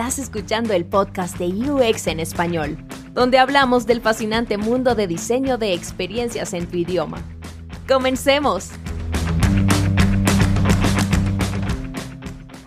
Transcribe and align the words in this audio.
Estás 0.00 0.18
escuchando 0.18 0.72
el 0.72 0.86
podcast 0.86 1.36
de 1.36 1.48
UX 1.48 2.06
en 2.06 2.20
español, 2.20 2.78
donde 3.12 3.36
hablamos 3.36 3.86
del 3.86 4.00
fascinante 4.00 4.56
mundo 4.56 4.94
de 4.94 5.06
diseño 5.06 5.58
de 5.58 5.74
experiencias 5.74 6.54
en 6.54 6.66
tu 6.66 6.78
idioma. 6.78 7.22
¡Comencemos! 7.86 8.70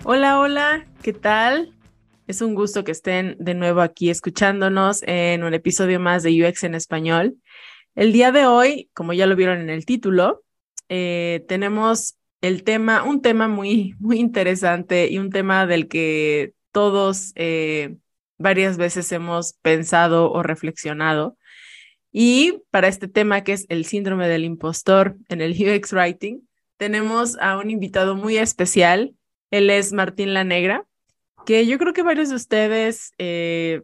Hola, 0.04 0.39
hola, 0.39 0.86
¿qué 1.02 1.11
tal? 1.11 1.73
Es 2.27 2.43
un 2.43 2.54
gusto 2.54 2.84
que 2.84 2.91
estén 2.91 3.36
de 3.39 3.55
nuevo 3.55 3.81
aquí 3.81 4.11
escuchándonos 4.11 5.02
en 5.07 5.43
un 5.43 5.55
episodio 5.55 6.00
más 6.00 6.21
de 6.21 6.47
UX 6.47 6.63
en 6.65 6.75
español. 6.75 7.38
El 7.95 8.13
día 8.13 8.31
de 8.31 8.45
hoy, 8.45 8.91
como 8.93 9.11
ya 9.11 9.25
lo 9.25 9.36
vieron 9.36 9.59
en 9.59 9.71
el 9.71 9.88
título, 9.88 10.43
eh, 10.88 11.43
tenemos 11.47 12.13
el 12.41 12.63
tema, 12.63 13.02
un 13.02 13.23
tema 13.23 13.48
muy, 13.48 13.95
muy 13.98 14.20
interesante 14.20 15.09
y 15.09 15.18
un 15.18 15.31
tema 15.31 15.66
del 15.66 15.88
que 15.88 16.54
todos 16.73 17.32
eh, 17.36 17.95
varias 18.38 18.76
veces 18.76 19.09
hemos 19.14 19.54
pensado 19.62 20.30
o 20.30 20.44
reflexionado. 20.44 21.38
Y 22.12 22.62
para 22.72 22.90
este 22.90 23.08
tema 23.08 23.44
que 23.44 23.54
es 23.54 23.66
el 23.70 23.86
síndrome 23.86 24.27
del 24.27 24.44
impostor 24.44 25.16
en 25.30 25.40
el 25.40 25.54
UX 25.78 25.94
Writing, 25.94 26.41
tenemos 26.76 27.38
a 27.40 27.58
un 27.58 27.70
invitado 27.70 28.16
muy 28.16 28.38
especial. 28.38 29.16
Él 29.52 29.70
es 29.70 29.94
Martín 29.94 30.34
La 30.34 30.44
Negra, 30.44 30.86
que 31.45 31.66
yo 31.66 31.78
creo 31.78 31.94
que 31.94 32.04
varios 32.04 32.30
de 32.30 32.36
ustedes 32.36 33.14
eh, 33.17 33.84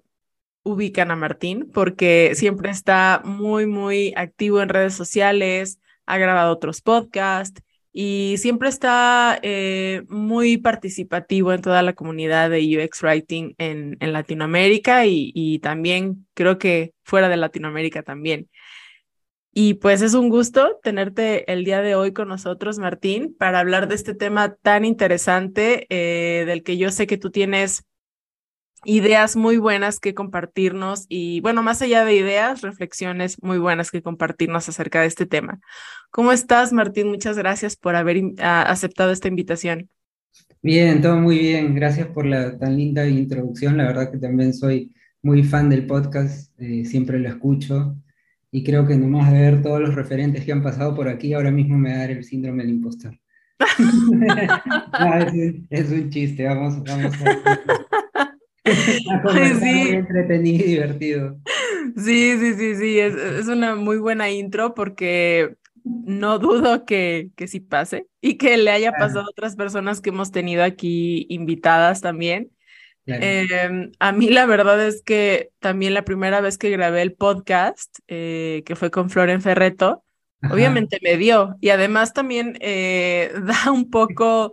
ubican 0.64 1.12
a 1.12 1.16
Martín 1.16 1.70
porque 1.72 2.32
siempre 2.36 2.72
está 2.72 3.22
muy, 3.24 3.68
muy 3.68 4.14
activo 4.18 4.62
en 4.62 4.70
redes 4.70 4.96
sociales, 4.96 5.80
ha 6.06 6.18
grabado 6.18 6.52
otros 6.52 6.82
podcasts 6.82 7.62
y 8.02 8.38
siempre 8.38 8.70
está 8.70 9.40
eh, 9.42 10.04
muy 10.08 10.56
participativo 10.56 11.52
en 11.52 11.62
toda 11.62 11.82
la 11.82 11.92
comunidad 11.92 12.50
de 12.50 12.62
UX 12.62 13.04
Writing 13.04 13.56
en, 13.58 13.98
en 14.00 14.14
Latinoamérica 14.14 15.06
y, 15.06 15.34
y, 15.36 15.60
también 15.60 16.26
creo 16.34 16.58
que 16.58 16.94
fuera 17.04 17.28
de 17.28 17.36
Latinoamérica 17.36 18.02
también. 18.02 18.50
Y 19.52 19.74
pues 19.74 20.02
es 20.02 20.14
un 20.14 20.30
gusto 20.30 20.80
tenerte 20.82 21.52
el 21.52 21.66
día 21.66 21.82
de 21.82 21.96
hoy 21.96 22.14
con 22.14 22.30
nosotros, 22.30 22.80
Martín, 22.80 23.36
para 23.38 23.60
hablar 23.60 23.90
de 23.90 23.96
este 23.96 24.16
tema 24.16 24.56
tan 24.56 24.86
interesante 24.86 25.86
eh, 25.90 26.46
del 26.46 26.64
que 26.64 26.78
yo 26.78 26.92
sé 26.92 27.06
que 27.06 27.18
tú 27.18 27.32
tienes 27.32 27.84
ideas 28.86 29.36
muy 29.36 29.58
buenas 29.58 30.00
que 30.00 30.14
compartirnos 30.14 31.06
y 31.10 31.42
bueno, 31.42 31.64
más 31.64 31.82
allá 31.82 32.06
de 32.06 32.16
ideas, 32.16 32.62
reflexiones 32.62 33.42
muy 33.42 33.58
buenas 33.58 33.92
que 33.92 34.02
compartirnos 34.02 34.70
acerca 34.70 35.02
de 35.02 35.08
este 35.08 35.26
tema. 35.26 35.60
¿Cómo 36.12 36.32
estás, 36.32 36.74
Martín? 36.74 37.10
Muchas 37.10 37.38
gracias 37.38 37.76
por 37.76 37.96
haber 37.96 38.22
aceptado 38.40 39.12
esta 39.12 39.28
invitación. 39.28 39.90
Bien, 40.62 41.02
todo 41.02 41.18
muy 41.18 41.40
bien. 41.40 41.76
Gracias 41.76 42.08
por 42.08 42.26
la 42.26 42.58
tan 42.58 42.78
linda 42.78 43.08
introducción. 43.08 43.78
La 43.78 43.86
verdad 43.86 44.12
que 44.12 44.18
también 44.18 44.54
soy 44.54 44.94
muy 45.22 45.44
fan 45.44 45.70
del 45.70 45.86
podcast, 45.86 46.58
eh, 46.60 46.86
siempre 46.86 47.20
lo 47.20 47.30
escucho 47.30 47.96
y 48.52 48.64
creo 48.64 48.88
que 48.88 48.96
nomás 48.96 49.32
de 49.32 49.40
ver 49.40 49.62
todos 49.62 49.80
los 49.80 49.96
referentes 49.96 50.44
que 50.44 50.52
han 50.52 50.64
pasado 50.64 50.96
por 50.96 51.08
aquí, 51.08 51.34
ahora 51.34 51.52
mismo 51.52 51.78
me 51.78 51.92
va 51.92 51.96
a 51.96 52.00
dar 52.00 52.12
el 52.12 52.24
síndrome 52.24 52.64
del 52.64 52.74
impostor. 52.74 53.18
es, 55.70 55.92
un 55.92 56.10
chiste, 56.10 56.46
vamos, 56.46 56.82
vamos 56.84 57.14
a... 57.22 58.00
sí. 59.62 59.90
entretenido 59.90 60.66
y 60.66 60.68
divertido. 60.68 61.38
Sí, 61.96 62.38
sí, 62.40 62.54
sí, 62.54 62.76
sí, 62.76 63.00
es, 63.00 63.16
es, 63.16 63.48
una 63.48 63.76
muy 63.76 63.98
buena 63.98 64.30
intro 64.30 64.74
porque 64.74 65.56
no 65.84 66.40
dudo 66.40 66.86
que, 66.86 67.30
que 67.36 67.48
sí 67.48 67.60
pase 67.60 68.08
y 68.22 68.38
que 68.38 68.58
le 68.58 68.72
haya 68.72 68.92
pasado 68.92 69.22
a 69.22 69.30
otras 69.30 69.56
personas 69.56 70.02
que 70.02 70.10
hemos 70.10 70.32
tenido 70.32 70.64
aquí 70.64 71.26
invitadas 71.30 72.02
también. 72.02 72.52
Em, 73.06 73.92
a 74.00 74.12
mí 74.12 74.30
la 74.30 74.46
verdad 74.46 74.86
es 74.86 75.02
que 75.02 75.50
también 75.60 75.94
la 75.94 76.06
primera 76.06 76.42
vez 76.42 76.58
que 76.58 76.70
grabé 76.70 77.02
el 77.02 77.14
podcast, 77.14 77.98
eh, 78.08 78.62
que 78.66 78.76
fue 78.76 78.92
con 78.92 79.10
Floren 79.10 79.42
Ferreto, 79.42 80.04
obviamente 80.50 81.00
me 81.02 81.18
dio 81.18 81.56
y 81.60 81.70
además 81.70 82.14
también 82.14 82.58
eh, 82.62 83.34
da 83.44 83.72
un 83.72 83.90
poco 83.90 84.52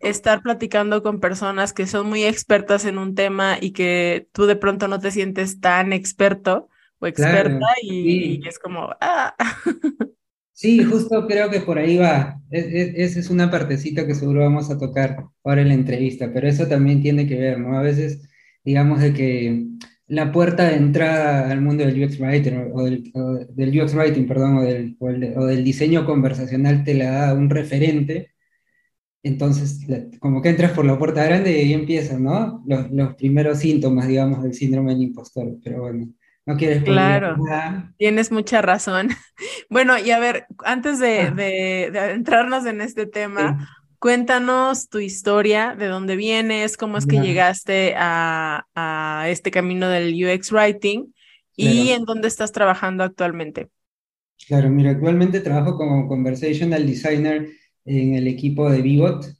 estar 0.00 0.42
platicando 0.42 1.02
con 1.02 1.20
personas 1.20 1.72
que 1.72 1.86
son 1.86 2.08
muy 2.08 2.24
expertas 2.24 2.84
en 2.84 2.98
un 2.98 3.14
tema 3.14 3.58
y 3.60 3.72
que 3.72 4.28
tú 4.32 4.46
de 4.46 4.56
pronto 4.56 4.88
no 4.88 5.00
te 5.00 5.10
sientes 5.10 5.60
tan 5.60 5.92
experto 5.92 6.68
o 7.00 7.06
experta 7.06 7.66
y, 7.82 8.46
es 8.46 8.58
como, 8.58 8.90
ah. 9.00 9.34
Sí, 10.52 10.82
justo 10.82 11.24
creo 11.28 11.50
que 11.50 11.60
por 11.60 11.78
ahí 11.78 11.96
va. 11.98 12.40
Esa 12.50 13.20
es 13.20 13.30
una 13.30 13.48
partecita 13.48 14.04
que 14.08 14.16
seguro 14.16 14.40
vamos 14.40 14.68
a 14.70 14.78
tocar 14.78 15.24
ahora 15.44 15.62
en 15.62 15.68
la 15.68 15.74
entrevista, 15.74 16.32
pero 16.34 16.48
eso 16.48 16.66
también 16.66 17.00
tiene 17.00 17.28
que 17.28 17.36
ver, 17.36 17.60
¿no? 17.60 17.78
A 17.78 17.82
veces, 17.82 18.28
digamos, 18.64 19.00
de 19.00 19.12
que 19.12 19.66
la 20.08 20.32
puerta 20.32 20.68
de 20.68 20.74
entrada 20.74 21.48
al 21.48 21.60
mundo 21.60 21.84
del 21.86 22.02
UX 22.02 22.18
Writing, 22.18 22.72
o 22.72 22.82
del, 22.82 23.12
del 23.54 23.80
UX 23.80 23.94
Writing, 23.94 24.26
perdón, 24.26 24.56
o 24.56 24.62
del, 24.62 24.96
o 24.98 25.46
del 25.46 25.62
diseño 25.62 26.04
conversacional 26.04 26.82
te 26.82 26.94
la 26.94 27.10
da 27.12 27.34
un 27.34 27.50
referente, 27.50 28.32
entonces, 29.28 29.80
como 30.18 30.42
que 30.42 30.48
entras 30.48 30.72
por 30.72 30.84
la 30.84 30.98
puerta 30.98 31.24
grande 31.24 31.52
y 31.52 31.60
ahí 31.60 31.72
empiezan, 31.74 32.24
¿no? 32.24 32.62
Los, 32.66 32.90
los 32.90 33.14
primeros 33.14 33.58
síntomas, 33.58 34.08
digamos, 34.08 34.42
del 34.42 34.54
síndrome 34.54 34.92
del 34.92 35.02
impostor. 35.02 35.56
Pero 35.62 35.82
bueno, 35.82 36.08
no 36.46 36.56
quieres 36.56 36.82
Claro, 36.82 37.36
tienes 37.96 38.32
mucha 38.32 38.62
razón. 38.62 39.10
Bueno, 39.70 39.98
y 39.98 40.10
a 40.10 40.18
ver, 40.18 40.46
antes 40.64 40.98
de, 40.98 41.20
ah. 41.20 41.30
de, 41.30 41.90
de 41.92 41.98
adentrarnos 41.98 42.64
en 42.66 42.80
este 42.80 43.06
tema, 43.06 43.68
cuéntanos 43.98 44.88
tu 44.88 44.98
historia, 44.98 45.76
de 45.78 45.86
dónde 45.86 46.16
vienes, 46.16 46.76
cómo 46.76 46.96
es 46.96 47.06
que 47.06 47.20
llegaste 47.20 47.94
a, 47.96 48.66
a, 48.74 49.28
este 49.28 49.50
camino 49.50 49.88
del 49.88 50.14
UX 50.14 50.50
Writing 50.50 51.12
y 51.54 51.90
en 51.90 52.04
dónde 52.04 52.28
estás 52.28 52.50
trabajando 52.50 53.04
actualmente. 53.04 53.68
Claro, 54.46 54.70
mira, 54.70 54.92
actualmente 54.92 55.40
trabajo 55.40 55.76
como 55.76 56.08
conversational 56.08 56.86
designer 56.86 57.48
en 57.88 58.14
el 58.14 58.26
equipo 58.28 58.70
de 58.70 58.82
Vivot, 58.82 59.34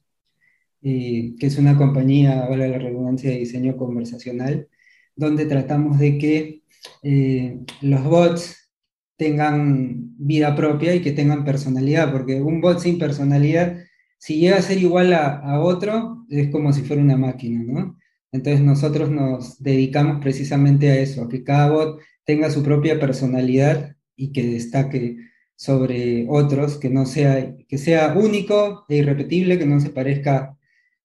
eh, 0.82 1.34
que 1.38 1.46
es 1.46 1.58
una 1.58 1.76
compañía, 1.76 2.44
ahora 2.44 2.68
la 2.68 2.78
redundancia 2.78 3.30
de 3.30 3.38
diseño 3.38 3.76
conversacional, 3.76 4.68
donde 5.16 5.46
tratamos 5.46 5.98
de 5.98 6.18
que 6.18 6.62
eh, 7.02 7.58
los 7.82 8.04
bots 8.04 8.70
tengan 9.16 10.14
vida 10.16 10.54
propia 10.54 10.94
y 10.94 11.02
que 11.02 11.12
tengan 11.12 11.44
personalidad, 11.44 12.12
porque 12.12 12.40
un 12.40 12.60
bot 12.60 12.78
sin 12.78 12.98
personalidad, 12.98 13.78
si 14.18 14.38
llega 14.38 14.56
a 14.56 14.62
ser 14.62 14.78
igual 14.78 15.12
a, 15.12 15.38
a 15.38 15.60
otro, 15.60 16.24
es 16.30 16.50
como 16.50 16.72
si 16.72 16.82
fuera 16.82 17.02
una 17.02 17.16
máquina, 17.16 17.62
¿no? 17.62 17.98
Entonces 18.32 18.60
nosotros 18.62 19.10
nos 19.10 19.62
dedicamos 19.62 20.20
precisamente 20.20 20.90
a 20.90 20.98
eso, 20.98 21.24
a 21.24 21.28
que 21.28 21.42
cada 21.44 21.70
bot 21.70 22.00
tenga 22.24 22.50
su 22.50 22.62
propia 22.62 23.00
personalidad 23.00 23.96
y 24.16 24.32
que 24.32 24.46
destaque 24.46 25.16
sobre 25.58 26.24
otros, 26.28 26.76
que 26.78 26.88
no 26.88 27.04
sea, 27.04 27.56
que 27.68 27.78
sea 27.78 28.14
único 28.14 28.86
e 28.88 28.98
irrepetible, 28.98 29.58
que 29.58 29.66
no 29.66 29.80
se 29.80 29.90
parezca 29.90 30.56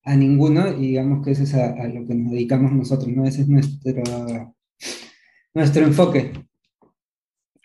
a 0.03 0.15
ninguno, 0.15 0.67
y 0.77 0.89
digamos 0.89 1.25
que 1.25 1.31
eso 1.31 1.41
es 1.41 1.55
a, 1.55 1.87
lo 1.87 2.05
que 2.05 2.13
nos 2.13 2.31
dedicamos 2.31 2.71
nosotros, 2.71 3.07
¿no? 3.07 3.25
Ese 3.25 3.41
es 3.41 3.47
nuestro, 3.47 4.03
nuestro 5.55 5.83
enfoque. 5.83 6.33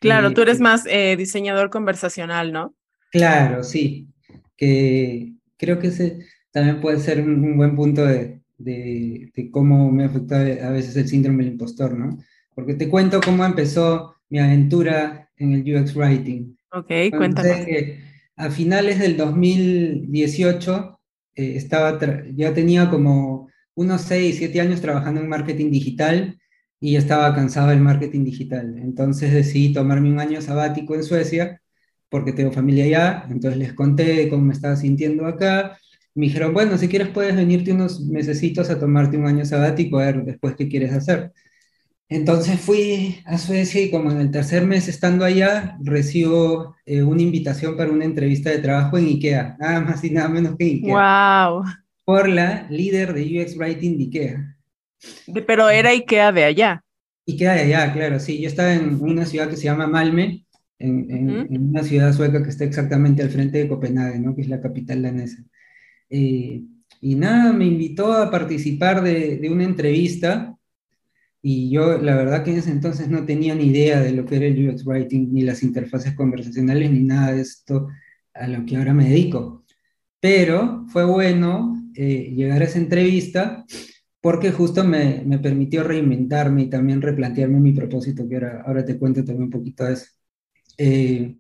Claro, 0.01 0.33
tú 0.33 0.41
eres 0.41 0.61
más 0.61 0.87
eh, 0.87 1.15
diseñador 1.19 1.69
conversacional, 1.69 2.53
¿no? 2.53 2.75
Claro, 3.13 3.65
sí, 3.65 4.09
que 4.57 5.35
creo 5.59 5.79
que 5.79 5.89
ese 5.89 6.21
también 6.53 6.81
puede 6.81 7.01
ser 7.01 7.21
un, 7.21 7.59
buen 7.59 7.77
punto 7.77 8.07
de, 8.07 8.41
de, 8.57 9.31
de, 9.37 9.51
cómo 9.51 9.93
me 9.93 10.05
afecta 10.05 10.41
a 10.41 10.71
veces 10.71 10.97
el 10.97 11.07
síndrome 11.07 11.45
del 11.45 11.53
impostor, 11.53 11.99
¿no? 11.99 12.17
Porque 12.55 12.73
te 12.73 12.89
cuento 12.89 13.21
cómo 13.23 13.45
empezó 13.45 14.15
mi 14.31 14.39
aventura 14.39 15.29
en 15.37 15.53
el 15.53 15.77
UX 15.77 15.95
Writing. 15.95 16.58
Ok, 16.71 16.91
cuéntame. 17.17 18.01
a 18.37 18.51
finales 18.51 18.99
del 18.99 19.17
2018 19.17 21.01
eh, 21.35 21.53
estaba 21.57 21.99
ya 22.35 22.53
tenía 22.53 22.91
como 22.91 23.49
unos 23.75 24.03
6, 24.03 24.37
7 24.39 24.61
años 24.61 24.81
trabajando 24.81 25.21
en 25.21 25.29
marketing 25.29 25.71
digital 25.71 26.39
y 26.81 26.97
estaba 26.97 27.35
cansado 27.35 27.69
del 27.69 27.81
marketing 27.81 28.25
digital. 28.25 28.77
Entonces 28.79 29.33
decidí 29.33 29.73
tomarme 29.73 30.11
un 30.11 30.21
año 30.21 30.41
sabático 30.43 30.95
en 30.95 31.05
Suecia 31.05 31.61
porque 32.09 32.33
tengo 32.33 32.53
familia 32.53 32.85
allá, 32.85 33.27
entonces 33.31 33.59
les 33.59 33.73
conté 33.75 34.29
cómo 34.29 34.43
me 34.45 34.53
estaba 34.55 34.77
sintiendo 34.77 35.27
acá. 35.27 35.79
Me 36.15 36.27
dijeron, 36.27 36.53
bueno, 36.55 36.79
si 36.79 36.89
quieres 36.89 37.09
puedes 37.09 37.37
venirte 37.37 37.73
unos 37.73 38.01
mesecitos 38.07 38.71
a 38.71 38.79
tomarte 38.79 39.17
un 39.17 39.27
año 39.27 39.45
sabático, 39.45 39.99
a 39.99 40.07
ver 40.07 40.25
después 40.25 40.55
qué 40.57 40.69
quieres 40.69 40.93
hacer. 40.93 41.33
Entonces 42.11 42.59
fui 42.59 43.21
a 43.27 43.37
Suecia 43.37 43.83
y 43.83 43.91
como 43.91 44.11
en 44.11 44.21
el 44.21 44.31
tercer 44.31 44.67
mes 44.67 44.89
estando 44.89 45.27
allá, 45.27 45.77
recibo 45.83 46.75
eh, 46.87 47.03
una 47.03 47.21
invitación 47.21 47.77
para 47.77 47.91
una 47.91 48.07
entrevista 48.07 48.49
de 48.49 48.59
trabajo 48.59 48.97
en 48.97 49.07
IKEA, 49.09 49.57
nada 49.61 49.81
más 49.83 50.03
y 50.05 50.11
nada 50.11 50.29
menos 50.29 50.57
que 50.57 50.65
IKEA. 50.65 51.49
¡Wow! 51.51 51.65
Por 52.05 52.29
la 52.31 52.67
líder 52.71 53.13
de 53.13 53.43
UX 53.43 53.59
Writing 53.59 53.99
de 53.99 54.05
IKEA. 54.05 54.57
pero 55.47 55.69
era 55.69 55.91
IKEA 55.91 56.33
de 56.33 56.45
allá. 56.45 56.85
IKEA 57.27 57.53
de 57.53 57.61
allá, 57.61 57.93
claro, 57.93 58.19
sí. 58.19 58.41
Yo 58.41 58.49
estaba 58.49 58.73
en 58.73 58.95
una 59.03 59.27
ciudad 59.27 59.51
que 59.51 59.57
se 59.57 59.65
llama 59.65 59.87
Malme, 59.87 60.47
en, 60.79 61.69
una 61.69 61.83
ciudad 61.83 62.15
sueca 62.15 62.43
que 62.43 62.49
está 62.49 62.65
exactamente 62.65 63.23
al 63.23 63.29
frente 63.29 63.59
de 63.59 63.69
Copenhague, 63.69 64.19
¿no? 64.19 64.35
Que 64.35 64.43
es 64.43 64.49
la 64.49 64.63
capital 64.63 65.03
danesa. 65.03 65.45
Eh, 66.09 66.63
Y 67.01 67.15
nada, 67.17 67.53
me 67.53 67.67
invitó 67.67 68.15
a 68.15 68.31
participar 68.31 69.03
de, 69.03 69.37
de 69.37 69.51
una 69.51 69.65
entrevista 69.65 70.58
y 71.43 71.71
yo 71.71 71.99
la 71.99 72.17
verdad 72.17 72.45
que 72.45 72.53
en 72.53 72.59
ese 72.59 72.71
entonces 72.71 73.09
no 73.09 73.25
tenía 73.25 73.55
ni 73.55 73.67
idea 73.67 74.01
de 74.01 74.13
lo 74.13 74.25
que 74.25 74.37
era 74.37 74.47
el 74.47 74.69
UX 74.69 74.85
Writing, 74.85 75.33
ni 75.33 75.43
las 75.43 75.63
interfaces 75.63 76.15
conversacionales, 76.15 76.91
ni 76.91 77.01
nada 77.01 77.33
de 77.33 77.43
esto 77.43 77.89
a 78.35 78.47
lo 78.49 78.65
que 78.67 78.77
ahora 78.77 78.95
me 78.95 79.09
dedico. 79.09 79.65
Pero 80.21 80.85
fue 80.89 81.05
bueno 81.05 81.83
eh, 81.95 82.33
llegar 82.35 82.63
a 82.63 82.65
esa 82.65 82.79
entrevista 82.79 83.65
porque 84.21 84.51
justo 84.51 84.85
me, 84.85 85.23
me, 85.25 85.39
permitió 85.39 85.85
reinventarme 85.85 86.63
y 86.63 86.71
también 86.71 87.01
replantearme 87.01 87.61
mi 87.61 87.73
propósito, 87.73 88.29
que 88.29 88.35
ahora, 88.35 88.63
ahora 88.67 88.85
te 88.85 88.99
cuento 88.99 89.25
también 89.25 89.45
un 89.45 89.51
poquito 89.51 89.85
de 89.85 89.93
eso. 89.93 90.07
Eh, 90.77 91.37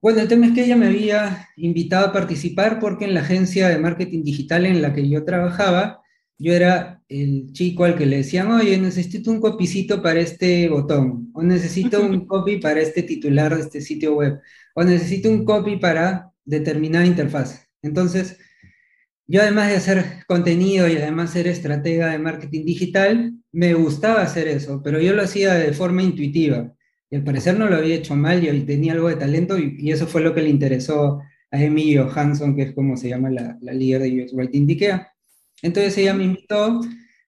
bueno, 0.00 0.20
el 0.20 0.28
tema 0.28 0.46
es 0.46 0.52
que 0.52 0.64
ella 0.64 0.76
me 0.76 0.86
había 0.86 1.48
invitado 1.56 2.06
a 2.06 2.12
participar 2.12 2.78
porque 2.78 3.06
en 3.06 3.14
la 3.14 3.20
agencia 3.20 3.68
de 3.68 3.78
marketing 3.78 4.22
digital 4.22 4.66
en 4.66 4.82
la 4.82 4.92
que 4.94 5.08
yo 5.08 5.24
trabajaba, 5.24 6.00
yo 6.38 6.52
era 6.52 7.02
el 7.08 7.52
chico 7.52 7.84
al 7.84 7.96
que 7.96 8.06
le 8.06 8.18
decían, 8.18 8.50
oye, 8.50 8.76
necesito 8.78 9.30
un 9.30 9.40
copicito 9.40 10.02
para 10.02 10.20
este 10.20 10.68
botón, 10.68 11.30
o 11.34 11.42
necesito 11.42 12.02
un 12.02 12.26
copy 12.26 12.58
para 12.58 12.80
este 12.80 13.02
titular 13.02 13.54
de 13.54 13.62
este 13.62 13.80
sitio 13.80 14.14
web, 14.14 14.40
o 14.74 14.84
necesito 14.84 15.30
un 15.30 15.44
copy 15.44 15.76
para 15.76 16.30
determinada 16.44 17.06
interfaz. 17.06 17.66
Entonces, 17.82 18.38
yo 19.26 19.42
además 19.42 19.70
de 19.70 19.76
hacer 19.76 20.04
contenido 20.28 20.88
y 20.88 20.96
además 20.96 21.30
ser 21.30 21.48
estratega 21.48 22.10
de 22.10 22.18
marketing 22.18 22.64
digital, 22.64 23.34
me 23.52 23.74
gustaba 23.74 24.22
hacer 24.22 24.46
eso, 24.48 24.82
pero 24.84 25.00
yo 25.00 25.14
lo 25.14 25.22
hacía 25.22 25.54
de 25.54 25.72
forma 25.72 26.02
intuitiva. 26.02 26.72
Y 27.10 27.16
al 27.16 27.24
parecer 27.24 27.58
no 27.58 27.68
lo 27.68 27.76
había 27.76 27.96
hecho 27.96 28.14
mal 28.16 28.44
y 28.44 28.60
tenía 28.62 28.92
algo 28.92 29.08
de 29.08 29.16
talento 29.16 29.58
y, 29.58 29.90
eso 29.90 30.06
fue 30.06 30.22
lo 30.22 30.34
que 30.34 30.42
le 30.42 30.50
interesó 30.50 31.20
a 31.50 31.62
Emilio 31.62 32.10
Hanson, 32.12 32.54
que 32.56 32.62
es 32.62 32.74
como 32.74 32.96
se 32.96 33.08
llama 33.08 33.30
la, 33.30 33.58
la 33.60 33.72
líder 33.72 34.02
de 34.02 34.22
UX 34.22 34.32
Writing 34.34 34.66
de 34.66 34.72
IKEA. 34.74 35.15
Entonces 35.62 35.96
ella 35.98 36.14
me 36.14 36.24
invitó, 36.24 36.80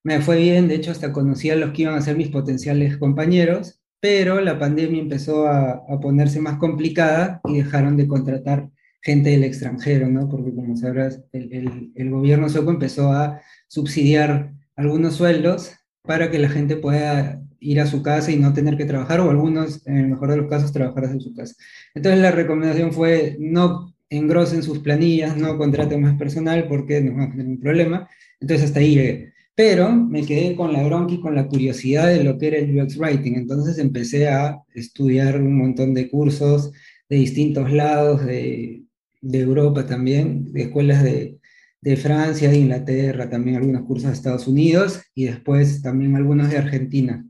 me 0.02 0.20
fue 0.20 0.38
bien, 0.38 0.68
de 0.68 0.76
hecho 0.76 0.90
hasta 0.90 1.12
conocí 1.12 1.50
a 1.50 1.56
los 1.56 1.72
que 1.72 1.82
iban 1.82 1.94
a 1.94 2.02
ser 2.02 2.16
mis 2.16 2.28
potenciales 2.28 2.98
compañeros, 2.98 3.80
pero 4.00 4.40
la 4.40 4.58
pandemia 4.58 5.00
empezó 5.00 5.48
a, 5.48 5.84
ponerse 6.00 6.40
más 6.40 6.58
complicada 6.58 7.40
y 7.44 7.58
dejaron 7.58 7.96
de 7.96 8.06
contratar 8.06 8.70
gente 9.02 9.30
del 9.30 9.44
extranjero, 9.44 10.08
¿no? 10.08 10.28
Porque 10.28 10.54
como 10.54 10.76
sabrás, 10.76 11.20
el, 11.32 11.92
el, 11.94 12.10
gobierno 12.10 12.48
sueco 12.48 12.70
empezó 12.70 13.12
a 13.12 13.40
subsidiar 13.66 14.52
algunos 14.76 15.16
sueldos 15.16 15.72
para 16.02 16.30
que 16.30 16.38
la 16.38 16.48
gente 16.48 16.76
pueda 16.76 17.42
ir 17.60 17.80
a 17.80 17.86
su 17.86 18.02
casa 18.02 18.30
y 18.30 18.36
no 18.36 18.52
tener 18.52 18.76
que 18.76 18.84
trabajar, 18.84 19.20
o 19.20 19.30
algunos, 19.30 19.84
en 19.86 19.96
el 19.96 20.08
mejor 20.08 20.30
de 20.30 20.36
los 20.36 20.48
casos, 20.48 20.72
trabajar 20.72 21.08
desde 21.08 21.20
su 21.20 21.34
casa. 21.34 21.54
Entonces 21.94 22.20
la 22.20 22.30
recomendación 22.30 22.92
fue 22.92 23.36
no 23.40 23.94
engrosen 24.10 24.62
sus 24.62 24.80
planillas, 24.80 25.36
no 25.36 25.58
contraten 25.58 26.02
más 26.02 26.16
personal 26.18 26.66
porque 26.68 27.00
nos 27.00 27.18
va 27.18 27.24
a 27.24 27.30
tener 27.30 27.46
un 27.46 27.60
problema. 27.60 28.08
Entonces 28.40 28.66
hasta 28.66 28.80
ahí 28.80 28.94
llegué. 28.94 29.32
Pero 29.54 29.90
me 29.92 30.24
quedé 30.24 30.54
con 30.54 30.72
la 30.72 30.84
bronca 30.84 31.14
y 31.14 31.20
con 31.20 31.34
la 31.34 31.48
curiosidad 31.48 32.08
de 32.08 32.22
lo 32.22 32.38
que 32.38 32.48
era 32.48 32.58
el 32.58 32.80
UX 32.80 32.96
Writing. 32.96 33.34
Entonces 33.34 33.78
empecé 33.78 34.28
a 34.28 34.62
estudiar 34.74 35.40
un 35.40 35.56
montón 35.58 35.94
de 35.94 36.08
cursos 36.08 36.72
de 37.08 37.16
distintos 37.16 37.72
lados, 37.72 38.24
de, 38.24 38.82
de 39.20 39.38
Europa 39.40 39.84
también, 39.86 40.52
de 40.52 40.62
escuelas 40.62 41.02
de, 41.02 41.38
de 41.80 41.96
Francia, 41.96 42.50
de 42.50 42.58
Inglaterra, 42.58 43.28
también 43.28 43.56
algunos 43.56 43.82
cursos 43.82 44.10
de 44.10 44.14
Estados 44.14 44.46
Unidos 44.46 45.00
y 45.14 45.24
después 45.24 45.82
también 45.82 46.16
algunos 46.16 46.50
de 46.50 46.58
Argentina. 46.58 47.24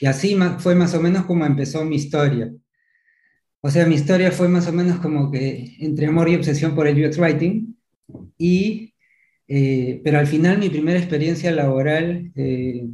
Y 0.00 0.06
así 0.06 0.36
fue 0.58 0.74
más 0.74 0.94
o 0.94 1.00
menos 1.00 1.24
como 1.24 1.46
empezó 1.46 1.84
mi 1.84 1.96
historia. 1.96 2.52
O 3.66 3.70
sea, 3.70 3.86
mi 3.86 3.94
historia 3.94 4.30
fue 4.30 4.46
más 4.46 4.68
o 4.68 4.72
menos 4.74 4.98
como 4.98 5.30
que 5.30 5.74
entre 5.80 6.06
amor 6.06 6.28
y 6.28 6.34
obsesión 6.34 6.74
por 6.74 6.86
el 6.86 7.02
UX 7.02 7.16
Writing, 7.18 7.74
y, 8.36 8.92
eh, 9.48 10.02
pero 10.04 10.18
al 10.18 10.26
final 10.26 10.58
mi 10.58 10.68
primera 10.68 10.98
experiencia 10.98 11.50
laboral 11.50 12.30
eh, 12.34 12.86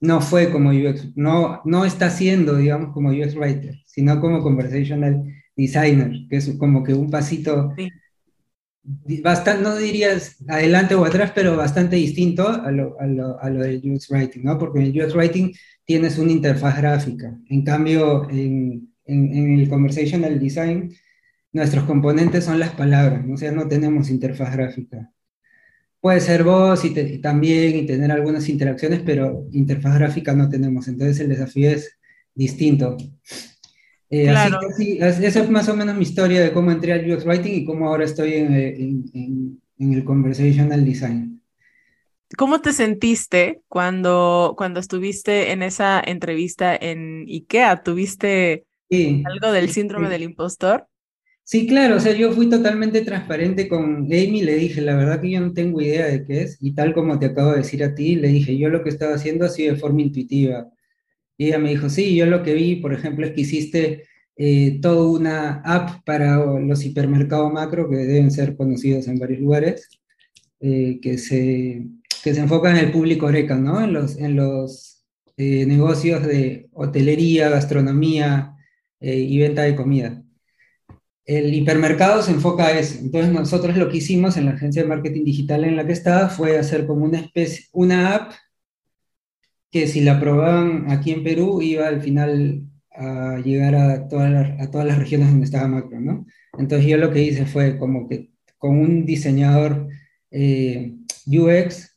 no 0.00 0.22
fue 0.22 0.50
como 0.50 0.70
UX, 0.70 1.14
no, 1.14 1.60
no 1.66 1.84
está 1.84 2.08
siendo, 2.08 2.56
digamos, 2.56 2.94
como 2.94 3.10
UX 3.10 3.36
Writer, 3.36 3.82
sino 3.84 4.18
como 4.18 4.40
Conversational 4.42 5.24
Designer, 5.54 6.26
que 6.30 6.38
es 6.38 6.48
como 6.56 6.82
que 6.82 6.94
un 6.94 7.10
pasito, 7.10 7.74
bastante, 9.22 9.62
no 9.62 9.76
dirías 9.76 10.42
adelante 10.48 10.94
o 10.94 11.04
atrás, 11.04 11.32
pero 11.34 11.54
bastante 11.54 11.96
distinto 11.96 12.48
a 12.48 12.70
lo, 12.70 12.98
a 12.98 13.06
lo, 13.06 13.38
a 13.38 13.50
lo 13.50 13.60
del 13.60 13.82
UX 13.84 14.10
Writing, 14.10 14.42
¿no? 14.42 14.56
Porque 14.58 14.80
en 14.80 14.86
el 14.86 15.04
UX 15.04 15.14
Writing 15.14 15.52
tienes 15.84 16.16
una 16.16 16.32
interfaz 16.32 16.78
gráfica, 16.78 17.38
en 17.50 17.62
cambio 17.62 18.30
en 18.30 18.91
en, 19.04 19.58
el 19.58 19.68
conversational 19.68 20.38
design, 20.38 20.94
nuestros 21.52 21.84
componentes 21.84 22.44
son 22.44 22.58
las 22.58 22.70
palabras, 22.70 23.24
o 23.30 23.36
sea, 23.36 23.52
no 23.52 23.68
tenemos 23.68 24.10
interfaz 24.10 24.54
gráfica. 24.54 25.10
Puede 26.00 26.20
ser 26.20 26.42
voz 26.42 26.84
y, 26.84 27.18
también 27.18 27.76
y 27.76 27.86
tener 27.86 28.10
algunas 28.10 28.48
interacciones, 28.48 29.00
pero 29.04 29.46
interfaz 29.52 29.94
gráfica 29.94 30.34
no 30.34 30.48
tenemos, 30.48 30.88
entonces 30.88 31.20
el 31.20 31.28
desafío 31.28 31.70
es 31.70 31.98
distinto. 32.34 32.96
Eh, 34.10 34.24
claro. 34.24 34.60
así, 34.68 34.98
esa 35.00 35.40
es 35.40 35.50
más 35.50 35.68
o 35.68 35.76
menos 35.76 35.96
mi 35.96 36.02
historia 36.02 36.42
de 36.42 36.52
cómo 36.52 36.70
entré 36.70 36.92
al 36.92 37.10
UX 37.10 37.24
Writing 37.24 37.54
y 37.54 37.64
cómo 37.64 37.88
ahora 37.88 38.04
estoy 38.04 38.34
en, 38.34 38.54
en, 38.54 39.60
en 39.78 39.92
el 39.94 40.04
Conversational 40.04 40.84
Design. 40.84 41.32
¿Cómo 42.36 42.60
te 42.60 42.72
sentiste 42.72 43.60
cuando, 43.68 44.54
cuando 44.56 44.80
estuviste 44.80 45.52
en 45.52 45.62
esa 45.62 46.02
entrevista 46.04 46.74
en 46.74 47.26
IKEA? 47.28 47.82
¿Tuviste 47.82 48.64
¿Algo 49.24 49.52
del 49.52 49.70
síndrome 49.70 50.08
del 50.08 50.22
impostor? 50.22 50.86
Sí, 51.44 51.66
claro, 51.66 51.96
o 51.96 52.00
sea, 52.00 52.14
yo 52.14 52.32
fui 52.32 52.48
totalmente 52.48 53.00
transparente 53.02 53.68
con 53.68 54.04
Amy, 54.04 54.42
le 54.42 54.54
dije, 54.54 54.80
la 54.80 54.94
verdad 54.94 55.20
que 55.20 55.30
yo 55.30 55.40
no 55.40 55.52
tengo 55.52 55.80
idea 55.80 56.06
de 56.06 56.24
qué 56.24 56.42
es, 56.42 56.58
y 56.60 56.72
tal 56.74 56.94
como 56.94 57.18
te 57.18 57.26
acabo 57.26 57.50
de 57.50 57.58
decir 57.58 57.82
a 57.82 57.94
ti, 57.94 58.14
le 58.14 58.28
dije, 58.28 58.56
yo 58.56 58.68
lo 58.68 58.82
que 58.82 58.90
estaba 58.90 59.14
haciendo 59.14 59.44
ha 59.44 59.48
sido 59.48 59.74
de 59.74 59.80
forma 59.80 60.02
intuitiva. 60.02 60.68
Y 61.36 61.46
ella 61.48 61.58
me 61.58 61.70
dijo, 61.70 61.88
sí, 61.88 62.14
yo 62.14 62.26
lo 62.26 62.42
que 62.42 62.54
vi, 62.54 62.76
por 62.76 62.92
ejemplo, 62.92 63.26
es 63.26 63.32
que 63.32 63.40
hiciste 63.40 64.04
eh, 64.36 64.78
toda 64.80 65.10
una 65.10 65.62
app 65.64 66.04
para 66.04 66.36
los 66.60 66.84
hipermercados 66.84 67.52
macro, 67.52 67.88
que 67.90 67.96
deben 67.96 68.30
ser 68.30 68.56
conocidos 68.56 69.08
en 69.08 69.18
varios 69.18 69.40
lugares, 69.40 69.88
eh, 70.60 71.00
que, 71.02 71.18
se, 71.18 71.86
que 72.22 72.34
se 72.34 72.40
enfocan 72.40 72.76
en 72.76 72.86
el 72.86 72.92
público 72.92 73.26
oreca, 73.26 73.56
¿no? 73.56 73.82
En 73.82 73.92
los, 73.92 74.16
en 74.16 74.36
los 74.36 75.04
eh, 75.36 75.66
negocios 75.66 76.24
de 76.24 76.68
hotelería, 76.72 77.48
gastronomía, 77.48 78.54
eh, 79.02 79.16
y 79.16 79.38
venta 79.38 79.62
de 79.62 79.76
comida. 79.76 80.22
El 81.24 81.54
hipermercado 81.54 82.22
se 82.22 82.32
enfoca 82.32 82.66
a 82.66 82.78
eso. 82.78 82.98
Entonces 83.00 83.32
nosotros 83.32 83.76
lo 83.76 83.88
que 83.88 83.98
hicimos 83.98 84.36
en 84.36 84.46
la 84.46 84.52
agencia 84.52 84.82
de 84.82 84.88
marketing 84.88 85.24
digital 85.24 85.64
en 85.64 85.76
la 85.76 85.86
que 85.86 85.92
estaba 85.92 86.28
fue 86.28 86.58
hacer 86.58 86.86
como 86.86 87.04
una 87.04 87.18
especie, 87.20 87.66
una 87.72 88.14
app 88.14 88.32
que 89.70 89.86
si 89.86 90.02
la 90.02 90.20
probaban 90.20 90.90
aquí 90.90 91.12
en 91.12 91.24
Perú 91.24 91.62
iba 91.62 91.88
al 91.88 92.02
final 92.02 92.62
a 92.90 93.40
llegar 93.44 93.74
a 93.74 94.06
todas 94.08 94.30
las, 94.30 94.60
a 94.60 94.70
todas 94.70 94.86
las 94.86 94.98
regiones 94.98 95.30
donde 95.30 95.46
estaba 95.46 95.66
Macro, 95.66 95.98
¿no? 96.00 96.26
Entonces 96.58 96.86
yo 96.86 96.98
lo 96.98 97.10
que 97.10 97.22
hice 97.22 97.46
fue 97.46 97.78
como 97.78 98.08
que 98.08 98.30
con 98.58 98.78
un 98.78 99.06
diseñador 99.06 99.88
eh, 100.30 100.94
UX 101.26 101.96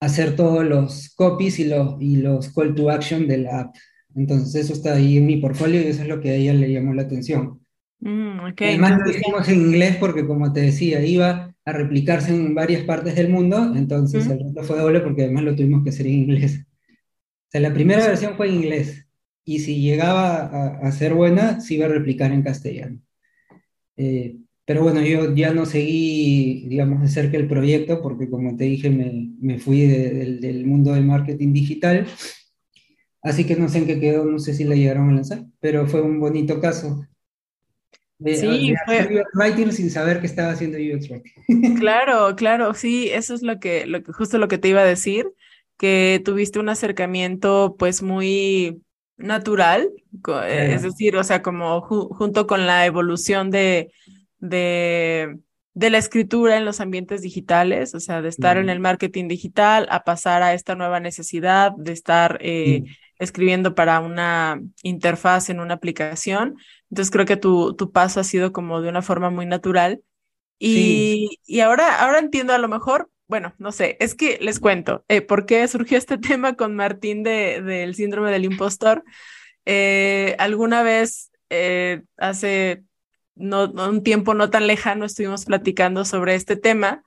hacer 0.00 0.36
todos 0.36 0.64
los 0.64 1.14
copies 1.14 1.58
y 1.58 1.64
los, 1.64 2.00
y 2.00 2.16
los 2.16 2.52
call 2.52 2.74
to 2.74 2.90
action 2.90 3.26
de 3.26 3.38
la 3.38 3.60
app. 3.60 3.74
Entonces 4.14 4.54
eso 4.54 4.72
está 4.72 4.94
ahí 4.94 5.18
en 5.18 5.26
mi 5.26 5.38
portfolio 5.38 5.80
y 5.80 5.86
eso 5.86 6.02
es 6.02 6.08
lo 6.08 6.20
que 6.20 6.30
a 6.30 6.34
ella 6.34 6.54
le 6.54 6.72
llamó 6.72 6.94
la 6.94 7.02
atención. 7.02 7.60
Mm, 8.00 8.52
Además 8.58 9.00
lo 9.00 9.10
hicimos 9.10 9.48
en 9.48 9.60
inglés 9.60 9.96
porque 9.96 10.26
como 10.26 10.52
te 10.52 10.60
decía, 10.60 11.04
iba 11.04 11.54
a 11.64 11.72
replicarse 11.72 12.34
en 12.34 12.54
varias 12.54 12.82
partes 12.82 13.14
del 13.16 13.30
mundo, 13.30 13.72
entonces 13.74 14.26
el 14.26 14.40
resto 14.40 14.62
fue 14.62 14.78
doble 14.78 15.00
porque 15.00 15.22
además 15.22 15.44
lo 15.44 15.56
tuvimos 15.56 15.82
que 15.82 15.90
hacer 15.90 16.06
en 16.06 16.14
inglés. 16.14 16.60
O 16.60 17.50
sea, 17.50 17.60
la 17.60 17.72
primera 17.72 18.06
versión 18.06 18.36
fue 18.36 18.48
en 18.48 18.56
inglés 18.56 19.06
y 19.44 19.60
si 19.60 19.80
llegaba 19.80 20.76
a, 20.76 20.92
ser 20.92 21.14
buena, 21.14 21.60
se 21.60 21.74
iba 21.74 21.86
a 21.86 21.88
replicar 21.88 22.32
en 22.32 22.42
castellano. 22.42 23.00
Eh, 23.96 24.36
pero 24.66 24.82
bueno, 24.82 25.02
yo 25.02 25.34
ya 25.34 25.52
no 25.52 25.66
seguí, 25.66 26.66
digamos, 26.68 27.02
de 27.02 27.08
cerca 27.08 27.36
el 27.36 27.46
proyecto 27.46 28.02
porque 28.02 28.28
como 28.28 28.56
te 28.56 28.64
dije, 28.64 28.90
me, 28.90 29.30
me 29.40 29.58
fui 29.58 29.82
del 29.82 30.66
mundo 30.66 30.92
del 30.92 31.04
marketing 31.04 31.52
digital 31.52 32.06
Así 33.24 33.46
que 33.46 33.56
no 33.56 33.70
sé 33.70 33.78
en 33.78 33.86
qué 33.86 33.98
quedó, 33.98 34.26
no 34.26 34.38
sé 34.38 34.52
si 34.52 34.64
la 34.64 34.74
llegaron 34.74 35.08
a 35.08 35.14
lanzar, 35.14 35.44
pero 35.58 35.86
fue 35.86 36.02
un 36.02 36.20
bonito 36.20 36.60
caso. 36.60 37.06
sí, 38.22 38.74
fue 38.84 39.24
writing 39.32 39.72
sin 39.72 39.90
saber 39.90 40.20
que 40.20 40.26
estaba 40.26 40.52
haciendo 40.52 40.76
UX 40.76 41.08
writing. 41.08 41.74
Claro, 41.80 42.36
claro, 42.36 42.74
sí, 42.74 43.08
eso 43.08 43.34
es 43.34 43.42
lo 43.42 43.58
que, 43.58 43.86
lo 43.86 44.02
que, 44.02 44.12
justo 44.12 44.36
lo 44.36 44.46
que 44.46 44.58
te 44.58 44.68
iba 44.68 44.82
a 44.82 44.84
decir, 44.84 45.26
que 45.78 46.20
tuviste 46.22 46.58
un 46.58 46.68
acercamiento 46.68 47.76
pues 47.78 48.02
muy 48.02 48.82
natural, 49.16 49.90
es 50.46 50.82
decir, 50.82 51.16
o 51.16 51.24
sea, 51.24 51.40
como 51.40 51.80
junto 51.80 52.46
con 52.46 52.66
la 52.66 52.84
evolución 52.84 53.50
de, 53.50 53.90
de, 54.38 55.38
de, 55.72 55.90
la 55.90 55.98
escritura 55.98 56.58
en 56.58 56.66
los 56.66 56.80
ambientes 56.80 57.22
digitales, 57.22 57.94
o 57.94 58.00
sea, 58.00 58.20
de 58.20 58.28
estar 58.28 58.58
en 58.58 58.68
el 58.68 58.80
marketing 58.80 59.28
digital 59.28 59.86
a 59.90 60.04
pasar 60.04 60.42
a 60.42 60.52
esta 60.52 60.74
nueva 60.74 61.00
necesidad 61.00 61.72
de 61.78 61.92
estar 61.92 62.38
eh, 62.42 62.82
escribiendo 63.18 63.74
para 63.74 64.00
una 64.00 64.60
interfaz 64.82 65.50
en 65.50 65.60
una 65.60 65.74
aplicación. 65.74 66.56
Entonces 66.90 67.10
creo 67.10 67.26
que 67.26 67.36
tu, 67.36 67.74
tu 67.74 67.92
paso 67.92 68.20
ha 68.20 68.24
sido 68.24 68.52
como 68.52 68.80
de 68.80 68.88
una 68.88 69.02
forma 69.02 69.30
muy 69.30 69.46
natural 69.46 70.02
Y, 70.58 71.40
y 71.46 71.60
ahora, 71.60 72.00
ahora 72.02 72.18
entiendo 72.20 72.52
a 72.54 72.58
lo 72.58 72.68
mejor, 72.68 73.10
bueno, 73.28 73.54
no 73.58 73.72
sé, 73.72 73.96
es 74.00 74.14
que 74.14 74.38
les 74.40 74.60
cuento 74.60 75.04
eh, 75.08 75.20
por 75.20 75.46
qué 75.46 75.66
surgió 75.68 75.98
este 75.98 76.18
tema 76.18 76.54
con 76.56 76.74
Martín 76.76 77.22
de, 77.22 77.62
del 77.62 77.94
síndrome 77.94 78.30
del 78.30 78.44
impostor. 78.44 79.04
Eh, 79.66 80.36
alguna 80.38 80.82
vez, 80.82 81.30
eh, 81.50 82.02
hace 82.16 82.84
no, 83.34 83.70
un 83.70 84.02
tiempo 84.02 84.34
no 84.34 84.50
tan 84.50 84.66
lejano, 84.66 85.04
estuvimos 85.04 85.44
platicando 85.44 86.04
sobre 86.04 86.34
este 86.34 86.56
tema 86.56 87.02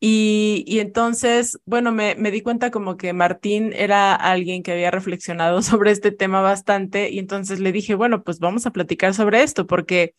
y, 0.00 0.78
entonces, 0.80 1.60
bueno, 1.66 1.92
me, 1.92 2.14
me, 2.14 2.30
di 2.30 2.40
cuenta 2.40 2.70
como 2.70 2.96
que 2.96 3.12
Martín 3.12 3.72
era 3.74 4.14
alguien 4.14 4.62
que 4.62 4.72
había 4.72 4.90
reflexionado 4.90 5.60
sobre 5.62 5.90
este 5.90 6.10
tema 6.10 6.40
bastante 6.40 7.10
y 7.10 7.18
entonces 7.18 7.60
le 7.60 7.72
dije, 7.72 7.94
bueno, 7.94 8.22
pues 8.22 8.38
vamos 8.38 8.66
a 8.66 8.72
platicar 8.72 9.14
sobre 9.14 9.42
esto 9.42 9.66
porque 9.66 10.14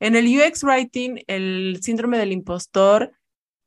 en 0.00 0.16
el 0.16 0.26
UX 0.26 0.64
Writing, 0.64 1.22
el 1.28 1.78
síndrome 1.82 2.18
del 2.18 2.32
impostor 2.32 3.12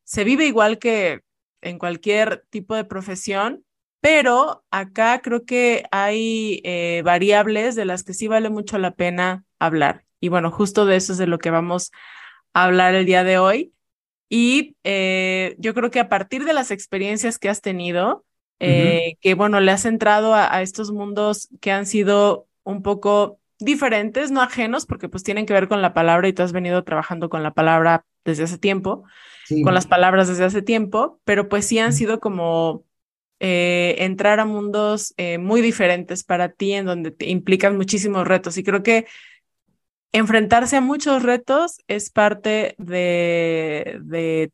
se 0.03 0.23
vive 0.23 0.45
igual 0.45 0.79
que 0.79 1.21
en 1.61 1.79
cualquier 1.79 2.45
tipo 2.49 2.75
de 2.75 2.83
profesión, 2.83 3.65
pero 4.01 4.63
acá 4.69 5.21
creo 5.23 5.45
que 5.45 5.85
hay 5.91 6.61
eh, 6.63 7.01
variables 7.03 7.75
de 7.75 7.85
las 7.85 8.03
que 8.03 8.13
sí 8.13 8.27
vale 8.27 8.49
mucho 8.49 8.77
la 8.77 8.91
pena 8.91 9.45
hablar. 9.59 10.05
Y 10.19 10.29
bueno, 10.29 10.51
justo 10.51 10.85
de 10.85 10.97
eso 10.97 11.13
es 11.13 11.17
de 11.17 11.27
lo 11.27 11.39
que 11.39 11.49
vamos 11.49 11.91
a 12.53 12.65
hablar 12.65 12.93
el 12.95 13.05
día 13.05 13.23
de 13.23 13.39
hoy. 13.39 13.73
Y 14.29 14.75
eh, 14.83 15.55
yo 15.59 15.73
creo 15.73 15.91
que 15.91 15.99
a 15.99 16.09
partir 16.09 16.45
de 16.45 16.53
las 16.53 16.71
experiencias 16.71 17.37
que 17.37 17.49
has 17.49 17.61
tenido, 17.61 18.25
eh, 18.59 19.17
que 19.21 19.33
bueno, 19.33 19.59
le 19.59 19.71
has 19.71 19.85
entrado 19.85 20.33
a, 20.33 20.61
estos 20.61 20.91
mundos 20.91 21.49
que 21.61 21.71
han 21.71 21.85
sido 21.85 22.47
un 22.63 22.81
poco 22.81 23.39
diferentes, 23.59 24.31
no 24.31 24.41
ajenos, 24.41 24.85
porque 24.85 25.09
pues 25.09 25.23
tienen 25.23 25.45
que 25.45 25.53
ver 25.53 25.67
con 25.67 25.81
la 25.81 25.93
palabra 25.93 26.27
y 26.27 26.33
tú 26.33 26.41
has 26.41 26.53
venido 26.53 26.83
trabajando 26.83 27.29
con 27.29 27.43
la 27.43 27.53
palabra 27.53 28.05
desde 28.23 28.43
hace 28.43 28.57
tiempo, 28.57 29.03
con 29.63 29.73
las 29.75 29.85
palabras 29.85 30.27
desde 30.27 30.45
hace 30.45 30.63
tiempo, 30.63 31.19
pero 31.23 31.47
pues 31.47 31.65
sí 31.65 31.77
han 31.77 31.93
sido 31.93 32.19
como 32.19 32.83
eh, 33.39 33.95
entrar 33.99 34.39
a 34.39 34.45
mundos 34.45 35.13
muy 35.39 35.61
diferentes 35.61 36.23
para 36.23 36.49
ti, 36.49 36.73
en 36.73 36.85
donde 36.85 37.11
te 37.11 37.29
implican 37.29 37.77
muchísimos 37.77 38.27
retos. 38.27 38.57
Y 38.57 38.63
creo 38.63 38.81
que 38.81 39.05
enfrentarse 40.11 40.77
a 40.77 40.81
muchos 40.81 41.23
retos 41.23 41.77
es 41.87 42.09
parte 42.09 42.75
de, 42.77 44.51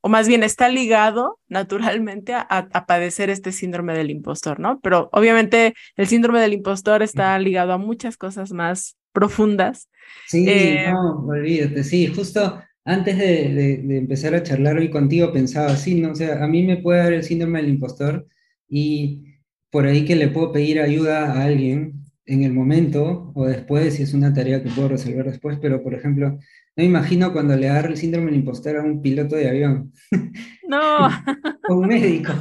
o 0.00 0.08
más 0.08 0.28
bien 0.28 0.42
está 0.42 0.68
ligado 0.68 1.38
naturalmente 1.48 2.34
a, 2.34 2.68
padecer 2.86 3.30
este 3.30 3.52
síndrome 3.52 3.94
del 3.94 4.10
impostor, 4.10 4.60
¿no? 4.60 4.80
Pero 4.80 5.08
obviamente 5.12 5.74
el 5.96 6.06
síndrome 6.06 6.40
del 6.40 6.52
impostor 6.52 7.02
está 7.02 7.38
ligado 7.38 7.72
a 7.72 7.78
muchas 7.78 8.16
cosas 8.16 8.52
más 8.52 8.96
profundas. 9.12 9.88
Sí, 10.26 10.44
eh, 10.48 10.90
no, 10.90 11.24
olvídate, 11.26 11.84
sí, 11.84 12.08
justo 12.08 12.60
antes 12.84 13.16
de, 13.16 13.82
de, 13.82 13.96
empezar 13.96 14.34
a 14.34 14.42
charlar 14.42 14.76
hoy 14.76 14.90
contigo 14.90 15.32
pensaba 15.32 15.68
así, 15.68 15.94
¿no? 15.94 16.10
O 16.10 16.14
sea, 16.14 16.44
a 16.44 16.48
mí 16.48 16.62
me 16.64 16.76
puede 16.76 16.98
dar 16.98 17.12
el 17.14 17.22
síndrome 17.22 17.62
del 17.62 17.70
impostor 17.70 18.26
y 18.68 19.24
por 19.70 19.86
ahí 19.86 20.04
que 20.04 20.16
le 20.16 20.28
puedo 20.28 20.52
pedir 20.52 20.80
ayuda 20.80 21.32
a 21.32 21.44
alguien 21.44 22.03
en 22.26 22.42
el 22.42 22.52
momento 22.52 23.32
o 23.34 23.46
después, 23.46 23.94
si 23.94 24.02
es 24.02 24.14
una 24.14 24.32
tarea 24.32 24.62
que 24.62 24.70
puedo 24.70 24.88
resolver 24.88 25.26
después, 25.26 25.58
pero 25.60 25.82
por 25.82 25.94
ejemplo, 25.94 26.30
no 26.30 26.38
me 26.76 26.84
imagino 26.84 27.32
cuando 27.32 27.56
le 27.56 27.68
agarre 27.68 27.90
el 27.90 27.96
síndrome 27.96 28.26
del 28.26 28.40
impostor 28.40 28.76
a 28.76 28.82
un 28.82 29.02
piloto 29.02 29.36
de 29.36 29.48
avión. 29.48 29.92
No. 30.66 31.08
o 31.68 31.74
un 31.74 31.88
médico. 31.88 32.32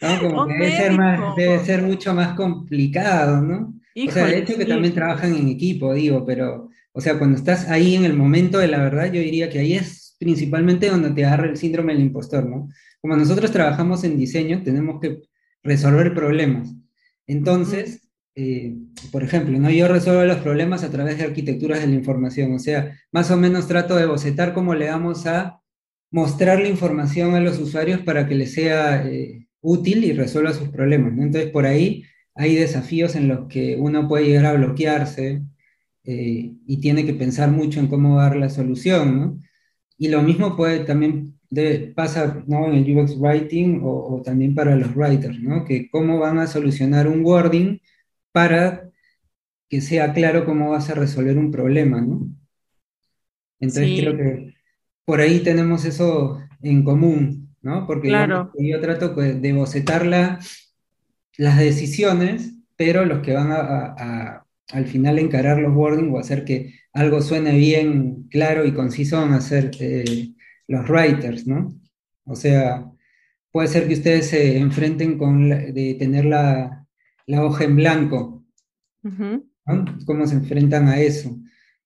Como 0.20 0.46
que 0.46 0.54
debe, 0.54 0.76
Ser 0.76 0.92
más, 0.92 1.36
debe 1.36 1.58
ser 1.60 1.82
mucho 1.82 2.12
más 2.12 2.34
complicado, 2.34 3.40
¿no? 3.40 3.74
o 3.96 4.10
sea, 4.10 4.26
de 4.26 4.38
hecho 4.38 4.58
que 4.58 4.66
también 4.66 4.92
trabajan 4.92 5.34
en 5.34 5.48
equipo, 5.48 5.94
digo, 5.94 6.26
pero, 6.26 6.68
o 6.92 7.00
sea, 7.00 7.16
cuando 7.16 7.38
estás 7.38 7.68
ahí 7.70 7.94
en 7.94 8.04
el 8.04 8.14
momento 8.14 8.58
de 8.58 8.66
la 8.66 8.78
verdad, 8.78 9.06
yo 9.06 9.20
diría 9.20 9.48
que 9.48 9.60
ahí 9.60 9.74
es 9.74 10.16
principalmente 10.18 10.90
donde 10.90 11.10
te 11.10 11.24
agarra 11.24 11.48
el 11.48 11.56
síndrome 11.56 11.92
del 11.92 12.02
impostor, 12.02 12.44
¿no? 12.44 12.68
Como 13.00 13.16
nosotros 13.16 13.52
trabajamos 13.52 14.02
en 14.02 14.18
diseño, 14.18 14.62
tenemos 14.62 15.00
que 15.00 15.22
resolver 15.62 16.12
problemas. 16.12 16.74
Entonces, 17.26 18.03
eh, 18.36 18.74
por 19.12 19.22
ejemplo, 19.22 19.58
¿no? 19.58 19.70
yo 19.70 19.86
resuelvo 19.86 20.24
los 20.24 20.38
problemas 20.38 20.82
a 20.82 20.90
través 20.90 21.18
de 21.18 21.24
arquitecturas 21.24 21.80
de 21.80 21.86
la 21.86 21.94
información, 21.94 22.52
o 22.52 22.58
sea, 22.58 22.96
más 23.12 23.30
o 23.30 23.36
menos 23.36 23.68
trato 23.68 23.94
de 23.94 24.06
bocetar 24.06 24.54
cómo 24.54 24.74
le 24.74 24.90
vamos 24.90 25.26
a 25.26 25.60
mostrar 26.10 26.60
la 26.60 26.68
información 26.68 27.34
a 27.34 27.40
los 27.40 27.58
usuarios 27.58 28.00
para 28.00 28.26
que 28.28 28.34
les 28.34 28.54
sea 28.54 29.06
eh, 29.06 29.46
útil 29.60 30.04
y 30.04 30.12
resuelva 30.12 30.52
sus 30.52 30.68
problemas. 30.68 31.12
¿no? 31.12 31.24
Entonces, 31.24 31.50
por 31.50 31.66
ahí 31.66 32.04
hay 32.34 32.54
desafíos 32.54 33.16
en 33.16 33.28
los 33.28 33.48
que 33.48 33.76
uno 33.76 34.08
puede 34.08 34.26
llegar 34.26 34.46
a 34.46 34.52
bloquearse 34.54 35.42
eh, 36.04 36.52
y 36.66 36.76
tiene 36.80 37.04
que 37.04 37.14
pensar 37.14 37.50
mucho 37.50 37.80
en 37.80 37.88
cómo 37.88 38.18
dar 38.18 38.36
la 38.36 38.48
solución. 38.48 39.20
¿no? 39.20 39.40
Y 39.98 40.08
lo 40.08 40.22
mismo 40.22 40.56
puede 40.56 40.84
también 40.84 41.38
pasa 41.94 42.44
¿no? 42.46 42.66
en 42.66 42.74
el 42.74 42.96
UX 42.96 43.16
Writing 43.18 43.80
o, 43.82 44.16
o, 44.16 44.22
también 44.22 44.54
para 44.54 44.76
los 44.76 44.94
writers, 44.94 45.40
¿no? 45.40 45.64
que 45.64 45.88
cómo 45.88 46.18
van 46.18 46.38
a 46.38 46.46
solucionar 46.46 47.08
un 47.08 47.24
wording 47.24 47.78
para 48.34 48.90
que 49.68 49.80
sea 49.80 50.12
claro 50.12 50.44
cómo 50.44 50.70
vas 50.70 50.90
a 50.90 50.94
resolver 50.94 51.38
un 51.38 51.52
problema, 51.52 52.00
¿no? 52.00 52.28
Entonces 53.60 54.00
creo 54.00 54.16
que 54.16 54.54
por 55.04 55.20
ahí 55.20 55.38
tenemos 55.38 55.84
eso 55.84 56.40
en 56.60 56.82
común, 56.82 57.54
¿no? 57.62 57.86
Porque 57.86 58.10
yo 58.58 58.80
trato 58.80 59.14
pues, 59.14 59.40
de 59.40 59.52
bocetar 59.52 60.04
las 60.04 61.58
decisiones, 61.58 62.56
pero 62.74 63.04
los 63.04 63.20
que 63.20 63.34
van 63.34 63.52
a, 63.52 64.44
al 64.72 64.86
final 64.86 65.20
encarar 65.20 65.58
los 65.60 65.72
wording 65.72 66.10
o 66.10 66.18
hacer 66.18 66.44
que 66.44 66.74
algo 66.92 67.22
suene 67.22 67.56
bien 67.56 68.24
claro 68.30 68.64
y 68.64 68.74
conciso 68.74 69.20
van 69.20 69.34
a 69.34 69.40
ser 69.40 69.70
eh, 69.78 70.32
los 70.66 70.88
writers, 70.88 71.46
¿no? 71.46 71.72
O 72.24 72.34
sea, 72.34 72.90
puede 73.52 73.68
ser 73.68 73.86
que 73.86 73.94
ustedes 73.94 74.26
se 74.26 74.58
enfrenten 74.58 75.18
con 75.18 75.48
de 75.50 75.94
tener 76.00 76.24
la, 76.24 76.83
la 77.26 77.44
hoja 77.44 77.64
en 77.64 77.76
blanco. 77.76 78.44
¿Cómo 80.06 80.26
se 80.26 80.34
enfrentan 80.34 80.88
a 80.88 81.00
eso? 81.00 81.38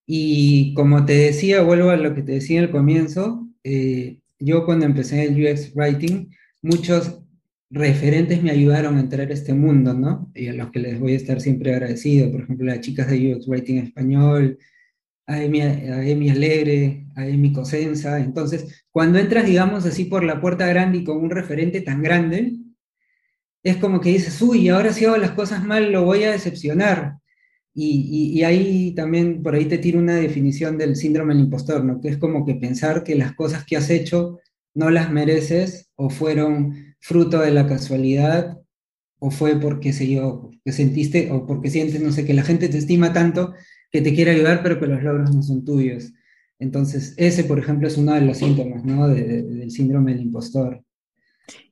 Y 0.07 0.73
como 0.75 1.05
te 1.05 1.15
decía, 1.15 1.63
vuelvo 1.63 1.91
a 1.91 1.97
lo 1.97 2.15
que 2.15 2.23
te 2.23 2.33
decía 2.33 2.61
al 2.61 2.71
comienzo, 2.71 3.47
eh, 3.63 4.21
yo 4.39 4.65
cuando 4.65 4.87
empecé 4.87 5.25
el 5.25 5.35
UX 5.45 5.75
Writing, 5.75 6.31
muchos 6.63 7.21
referentes 7.71 8.43
me 8.43 8.51
ayudaron 8.51 8.97
a 8.97 9.01
entrar 9.01 9.31
a 9.31 9.35
este 9.35 9.53
mundo, 9.53 9.93
¿no? 9.93 10.31
Y 10.35 10.49
a 10.49 10.55
los 10.55 10.71
que 10.71 10.79
les 10.81 10.99
voy 10.99 11.13
a 11.13 11.17
estar 11.17 11.41
siempre 11.41 11.73
agradecido, 11.75 12.31
por 12.33 12.43
ejemplo, 12.43 12.67
las 12.67 12.81
chicas 12.81 13.11
de 13.11 13.35
UX 13.35 13.47
Writing 13.47 13.79
Español, 13.79 14.59
a 15.27 15.43
Emi, 15.43 15.61
a 15.61 16.09
Emi 16.09 16.31
Alegre, 16.31 17.07
a 17.15 17.27
Emi 17.27 17.53
Cosenza. 17.53 18.19
Entonces, 18.19 18.87
cuando 18.91 19.19
entras, 19.19 19.45
digamos, 19.45 19.85
así 19.85 20.07
por 20.07 20.25
la 20.25 20.41
puerta 20.41 20.67
grande 20.67 20.99
y 20.99 21.05
con 21.05 21.19
un 21.19 21.31
referente 21.31 21.83
tan 21.83 22.03
grande, 22.03 22.55
es 23.63 23.77
como 23.77 24.01
que 24.01 24.11
dices, 24.11 24.41
uy, 24.43 24.69
ahora 24.69 24.93
si 24.93 25.05
hago 25.05 25.17
las 25.17 25.33
cosas 25.33 25.65
mal 25.65 25.93
lo 25.93 26.05
voy 26.05 26.25
a 26.25 26.33
decepcionar. 26.33 27.19
Y, 27.81 28.43
ahí 28.43 28.93
también, 28.95 29.41
por 29.41 29.55
ahí 29.55 29.67
te 29.67 29.79
tiro 29.79 30.01
una 30.01 30.17
definición 30.17 30.79
del 30.79 30.97
síndrome 30.97 31.35
del 31.35 31.45
impostor, 31.45 31.85
¿no? 31.85 32.01
Que 32.01 32.09
es 32.09 32.19
como 32.19 32.45
que 32.45 32.57
pensar 32.57 33.05
que 33.05 33.15
las 33.15 33.35
cosas 33.37 33.65
que 33.65 33.77
has 33.77 33.89
hecho 33.89 34.41
no 34.75 34.91
las 34.91 35.13
mereces 35.13 35.89
o 35.95 36.11
fueron 36.11 36.97
fruto 37.01 37.39
de 37.41 37.53
la 37.53 37.69
casualidad 37.69 38.59
o 39.21 39.31
fue 39.31 39.61
porque, 39.61 39.93
sé 39.93 40.09
yo, 40.11 40.51
que 40.65 40.73
sentiste 40.73 41.31
o 41.31 41.47
porque 41.47 41.71
sientes, 41.71 42.01
no 42.03 42.11
sé, 42.11 42.25
que 42.25 42.35
la 42.35 42.43
gente 42.43 42.69
te 42.69 42.79
estima 42.79 43.13
tanto 43.13 43.55
que 43.91 44.03
te 44.03 44.13
quiere 44.15 44.33
ayudar, 44.33 44.63
pero 44.63 44.81
que 44.81 44.87
los 44.87 45.03
logros 45.03 45.35
no 45.35 45.43
son 45.43 45.65
tuyos. 45.65 46.13
Entonces, 46.59 47.15
ese, 47.17 47.45
por 47.45 47.59
ejemplo, 47.59 47.87
es 47.89 47.97
uno 47.97 48.13
de 48.15 48.23
los 48.23 48.39
síntomas, 48.39 48.85
¿no? 48.85 49.09
del 49.09 49.71
síndrome 49.71 50.13
del 50.13 50.23
impostor. 50.23 50.83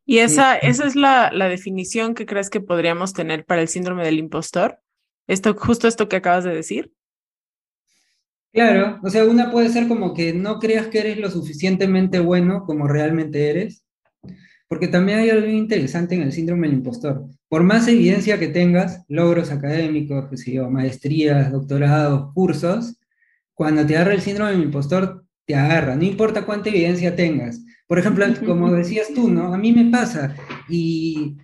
¿Y 0.08 0.18
esa, 0.18 0.56
esa 0.56 0.86
es 0.86 0.94
la, 0.94 1.30
la, 1.32 1.48
definición 1.48 2.14
que 2.14 2.26
crees 2.26 2.48
que 2.48 2.60
podríamos 2.60 3.12
tener 3.12 3.44
para 3.44 3.60
el 3.60 3.68
síndrome 3.68 4.04
del 4.04 4.20
impostor? 4.20 4.78
Esto, 5.26 5.54
justo 5.54 5.88
esto 5.88 6.08
que 6.08 6.16
acabas 6.16 6.44
de 6.44 6.54
decir. 6.54 6.92
Claro, 8.52 9.00
o 9.02 9.10
sea, 9.10 9.24
una 9.24 9.50
puede 9.50 9.68
ser 9.68 9.88
como 9.88 10.14
que 10.14 10.32
no 10.32 10.60
creas 10.60 10.86
que 10.86 11.00
eres 11.00 11.18
lo 11.18 11.28
suficientemente 11.28 12.20
bueno 12.20 12.64
como 12.64 12.86
realmente 12.86 13.50
eres, 13.50 13.84
porque 14.68 14.88
también 14.88 15.18
hay 15.18 15.30
algo 15.30 15.48
interesante 15.48 16.14
en 16.14 16.22
el 16.22 16.32
síndrome 16.32 16.68
del 16.68 16.78
impostor. 16.78 17.26
Por 17.48 17.64
más 17.64 17.86
evidencia 17.88 18.38
que 18.38 18.48
tengas, 18.48 19.04
logros 19.08 19.50
académicos, 19.50 20.30
maestrías, 20.70 21.50
doctorados, 21.50 22.32
cursos, 22.32 22.96
cuando 23.54 23.84
te 23.84 23.96
agarra 23.96 24.14
el 24.14 24.22
síndrome 24.22 24.52
del 24.52 24.62
impostor, 24.62 25.24
te 25.44 25.54
agarra, 25.54 25.96
no 25.96 26.04
importa 26.04 26.46
cuánta 26.46 26.70
evidencia 26.70 27.14
tengas. 27.14 27.60
Por 27.86 27.98
ejemplo, 27.98 28.26
como 28.44 28.72
decías 28.72 29.08
tú, 29.14 29.28
¿no? 29.28 29.54
A 29.54 29.58
mí 29.58 29.72
me 29.72 29.90
pasa 29.90 30.34
y, 30.68 31.36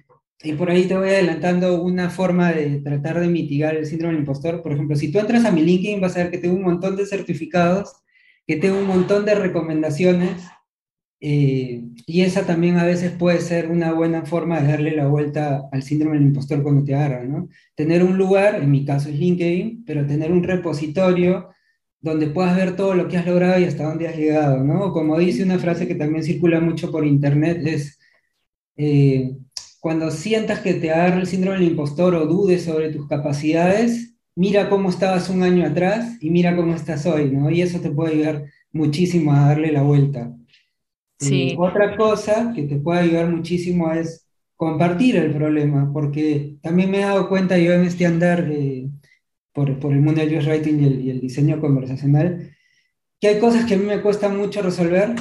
y, 0.43 0.53
por 0.55 0.71
ahí 0.71 0.85
te 0.87 0.97
voy 0.97 1.09
adelantando 1.09 1.83
una 1.83 2.11
forma 2.11 2.53
de 2.53 2.81
tratar 2.81 3.21
de 3.21 3.29
mitigar 3.29 3.77
el 3.77 3.87
síndrome 3.87 4.15
del 4.15 4.23
impostor. 4.23 4.63
Por 4.63 4.73
ejemplo, 4.73 4.97
si 4.97 5.13
tú 5.13 5.21
entras 5.21 5.45
a 5.45 5.53
mi 5.53 5.63
LinkedIn 5.63 6.01
vas 6.01 6.17
a 6.17 6.25
ver 6.25 6.31
que 6.31 6.39
tengo 6.39 6.57
un 6.57 6.65
montón 6.65 6.97
de 6.97 7.07
certificados, 7.07 7.93
que 8.47 8.57
tengo 8.57 8.79
un 8.79 8.87
montón 8.87 9.25
de 9.25 9.37
recomendaciones 9.37 10.43
eh, 11.25 11.85
y 12.05 12.23
esa 12.23 12.45
también 12.45 12.79
a 12.79 12.85
veces 12.85 13.13
puede 13.13 13.41
ser 13.41 13.71
una 13.71 13.93
buena 13.93 14.27
forma 14.27 14.61
de 14.61 14.67
darle 14.67 14.97
la 14.97 15.07
vuelta 15.07 15.69
al 15.71 15.85
síndrome 15.85 16.17
del 16.17 16.27
impostor 16.27 16.65
cuando 16.65 16.83
te 16.83 16.97
agarra, 16.97 17.23
¿no? 17.25 17.49
Tener 17.77 18.03
un 18.03 18.19
lugar, 18.19 18.57
en 18.57 18.69
mi 18.73 18.85
caso 18.85 19.09
es 19.09 19.15
LinkedIn, 19.15 19.85
pero 19.87 20.05
tener 20.05 20.33
un 20.33 20.43
repositorio 20.43 21.51
donde 22.02 22.26
puedas 22.26 22.56
ver 22.56 22.76
todo 22.76 22.94
lo 22.94 23.09
que 23.09 23.16
has 23.16 23.26
logrado 23.26 23.61
y 23.61 23.64
hasta 23.64 23.85
dónde 23.85 24.09
has 24.09 24.16
llegado, 24.16 24.62
¿no? 24.62 24.92
Como 24.92 25.16
dice 25.18 25.44
una 25.44 25.59
frase 25.59 25.87
que 25.87 25.94
también 25.94 26.25
circula 26.25 26.61
mucho 26.61 26.90
por 26.90 27.06
internet, 27.06 27.62
es 27.64 27.99
eh, 28.76 29.37
cuando 29.80 30.11
sientas 30.11 30.61
que 30.61 30.75
te 30.75 30.90
agarra 30.90 31.21
el 31.21 31.26
síndrome 31.26 31.59
del 31.59 31.68
impostor 31.68 32.14
o 32.16 32.26
dudes 32.26 32.64
sobre 32.64 32.90
tus 32.90 33.06
capacidades, 33.09 34.16
mira 34.35 34.68
cómo 34.68 34.90
estabas 34.90 35.30
un 35.30 35.44
año 35.44 35.64
atrás 35.64 36.18
y 36.21 36.30
mira 36.30 36.56
cómo 36.56 36.75
estás 36.75 37.06
hoy, 37.06 37.30
¿no? 37.30 37.50
Y 37.50 37.62
eso 37.62 37.80
te 37.80 37.90
puede 37.90 38.14
ayudar 38.14 38.44
muchísimo 38.73 39.32
a 39.32 39.49
darle 39.49 39.71
la 39.71 39.82
vuelta. 39.82 40.35
Sí. 41.21 41.50
Eh, 41.50 41.56
otra 41.56 41.97
cosa 41.97 42.52
que 42.54 42.64
te 42.64 42.76
puede 42.76 43.00
ayudar 43.00 43.30
muchísimo 43.30 43.92
es 43.92 44.26
compartir 44.56 45.16
el 45.16 45.32
problema, 45.32 45.92
porque 45.92 46.56
también 46.62 46.90
me 46.90 46.99
he 46.99 47.04
dado 47.04 47.28
cuenta 47.28 47.59
yo 47.59 47.73
en 47.73 47.85
este 47.85 48.06
andar 48.06 48.49
eh, 48.50 48.82
por, 49.52 49.71
el 49.71 50.00
mundo 50.00 50.21
del 50.21 50.37
UX 50.37 50.47
Writing 50.47 50.80
y 50.80 50.87
el, 50.87 51.00
y 51.00 51.11
el, 51.11 51.21
diseño 51.21 51.61
conversacional, 51.61 52.50
que 53.21 53.28
hay 53.28 53.38
cosas 53.38 53.66
que 53.66 53.75
a 53.75 53.78
mí 53.78 53.85
me 53.85 54.02
cuesta 54.02 54.28
mucho 54.28 54.62
resolver, 54.62 55.14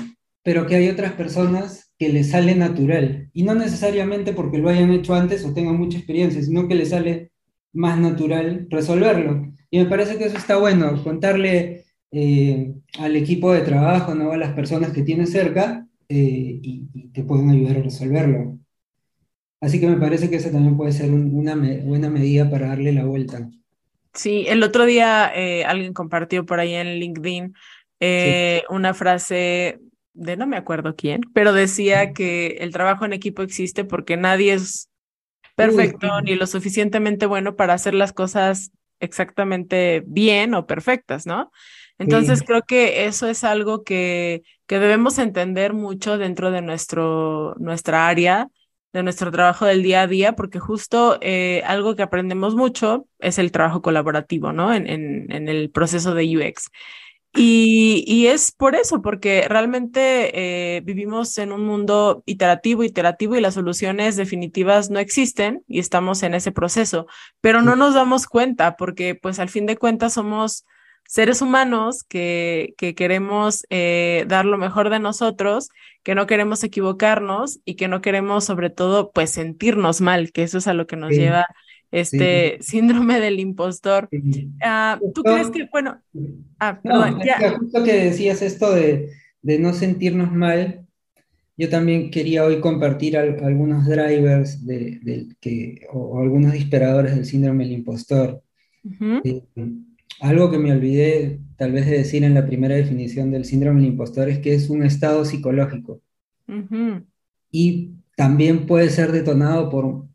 pero 0.44 0.66
que 0.66 0.76
hay 0.76 0.90
otras 0.90 1.14
personas 1.14 1.92
que 1.98 2.10
les 2.10 2.32
sale 2.32 2.56
natural. 2.56 3.30
Y 3.34 3.44
no 3.44 3.54
necesariamente 3.54 4.34
porque 4.34 4.58
lo 4.58 4.70
hayan 4.70 4.92
hecho 4.92 5.14
antes 5.14 5.46
o 5.46 5.54
tengan 5.54 5.78
mucha 5.78 5.98
experiencia, 5.98 6.42
sino 6.42 6.68
que 6.68 6.76
les 6.76 6.90
sale 6.90 7.32
más 7.74 8.00
natural 8.00 8.68
resolverlo. 8.70 9.54
Y 9.70 9.80
me 9.80 9.86
parece 9.86 10.18
que 10.18 10.26
eso 10.26 10.38
está 10.38 10.58
bueno, 10.58 11.02
contarle 11.04 11.86
eh, 12.12 12.74
al 12.98 13.16
equipo 13.16 13.54
de 13.54 13.62
trabajo, 13.62 14.16
¿no? 14.16 14.32
a 14.32 14.38
las 14.38 14.54
personas 14.54 14.92
que 14.92 15.04
tienes 15.04 15.32
cerca, 15.32 15.88
eh, 16.10 16.60
y, 16.62 16.90
y, 16.94 17.08
te 17.10 17.24
pueden 17.24 17.50
ayudar 17.50 17.78
a 17.78 17.84
resolverlo. 17.84 18.60
Así 19.62 19.80
que 19.80 19.88
me 19.88 19.98
parece 19.98 20.30
que 20.30 20.38
esa 20.38 20.52
también 20.52 20.76
puede 20.76 20.92
ser 20.92 21.12
un, 21.12 21.34
una 21.34 21.56
buena 21.56 22.10
medida 22.10 22.50
para 22.50 22.68
darle 22.68 22.92
la 22.92 23.06
vuelta. 23.06 23.50
Sí, 24.14 24.46
el 24.48 24.64
otro 24.64 24.86
día 24.86 25.32
eh, 25.34 25.64
alguien 25.64 25.94
compartió 25.94 26.46
por 26.46 26.60
ahí 26.60 26.74
en 26.74 27.00
LinkedIn 27.00 27.54
eh, 28.00 28.64
sí. 28.68 28.74
una 28.74 28.94
frase 28.94 29.80
de 30.14 30.36
no 30.36 30.48
me 30.48 30.58
acuerdo 30.58 30.96
quién, 30.96 31.22
pero 31.34 31.54
decía 31.54 32.14
que 32.14 32.58
el 32.60 32.72
trabajo 32.72 33.06
en 33.06 33.14
equipo 33.14 33.42
existe 33.42 33.86
porque 33.86 34.18
nadie 34.18 34.54
es 34.54 34.90
perfecto 35.56 36.08
Uy, 36.18 36.24
ni 36.24 36.36
lo 36.36 36.48
suficientemente 36.48 37.26
bueno 37.26 37.56
para 37.56 37.74
hacer 37.74 37.94
las 37.94 38.14
cosas 38.14 38.72
exactamente 39.00 40.04
bien 40.06 40.54
o 40.54 40.66
perfectas, 40.66 41.26
¿no? 41.26 41.52
Entonces 41.98 42.40
sí. 42.40 42.46
creo 42.46 42.64
que 42.64 43.06
eso 43.06 43.28
es 43.28 43.44
algo 43.44 43.84
que, 43.84 44.44
que 44.66 44.80
debemos 44.80 45.20
entender 45.20 45.74
mucho 45.74 46.18
dentro 46.18 46.52
de 46.52 46.62
nuestro, 46.62 47.56
nuestra 47.60 48.08
área, 48.08 48.48
de 48.94 49.04
nuestro 49.04 49.32
trabajo 49.32 49.66
del 49.66 49.84
día 49.84 50.02
a 50.02 50.08
día, 50.08 50.34
porque 50.36 50.60
justo 50.60 51.18
eh, 51.22 51.64
algo 51.66 51.96
que 51.96 52.04
aprendemos 52.04 52.56
mucho 52.56 53.08
es 53.20 53.40
el 53.40 53.52
trabajo 53.52 53.82
colaborativo, 53.82 54.52
¿no? 54.52 54.74
En, 54.74 54.88
en, 54.88 55.32
en 55.32 55.48
el 55.48 55.70
proceso 55.70 56.14
de 56.14 56.38
UX. 56.38 56.70
Y, 57.34 58.04
y, 58.08 58.28
es 58.28 58.52
por 58.52 58.76
eso, 58.76 59.02
porque 59.02 59.48
realmente 59.48 60.76
eh, 60.78 60.82
vivimos 60.82 61.38
en 61.38 61.54
un 61.54 61.66
mundo 61.66 62.24
iterativo, 62.26 62.84
iterativo 62.84 63.38
y 63.38 63.42
las 63.42 63.54
soluciones 63.54 64.18
definitivas 64.18 64.90
no 64.90 65.00
existen 65.00 65.64
y 65.66 65.80
estamos 65.80 66.24
en 66.24 66.34
ese 66.34 66.52
proceso, 66.52 67.08
pero 67.40 67.62
no 67.62 67.78
nos 67.78 67.94
damos 67.94 68.28
cuenta 68.28 68.76
porque 68.76 69.16
pues 69.16 69.40
al 69.40 69.48
fin 69.48 69.66
de 69.66 69.78
cuentas 69.78 70.14
somos 70.14 70.66
seres 71.12 71.42
humanos 71.42 72.06
que, 72.06 72.74
que 72.78 72.96
queremos 72.96 73.66
eh, 73.70 74.24
dar 74.30 74.46
lo 74.46 74.58
mejor 74.58 74.90
de 74.90 75.00
nosotros, 75.00 75.68
que 76.04 76.16
no 76.16 76.26
queremos 76.26 76.64
equivocarnos 76.64 77.60
y 77.66 77.76
que 77.76 77.90
no 77.90 78.00
queremos 78.00 78.46
sobre 78.46 78.70
todo 78.70 79.12
pues 79.12 79.30
sentirnos 79.32 80.00
mal, 80.00 80.32
que 80.32 80.44
eso 80.44 80.60
es 80.60 80.70
a 80.70 80.74
lo 80.74 80.88
que 80.88 80.96
nos 80.96 81.10
sí. 81.10 81.18
lleva 81.18 81.48
este 81.92 82.60
sí. 82.62 82.64
síndrome 82.78 83.20
del 83.20 83.42
impostor. 83.42 84.08
Sí. 84.10 84.52
Uh, 84.64 85.12
¿Tú 85.12 85.22
crees 85.24 85.50
que, 85.50 85.68
bueno, 85.70 86.02
ah, 86.60 86.80
perdón, 86.82 87.20
ya. 87.26 87.58
Justo 87.60 87.84
que 87.84 87.92
decías 87.92 88.42
esto 88.42 88.74
de, 88.74 89.10
de, 89.42 89.60
no 89.60 89.74
sentirnos 89.74 90.32
mal, 90.32 90.86
yo 91.58 91.68
también 91.68 92.10
quería 92.10 92.46
hoy 92.46 92.62
compartir 92.62 93.18
al, 93.18 93.44
algunos 93.44 93.86
drivers 93.86 94.66
de, 94.66 95.00
de 95.02 95.28
que, 95.42 95.86
o, 95.92 96.00
o, 96.00 96.22
algunos 96.22 96.54
disparadores 96.54 97.14
del 97.16 97.26
síndrome 97.26 97.66
del 97.66 97.74
impostor. 97.74 98.42
Uh 98.86 98.90
-huh. 98.92 99.22
eh, 99.26 99.44
algo 100.20 100.52
que 100.52 100.58
me 100.58 100.72
olvidé 100.72 101.40
tal 101.58 101.72
vez 101.72 101.86
de 101.86 101.98
decir 101.98 102.24
en 102.24 102.34
la 102.34 102.46
primera 102.46 102.76
definición 102.76 103.32
del 103.32 103.46
síndrome 103.46 103.82
del 103.82 103.92
impostor 103.92 104.30
es 104.30 104.40
que 104.40 104.54
es 104.54 104.70
un 104.70 104.84
estado 104.84 105.26
psicológico. 105.26 106.02
Uh 106.48 106.54
-huh. 106.54 107.06
Y 107.52 107.92
también 108.16 108.66
puede 108.66 108.90
ser 108.90 109.12
detonado 109.12 109.70
por 109.70 110.06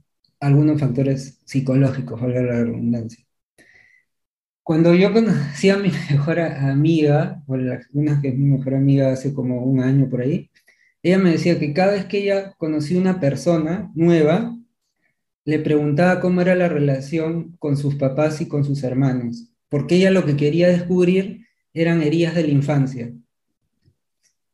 algunos 0.41 0.81
factores 0.81 1.41
psicológicos, 1.45 2.21
valga 2.21 2.43
la 2.43 2.65
redundancia. 2.65 3.25
Cuando 4.63 4.95
yo 4.95 5.13
conocí 5.13 5.71
a 5.71 5.77
mi 5.77 5.91
mejor 6.11 6.41
amiga, 6.41 7.43
o 7.47 7.57
la, 7.57 7.81
una 7.93 8.21
que 8.21 8.29
es 8.29 8.37
mi 8.37 8.51
mejor 8.51 8.75
amiga 8.75 9.13
hace 9.13 9.33
como 9.33 9.63
un 9.63 9.81
año 9.81 10.09
por 10.09 10.21
ahí, 10.23 10.51
ella 11.03 11.19
me 11.19 11.31
decía 11.31 11.59
que 11.59 11.73
cada 11.73 11.93
vez 11.93 12.07
que 12.07 12.19
ella 12.19 12.55
conocía 12.59 13.01
una 13.01 13.21
persona 13.21 13.91
nueva, 13.95 14.57
le 15.45 15.61
preguntaba 15.61 16.21
cómo 16.21 16.41
era 16.41 16.57
la 16.57 16.69
relación 16.69 17.57
con 17.59 17.77
sus 17.77 17.95
papás 17.95 18.41
y 18.41 18.49
con 18.49 18.65
sus 18.65 18.83
hermanos 18.83 19.49
porque 19.69 19.97
ella 19.97 20.11
lo 20.11 20.25
que 20.25 20.37
quería 20.37 20.69
descubrir 20.69 21.47
eran 21.73 22.03
heridas 22.03 22.35
de 22.35 22.43
la 22.43 22.51
infancia. 22.51 23.13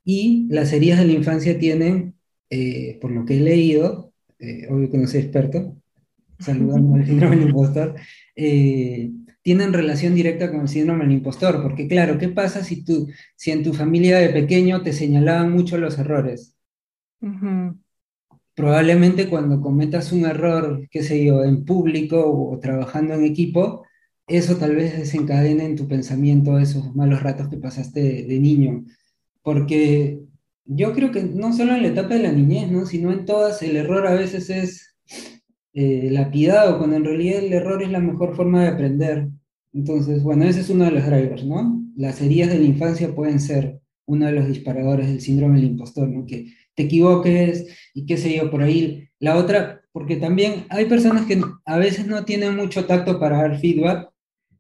Y 0.05 0.47
las 0.51 0.73
heridas 0.73 0.99
de 0.99 1.07
la 1.07 1.13
infancia 1.13 1.59
tienen, 1.59 2.15
eh, 2.51 2.99
por 3.01 3.13
lo 3.13 3.25
que 3.25 3.37
he 3.37 3.41
leído, 3.41 4.13
eh, 4.39 4.67
obvio 4.69 4.91
que 4.91 4.99
no 4.99 5.07
soy 5.07 5.21
experto, 5.21 5.77
saludando 6.39 6.97
al 6.97 7.07
síndrome 7.07 7.37
del 7.37 7.49
impostor, 7.49 7.95
eh, 8.35 9.11
tienen 9.43 9.73
relación 9.73 10.15
directa 10.15 10.51
con 10.51 10.63
el 10.63 10.69
síndrome 10.69 11.05
del 11.05 11.15
impostor, 11.15 11.63
porque 11.63 11.87
claro, 11.87 12.19
¿qué 12.19 12.29
pasa 12.29 12.65
si, 12.65 12.85
tú, 12.85 13.09
si 13.37 13.51
en 13.51 13.63
tu 13.63 13.73
familia 13.73 14.19
de 14.19 14.31
pequeño 14.31 14.83
te 14.83 14.93
señalaban 14.93 15.53
mucho 15.53 15.79
los 15.79 15.99
errores? 15.99 16.57
Uh 17.21 17.29
-huh. 17.29 17.79
Probablemente 18.55 19.29
cuando 19.29 19.61
cometas 19.61 20.13
un 20.13 20.27
error, 20.27 20.89
qué 20.91 21.03
sé 21.03 21.25
yo, 21.25 21.45
en 21.45 21.65
público 21.65 22.21
o, 22.21 22.55
o 22.55 22.59
trabajando 22.59 23.15
en 23.15 23.25
equipo, 23.25 23.85
eso 24.27 24.57
tal 24.57 24.77
vez 24.77 24.97
desencadene 24.97 25.65
en 25.65 25.77
tu 25.77 25.89
pensamiento 25.89 26.59
esos 26.59 26.95
malos 26.95 27.23
ratos 27.23 27.49
que 27.49 27.57
pasaste 27.57 28.01
de, 28.03 28.23
de, 28.25 28.39
niño. 28.41 28.85
Porque 29.43 30.21
yo 30.65 30.93
creo 30.93 31.11
que 31.11 31.23
no 31.23 31.53
solo 31.53 31.75
en 31.75 31.83
la 31.83 31.89
etapa 31.89 32.15
de 32.15 32.23
la 32.23 32.33
niñez, 32.33 32.71
¿no? 32.71 32.87
sino 32.87 33.13
en 33.13 33.25
todas, 33.25 33.63
el 33.63 33.77
error 33.77 34.07
a 34.07 34.15
veces 34.15 34.51
es 34.51 34.95
eh, 35.75 36.09
lapidado, 36.11 36.79
cuando 36.79 36.97
en 36.97 37.05
realidad 37.05 37.43
el 37.43 37.53
error 37.53 37.83
es 37.83 37.91
la 37.91 38.01
mejor 38.01 38.37
forma 38.37 38.63
de 38.63 38.69
aprender. 38.69 39.29
Entonces, 39.73 40.23
bueno, 40.23 40.45
ese 40.45 40.61
es 40.61 40.71
uno 40.71 40.85
de 40.85 40.91
los 40.93 41.07
drivers, 41.07 41.45
¿no? 41.45 41.83
Las 41.97 42.21
heridas 42.21 42.51
de 42.51 42.59
la 42.59 42.67
infancia 42.67 43.15
pueden 43.15 43.41
ser 43.41 43.81
uno 44.07 44.27
de 44.27 44.33
los 44.33 44.47
disparadores 44.49 45.09
del 45.09 45.21
síndrome 45.21 45.57
del 45.57 45.71
impostor, 45.71 46.09
¿no? 46.09 46.27
Que 46.27 46.53
te 46.75 46.85
equivoques 46.85 47.67
y 47.95 48.05
qué 48.05 48.17
sé 48.19 48.37
yo, 48.37 48.51
por 48.51 48.63
ahí. 48.63 49.09
La 49.19 49.37
otra, 49.37 49.83
porque 49.93 50.17
también 50.17 50.67
hay 50.69 50.87
personas 50.87 51.27
que 51.27 51.41
a 51.65 51.79
veces 51.79 52.07
no 52.07 52.25
tienen 52.25 52.57
mucho 52.57 52.85
tacto 52.87 53.19
para 53.19 53.39
dar 53.39 53.59
feedback 53.59 54.12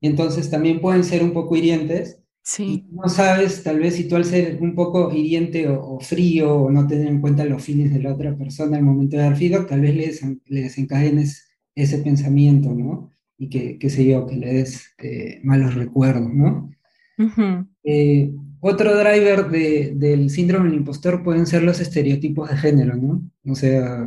entonces 0.08 0.50
también 0.50 0.80
pueden 0.80 1.04
ser 1.04 1.22
un 1.22 1.32
poco 1.32 1.56
hirientes. 1.56 2.18
Sí. 2.44 2.84
no 2.90 3.08
sabes, 3.08 3.62
tal 3.62 3.78
vez 3.78 3.94
si 3.94 4.08
tú 4.08 4.16
al 4.16 4.24
ser 4.24 4.58
un 4.60 4.74
poco 4.74 5.12
hiriente 5.14 5.68
o, 5.68 5.80
o, 5.80 6.00
frío 6.00 6.56
o 6.56 6.70
no 6.72 6.88
tener 6.88 7.06
en 7.06 7.20
cuenta 7.20 7.44
los 7.44 7.62
fines 7.62 7.92
de 7.94 8.02
la 8.02 8.12
otra 8.12 8.36
persona 8.36 8.76
al 8.76 8.82
momento 8.82 9.16
de 9.16 9.22
dar 9.22 9.36
feedback, 9.36 9.68
tal 9.68 9.80
vez 9.80 9.94
le, 9.94 10.06
desen, 10.06 10.42
le 10.46 10.62
desencadenes 10.62 11.48
ese 11.76 11.98
pensamiento, 11.98 12.74
¿no? 12.74 13.12
Y 13.38 13.48
que, 13.48 13.78
qué 13.78 13.88
sé 13.90 14.04
yo, 14.04 14.26
que 14.26 14.36
le 14.36 14.54
des 14.54 14.92
eh, 14.98 15.40
malos 15.44 15.74
recuerdos, 15.76 16.34
¿no? 16.34 16.70
Uh 17.18 17.22
-huh. 17.22 17.68
eh, 17.84 18.32
otro 18.60 18.96
driver 18.98 19.48
de, 19.48 19.92
del 19.96 20.28
síndrome 20.30 20.68
del 20.68 20.78
impostor 20.78 21.22
pueden 21.22 21.46
ser 21.46 21.62
los 21.62 21.80
estereotipos 21.80 22.50
de 22.50 22.56
género, 22.56 22.96
¿no? 22.96 23.22
O 23.46 23.54
sea, 23.54 24.02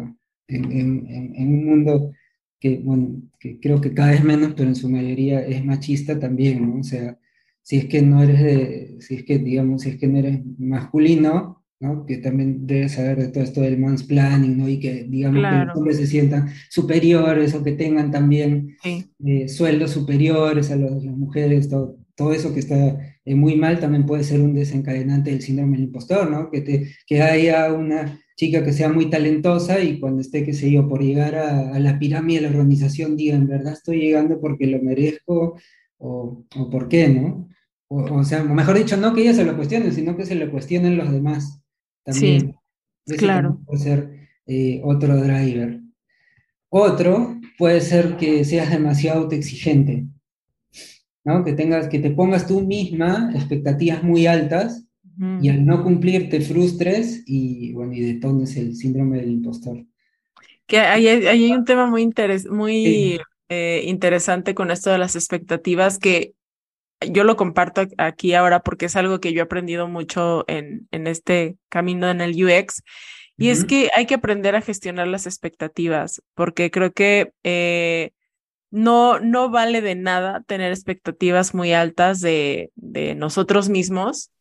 en, 0.48 0.72
en, 0.72 1.36
en 1.36 1.48
un 1.48 1.66
mundo 1.66 2.12
que, 2.66 2.82
bueno, 2.84 3.22
que 3.40 3.60
creo 3.60 3.80
que 3.80 3.94
cada 3.94 4.10
vez 4.10 4.24
menos, 4.24 4.54
pero 4.58 4.70
en 4.70 4.76
su 4.76 4.90
mayoría 4.90 5.40
es 5.46 5.64
machista 5.64 6.20
también, 6.20 6.68
¿no? 6.68 6.80
O 6.80 6.84
sea, 6.84 7.20
si 7.62 7.78
es 7.78 7.86
que 7.86 8.02
no 8.02 8.24
eres 8.24 8.42
de, 8.42 8.96
si 9.02 9.16
es 9.16 9.24
que, 9.24 9.38
digamos, 9.38 9.84
si 9.84 9.90
es 9.90 9.98
que 9.98 10.08
no 10.08 10.18
eres 10.18 10.40
masculino, 10.58 11.64
¿no? 11.80 12.08
Que 12.08 12.18
también 12.18 12.66
debes 12.66 12.94
saber 12.94 13.20
de 13.20 13.28
todo 13.28 13.44
esto 13.44 13.62
del 13.62 13.78
mansplaining, 13.78 14.58
¿no? 14.58 14.68
Y 14.68 14.80
que, 14.80 15.04
digamos, 15.04 15.42
claro. 15.42 15.60
que 15.60 15.66
los 15.68 15.78
hombres 15.78 15.98
se 15.98 16.08
sientan 16.08 16.50
superiores 16.72 17.54
o 17.54 17.64
que 17.64 17.74
tengan 17.74 18.10
también 18.10 18.76
sí. 18.82 19.06
eh, 19.24 19.48
sueldos 19.48 19.92
superiores 19.92 20.72
a 20.72 20.76
los 20.76 21.06
las 21.06 21.16
mujeres, 21.16 21.70
todo, 21.70 22.00
todo 22.16 22.34
eso 22.34 22.52
que 22.52 22.62
está 22.62 23.00
eh, 23.26 23.36
muy 23.36 23.58
mal 23.58 23.80
también 23.80 24.08
puede 24.08 24.24
ser 24.24 24.42
un 24.42 24.56
desencadenante 24.56 25.30
del 25.30 25.44
síndrome 25.44 25.74
del 25.78 25.86
impostor, 25.86 26.32
¿no? 26.32 26.50
Que, 26.50 26.62
te, 26.62 26.96
que 27.06 27.22
haya 27.22 27.72
una 27.72 28.20
chica 28.36 28.64
que 28.64 28.74
sea 28.74 28.90
muy 28.90 29.10
talentosa 29.10 29.80
y 29.80 30.00
cuando 30.00 30.22
esté, 30.22 30.44
qué 30.44 30.54
sé 30.54 30.72
yo, 30.72 30.88
por 30.88 31.02
llegar 31.02 31.36
a, 31.36 31.74
a, 31.74 31.80
la 31.80 31.98
pirámide 31.98 32.42
de 32.42 32.50
la 32.50 32.56
organización, 32.56 33.16
diga, 33.16 33.36
en 33.36 33.48
verdad 33.48 33.74
estoy 33.74 34.00
llegando 34.00 34.40
porque 34.40 34.68
lo 34.68 34.82
merezco 34.82 35.58
o, 35.98 36.46
o 36.56 36.70
por 36.70 36.88
qué, 36.88 37.08
¿no? 37.08 37.50
O, 37.88 38.04
o, 38.04 38.24
sea, 38.24 38.44
mejor 38.44 38.78
dicho, 38.78 38.98
no 38.98 39.14
que 39.14 39.22
ella 39.22 39.34
se 39.34 39.46
lo 39.46 39.56
cuestione, 39.56 39.92
sino 39.92 40.18
que 40.18 40.26
se 40.26 40.36
lo 40.36 40.52
cuestionen 40.52 40.98
los 40.98 41.12
demás 41.12 41.62
también. 42.04 42.56
Sí, 43.06 43.16
claro. 43.18 43.62
puede 43.66 43.80
ser 43.80 44.28
eh, 44.48 44.82
otro 44.84 45.16
driver. 45.18 45.82
Otro 46.70 47.40
puede 47.58 47.82
ser 47.82 48.18
que 48.18 48.44
seas 48.44 48.70
demasiado 48.70 49.22
autoexigente. 49.22 50.08
¿no? 51.24 51.44
Que 51.44 51.54
tengas, 51.54 51.88
que 51.88 52.00
te 52.00 52.12
pongas 52.12 52.48
tú 52.48 52.62
misma 52.62 53.32
expectativas 53.34 54.04
muy 54.04 54.28
altas 54.28 54.85
y 55.42 55.50
al 55.50 55.66
no 55.66 55.84
cumplir 55.84 56.30
te 56.30 56.42
frustres 56.42 57.24
y, 57.26 57.72
bueno, 57.74 57.94
y 57.94 58.02
detones 58.02 58.56
el 58.58 58.76
síndrome 58.76 59.20
del 59.20 59.32
impostor. 59.32 59.86
Que 60.68 60.80
ahí 60.80 61.08
hay, 61.08 61.28
hay, 61.28 61.52
un 61.52 61.64
tema 61.64 61.86
muy, 61.86 62.12
muy 62.50 63.20
eh, 63.50 63.82
interesante 63.86 64.56
con 64.56 64.72
esto 64.72 64.90
de 64.90 64.98
las 64.98 65.16
expectativas 65.16 66.00
que 66.00 66.34
yo 67.02 67.24
lo 67.24 67.36
comparto 67.36 67.88
aquí 67.98 68.34
ahora 68.34 68.62
porque 68.62 68.86
es 68.86 68.96
algo 68.96 69.20
que 69.20 69.34
yo 69.34 69.40
he 69.40 69.44
aprendido 69.44 69.88
mucho 69.88 70.44
en, 70.48 70.88
en 70.92 71.08
este 71.08 71.58
camino 71.70 72.10
en 72.10 72.22
el 72.22 72.32
UX. 72.44 72.84
Y 73.38 73.50
es 73.50 73.66
que 73.66 73.90
hay 73.94 74.06
que 74.06 74.16
aprender 74.16 74.56
a 74.56 74.62
gestionar 74.62 75.08
las 75.08 75.26
expectativas, 75.26 76.22
porque 76.36 76.72
creo 76.72 76.94
que 76.94 77.34
eh, 77.44 78.12
no, 78.72 79.20
no 79.20 79.50
vale 79.50 79.82
de 79.82 79.96
nada 79.96 80.42
tener 80.48 80.72
expectativas 80.72 81.54
muy 81.54 81.74
altas 81.74 82.22
de, 82.22 82.72
de 82.76 83.14
nosotros 83.14 83.68
mismos, 83.68 84.32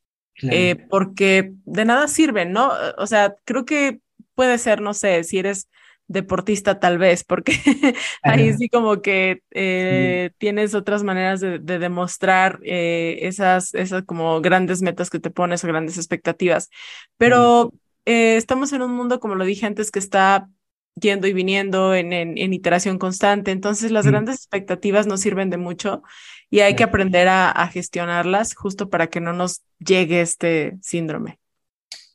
eh, 0.42 0.76
porque 0.90 1.52
de 1.64 1.84
nada 1.84 2.08
sirven, 2.08 2.52
¿no? 2.52 2.72
O 2.98 3.06
sea, 3.06 3.34
creo 3.44 3.64
que 3.64 4.00
puede 4.34 4.58
ser, 4.58 4.80
no 4.80 4.94
sé, 4.94 5.24
si 5.24 5.38
eres 5.38 5.68
deportista 6.06 6.80
tal 6.80 6.98
vez, 6.98 7.24
porque 7.24 7.52
ahí 8.22 8.52
sí 8.54 8.68
como 8.68 9.00
que 9.00 9.42
eh, 9.50 10.30
tienes 10.38 10.74
otras 10.74 11.02
maneras 11.02 11.40
de, 11.40 11.58
demostrar 11.58 12.60
eh, 12.64 13.18
esas, 13.22 13.74
esas 13.74 14.04
como 14.04 14.40
grandes 14.40 14.82
metas 14.82 15.10
que 15.10 15.20
te 15.20 15.30
pones 15.30 15.64
o 15.64 15.68
grandes 15.68 15.96
expectativas. 15.96 16.70
Pero 17.16 17.72
eh, 18.04 18.36
estamos 18.36 18.72
en 18.72 18.82
un 18.82 18.92
mundo, 18.92 19.18
como 19.20 19.34
lo 19.34 19.44
dije 19.44 19.66
antes, 19.66 19.90
que 19.90 19.98
está 19.98 20.48
yendo 20.96 21.26
y 21.26 21.32
viniendo 21.32 21.94
en, 21.94 22.12
en, 22.12 22.52
iteración 22.52 22.98
constante, 22.98 23.50
entonces 23.50 23.90
las 23.90 24.06
grandes 24.06 24.36
expectativas 24.36 25.08
no 25.08 25.16
sirven 25.16 25.50
de 25.50 25.56
mucho 25.56 26.04
y 26.50 26.60
hay 26.60 26.74
que 26.76 26.84
aprender 26.84 27.28
a, 27.28 27.50
a 27.50 27.68
gestionarlas 27.68 28.54
justo 28.54 28.90
para 28.90 29.08
que 29.08 29.20
no 29.20 29.32
nos 29.32 29.62
llegue 29.78 30.20
este 30.20 30.78
síndrome. 30.82 31.38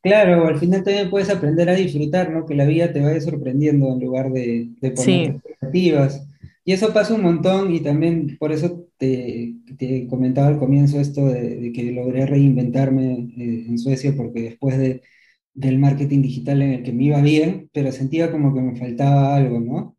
Claro, 0.02 0.48
al 0.48 0.60
final 0.60 0.84
también 0.84 1.10
puedes 1.10 1.30
aprender 1.30 1.70
a 1.70 1.74
disfrutar, 1.76 2.32
¿no? 2.32 2.46
Que 2.46 2.56
la 2.56 2.66
vida 2.66 2.94
te 2.94 3.02
vaya 3.02 3.20
sorprendiendo 3.20 3.92
en 3.92 4.00
lugar 4.00 4.32
de, 4.32 4.70
de 4.80 4.92
poner 4.92 5.32
expectativas. 5.32 6.26
Y 6.64 6.72
eso 6.74 6.94
pasa 6.94 7.16
un 7.16 7.24
montón 7.24 7.74
y 7.74 7.82
también 7.82 8.38
por 8.38 8.52
eso 8.54 8.88
te, 8.98 9.56
te 9.78 10.08
comentaba 10.08 10.48
al 10.48 10.60
comienzo 10.60 11.00
esto 11.02 11.26
de, 11.26 11.72
que 11.74 11.92
logré 11.92 12.26
reinventarme 12.26 13.14
eh, 13.38 13.66
en 13.68 13.78
Suecia 13.78 14.14
porque 14.16 14.42
después 14.44 14.78
de, 14.78 15.02
del 15.54 15.80
marketing 15.80 16.22
digital 16.22 16.62
en 16.62 16.72
el 16.74 16.84
que 16.84 16.94
me 16.94 17.06
iba 17.06 17.22
bien, 17.22 17.70
pero 17.74 17.92
sentía 17.92 18.32
como 18.32 18.54
que 18.54 18.62
me 18.62 18.78
faltaba 18.78 19.36
algo, 19.36 19.60
¿no? 19.60 19.98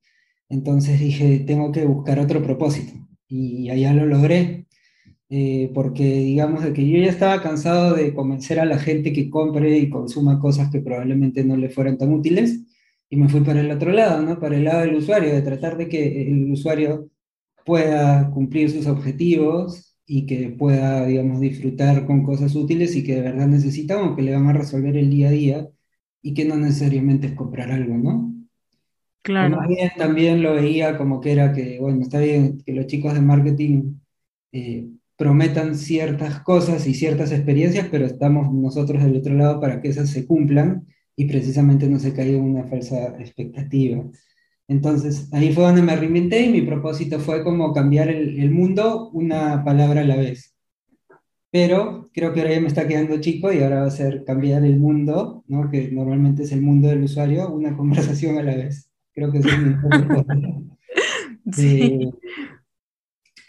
Entonces 0.49 1.01
dije, 1.01 1.41
tengo 1.47 1.73
que 1.73 1.85
buscar 1.87 2.19
otro 2.21 2.43
propósito 2.43 2.93
y 3.31 3.71
allá 3.71 3.95
lo 3.95 4.07
logré. 4.07 4.67
Eh, 5.33 5.71
porque 5.75 6.03
digamos 6.05 6.65
de 6.65 6.73
que 6.73 6.89
yo 6.89 6.99
ya 6.99 7.09
estaba 7.09 7.41
cansado 7.41 7.95
de 7.95 8.13
convencer 8.15 8.59
a 8.59 8.65
la 8.65 8.79
gente 8.81 9.13
que 9.13 9.31
compre 9.31 9.79
y 9.79 9.89
consuma 9.89 10.41
cosas 10.41 10.71
que 10.73 10.81
probablemente 10.81 11.45
no 11.45 11.57
le 11.57 11.71
fueran 11.71 11.99
tan 11.99 12.13
útiles, 12.13 12.61
y 13.09 13.17
me 13.17 13.29
fui 13.29 13.41
para 13.43 13.61
el 13.61 13.71
otro 13.71 13.93
lado, 13.93 14.23
¿no? 14.23 14.39
Para 14.41 14.57
el 14.57 14.65
lado 14.65 14.81
del 14.83 14.97
usuario, 14.97 15.33
de 15.33 15.43
tratar 15.43 15.77
de 15.77 15.89
que 15.89 16.31
el 16.31 16.51
usuario 16.53 17.11
pueda 17.65 18.31
cumplir 18.31 18.71
sus 18.71 18.87
objetivos 18.87 19.97
y 20.07 20.27
que 20.27 20.51
pueda, 20.51 21.07
digamos, 21.07 21.41
disfrutar 21.41 22.07
con 22.07 22.23
cosas 22.25 22.55
útiles 22.57 22.97
y 22.97 23.05
que 23.05 23.17
de 23.17 23.23
verdad 23.23 23.47
necesitamos, 23.49 24.17
que 24.17 24.23
le 24.23 24.33
van 24.33 24.49
a 24.49 24.53
resolver 24.55 24.97
el 24.97 25.11
día 25.11 25.29
a 25.29 25.33
día 25.33 25.69
y 26.23 26.35
que 26.35 26.45
no 26.45 26.57
necesariamente 26.57 27.29
es 27.29 27.35
comprar 27.35 27.71
algo, 27.73 27.97
¿no? 27.99 28.35
Claro. 29.23 29.57
Más 29.57 29.69
bien 29.69 29.91
también 29.99 30.43
lo 30.43 30.55
veía 30.55 30.97
como 30.97 31.21
que 31.21 31.33
era 31.33 31.53
que, 31.53 31.79
bueno, 31.79 32.03
está 32.03 32.21
bien 32.21 32.63
que 32.65 32.73
los 32.73 32.87
chicos 32.87 33.15
de 33.15 33.21
marketing 33.21 33.95
eh, 34.53 34.89
prometan 35.17 35.77
ciertas 35.77 36.41
cosas 36.41 36.87
y 36.87 36.95
ciertas 36.95 37.31
experiencias, 37.33 37.89
pero 37.91 38.07
estamos 38.07 38.53
nosotros 38.53 39.03
del 39.05 39.17
otro 39.17 39.35
lado 39.35 39.61
para 39.61 39.83
que 39.83 39.89
esas 39.89 40.09
se 40.11 40.27
cumplan 40.27 40.87
y 41.15 41.27
precisamente 41.27 41.89
no 41.89 41.99
se 41.99 42.15
caiga 42.15 42.39
en 42.39 42.45
una 42.45 42.65
falsa 42.65 43.17
expectativa. 43.19 44.03
Entonces, 44.69 45.29
ahí 45.33 45.53
fue 45.53 45.65
donde 45.65 45.83
me 45.83 45.97
reinventé 45.97 46.41
y 46.43 46.53
mi 46.53 46.63
propósito 46.63 47.21
fue 47.21 47.45
como 47.45 47.75
cambiar 47.75 48.09
el, 48.09 48.41
el, 48.41 48.51
mundo 48.51 49.11
una 49.11 49.65
palabra 49.65 50.01
a 50.03 50.05
la 50.05 50.17
vez. 50.17 50.55
Pero 51.51 52.11
creo 52.15 52.33
que 52.33 52.41
ahora 52.41 52.55
ya 52.55 52.61
me 52.61 52.69
está 52.69 52.87
quedando 52.87 53.21
chico 53.21 53.53
y 53.53 53.63
ahora 53.63 53.81
va 53.81 53.87
a 53.89 53.91
ser 53.91 54.25
cambiar 54.25 54.65
el 54.65 54.79
mundo, 54.79 55.45
¿no? 55.49 55.69
que 55.71 55.91
normalmente 55.91 56.45
es 56.45 56.53
el 56.53 56.63
mundo 56.63 56.89
del 56.89 57.03
usuario, 57.03 57.51
una 57.51 57.77
conversación 57.77 58.39
a 58.39 58.43
la 58.43 58.55
vez. 58.57 58.90
Creo 59.15 59.33
que 59.33 59.39
es 59.39 59.45
mi 59.59 61.53
sí. 61.53 61.83
Eh, 61.83 62.11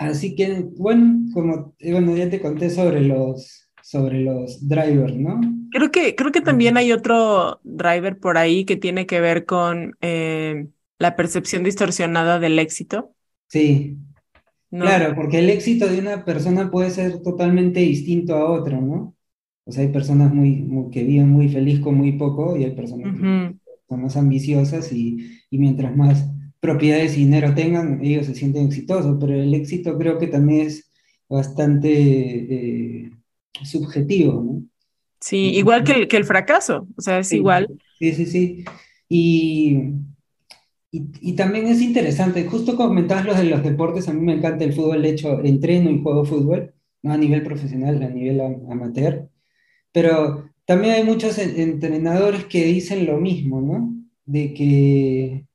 Así 0.01 0.35
que, 0.35 0.65
bueno, 0.77 1.31
como 1.31 1.75
bueno, 1.79 2.17
ya 2.17 2.27
te 2.27 2.41
conté 2.41 2.71
sobre 2.71 3.01
los, 3.01 3.69
sobre 3.83 4.21
los 4.21 4.67
drivers, 4.67 5.15
¿no? 5.15 5.39
Creo 5.69 5.91
que, 5.91 6.15
creo 6.15 6.31
que 6.31 6.41
también 6.41 6.75
hay 6.75 6.91
otro 6.91 7.59
driver 7.63 8.17
por 8.17 8.39
ahí 8.39 8.65
que 8.65 8.77
tiene 8.77 9.05
que 9.05 9.21
ver 9.21 9.45
con 9.45 9.95
eh, 10.01 10.65
la 10.97 11.15
percepción 11.15 11.63
distorsionada 11.63 12.39
del 12.39 12.57
éxito. 12.57 13.13
Sí. 13.47 13.95
Claro, 14.71 15.13
porque 15.13 15.37
el 15.37 15.51
éxito 15.51 15.87
de 15.87 15.99
una 15.99 16.25
persona 16.25 16.71
puede 16.71 16.89
ser 16.89 17.21
totalmente 17.21 17.81
distinto 17.81 18.35
a 18.35 18.49
otro, 18.49 18.81
¿no? 18.81 19.15
O 19.65 19.71
sea, 19.71 19.83
hay 19.83 19.91
personas 19.91 20.33
muy, 20.33 20.65
que 20.91 21.03
viven 21.03 21.29
muy 21.29 21.47
feliz 21.47 21.79
con 21.79 21.93
muy 21.93 22.13
poco 22.13 22.57
y 22.57 22.63
hay 22.63 22.71
personas 22.71 23.13
que 23.13 23.55
son 23.87 24.01
más 24.01 24.17
ambiciosas 24.17 24.91
y, 24.91 25.40
y 25.51 25.59
mientras 25.59 25.95
más 25.95 26.25
propiedades 26.59 27.15
y 27.17 27.25
dinero 27.25 27.53
tengan, 27.53 28.03
ellos 28.03 28.25
se 28.25 28.33
sienten 28.33 28.67
exitosos, 28.67 29.17
pero 29.19 29.35
el 29.35 29.53
éxito 29.53 29.97
creo 29.97 30.17
que 30.17 30.27
también 30.27 30.67
es 30.67 30.89
bastante 31.27 31.91
eh, 31.91 33.11
subjetivo, 33.63 34.43
¿no? 34.43 34.63
Sí, 35.19 35.55
igual 35.55 35.83
que 35.83 35.91
el, 35.91 36.07
que 36.07 36.17
el 36.17 36.25
fracaso, 36.25 36.87
o 36.97 37.01
sea, 37.01 37.19
es 37.19 37.31
igual. 37.31 37.67
Sí, 37.99 38.13
sí, 38.13 38.25
sí. 38.25 38.65
Y, 39.07 39.77
y, 40.91 41.33
también 41.33 41.67
es 41.67 41.79
interesante, 41.81 42.45
justo 42.45 42.75
comentabas 42.75 43.25
lo 43.25 43.35
de 43.35 43.43
los 43.43 43.63
deportes, 43.63 44.07
a 44.07 44.13
mí 44.13 44.21
me 44.21 44.33
encanta 44.33 44.63
el 44.63 44.73
fútbol, 44.73 45.03
de 45.03 45.09
hecho, 45.09 45.43
entreno 45.43 45.91
y 45.91 46.01
juego 46.01 46.25
fútbol, 46.25 46.73
no 47.03 47.13
a 47.13 47.17
nivel 47.17 47.43
profesional, 47.43 48.01
a 48.01 48.09
nivel 48.09 48.41
amateur, 48.41 49.29
pero 49.91 50.49
también 50.65 50.95
hay 50.95 51.03
muchos 51.03 51.37
entrenadores 51.37 52.45
que 52.45 52.65
dicen 52.65 53.05
lo 53.05 53.17
mismo, 53.19 53.61
¿no? 53.61 54.00
De 54.25 54.53
que 54.53 55.45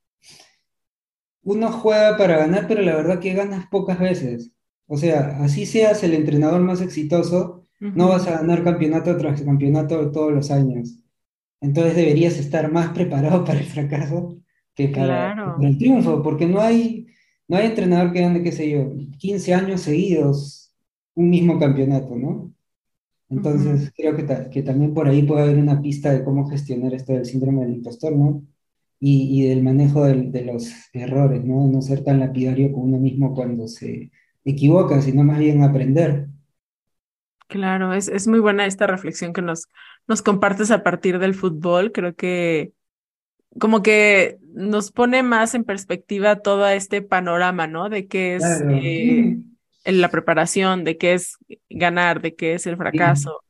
uno 1.43 1.71
juega 1.71 2.17
para 2.17 2.39
ganar, 2.39 2.67
pero 2.67 2.83
la 2.83 2.97
verdad 2.97 3.21
que 3.21 3.33
ganas 3.33 3.67
pocas 3.69 3.99
veces. 4.01 4.53
O 4.87 4.97
sea, 4.97 5.39
así 5.43 5.65
seas 5.65 6.03
el 6.03 6.15
entrenador 6.15 6.61
más 6.61 6.81
exitoso, 6.81 7.65
no 7.79 8.09
vas 8.09 8.27
a 8.27 8.33
ganar 8.33 8.65
campeonato 8.65 9.17
tras 9.17 9.43
campeonato 9.43 10.11
todos 10.11 10.33
los 10.33 10.51
años. 10.51 11.05
Entonces 11.61 11.95
deberías 11.95 12.39
estar 12.39 12.71
más 12.73 12.91
preparado 12.91 13.45
para 13.45 13.61
el 13.61 13.67
fracaso 13.67 14.39
que 14.75 14.89
para, 14.89 15.57
el 15.61 15.79
triunfo, 15.79 16.23
porque 16.23 16.47
no 16.47 16.61
hay, 16.61 17.07
no 17.49 17.57
hay 17.57 17.67
entrenador 17.67 18.13
que 18.13 18.21
gane, 18.21 18.43
qué 18.43 18.53
sé 18.53 18.69
yo, 18.69 18.93
15 19.19 19.55
años 19.55 19.81
seguidos 19.81 20.75
un 21.15 21.31
mismo 21.31 21.59
campeonato, 21.59 22.15
¿no? 22.15 22.53
Entonces 23.31 23.91
creo 23.97 24.15
que, 24.15 24.51
que 24.51 24.63
también 24.63 24.93
por 24.93 25.09
ahí 25.09 25.23
puede 25.23 25.43
haber 25.43 25.59
una 25.59 25.81
pista 25.81 26.13
de 26.13 26.23
cómo 26.23 26.49
gestionar 26.49 26.93
esto 26.93 27.15
del 27.15 27.25
síndrome 27.25 27.65
del 27.65 27.77
impostor, 27.77 28.15
¿no? 28.15 28.43
Y, 28.99 29.49
del 29.49 29.63
manejo 29.63 30.05
de, 30.05 30.45
los 30.45 30.73
errores, 30.93 31.45
¿no? 31.45 31.67
No 31.67 31.83
ser 31.83 32.03
tan 32.03 32.21
lapidario 32.21 32.73
con 32.73 32.85
uno 32.85 32.99
mismo 32.99 33.35
cuando 33.35 33.69
se 33.69 34.11
equivoca, 34.45 35.01
sino 35.03 35.23
más 35.23 35.39
bien 35.39 35.63
aprender. 35.63 36.29
Claro, 37.49 37.93
es, 37.93 38.09
es 38.09 38.27
muy 38.27 38.41
buena 38.41 38.67
esta 38.67 38.87
reflexión 38.87 39.33
que 39.33 39.43
nos, 39.43 39.69
nos 40.09 40.23
compartes 40.23 40.71
a 40.71 40.83
partir 40.83 41.19
del 41.19 41.35
fútbol. 41.35 41.93
Creo 41.93 42.15
que 42.15 42.73
como 43.59 43.83
que 43.83 44.39
nos 44.55 44.91
pone 44.93 45.23
más 45.23 45.55
en 45.55 45.65
perspectiva 45.65 46.37
todo 46.37 46.67
este 46.69 47.03
panorama, 47.03 47.67
¿no? 47.67 47.89
De 47.89 48.07
qué 48.07 48.37
es 48.37 48.45
eh, 48.69 49.39
la 49.85 50.11
preparación, 50.11 50.85
de 50.85 50.99
qué 50.99 51.15
es 51.15 51.37
ganar, 51.71 52.21
de 52.21 52.35
qué 52.35 52.55
es 52.55 52.67
el 52.67 52.77
fracaso. 52.77 53.43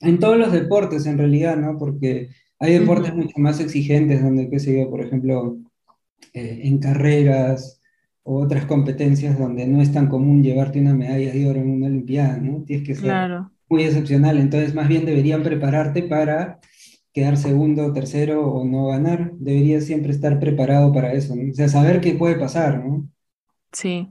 En 0.00 0.18
todos 0.18 0.36
los 0.36 0.52
deportes, 0.52 1.06
en 1.06 1.18
realidad, 1.18 1.56
¿no? 1.56 1.78
Porque 1.78 2.30
hay 2.64 2.78
deportes 2.78 3.14
mucho 3.14 3.38
más 3.38 3.60
exigentes 3.60 4.22
donde, 4.22 4.48
qué 4.48 4.58
sé 4.58 4.78
yo, 4.78 4.90
por 4.90 5.00
ejemplo, 5.00 5.58
eh, 6.32 6.60
en 6.64 6.78
carreras 6.78 7.80
o 8.22 8.42
otras 8.42 8.64
competencias 8.64 9.38
donde 9.38 9.66
no 9.66 9.82
es 9.82 9.92
tan 9.92 10.08
común 10.08 10.42
llevarte 10.42 10.80
una 10.80 10.94
medalla 10.94 11.32
de 11.32 11.48
oro 11.48 11.60
en 11.60 11.70
una 11.70 11.86
olimpiada, 11.86 12.38
¿no? 12.38 12.62
Tienes 12.64 12.86
que 12.86 12.94
ser 12.94 13.12
muy 13.68 13.84
excepcional, 13.84 14.38
entonces 14.38 14.74
más 14.74 14.88
bien 14.88 15.04
deberían 15.04 15.42
prepararte 15.42 16.02
para 16.02 16.58
quedar 17.12 17.36
segundo, 17.36 17.92
tercero 17.92 18.50
o 18.50 18.64
no 18.64 18.86
ganar. 18.88 19.32
Deberías 19.38 19.84
siempre 19.84 20.10
estar 20.10 20.40
preparado 20.40 20.92
para 20.92 21.12
eso, 21.12 21.36
¿no? 21.36 21.50
O 21.50 21.54
sea, 21.54 21.68
saber 21.68 22.00
qué 22.00 22.14
puede 22.14 22.36
pasar, 22.36 22.84
¿no? 22.84 23.08
Sí. 23.72 24.08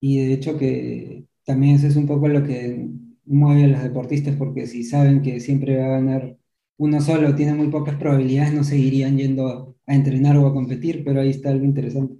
Y 0.00 0.24
de 0.24 0.32
hecho 0.32 0.56
que 0.56 1.24
también 1.44 1.76
eso 1.76 1.88
es 1.88 1.96
un 1.96 2.06
poco 2.06 2.28
lo 2.28 2.44
que 2.44 2.88
mueve 3.24 3.64
a 3.64 3.68
los 3.68 3.82
deportistas, 3.82 4.36
porque 4.36 4.66
si 4.66 4.84
saben 4.84 5.22
que 5.22 5.40
siempre 5.40 5.76
va 5.76 5.86
a 5.86 6.00
ganar 6.00 6.36
uno 6.78 7.00
solo 7.00 7.34
tiene 7.34 7.54
muy 7.54 7.68
pocas 7.68 7.96
probabilidades, 7.96 8.52
no 8.52 8.64
seguirían 8.64 9.16
yendo 9.16 9.76
a, 9.86 9.94
entrenar 9.94 10.36
o 10.36 10.46
a 10.46 10.52
competir, 10.52 11.02
pero 11.04 11.20
ahí 11.20 11.30
está 11.30 11.50
algo 11.50 11.64
interesante. 11.64 12.16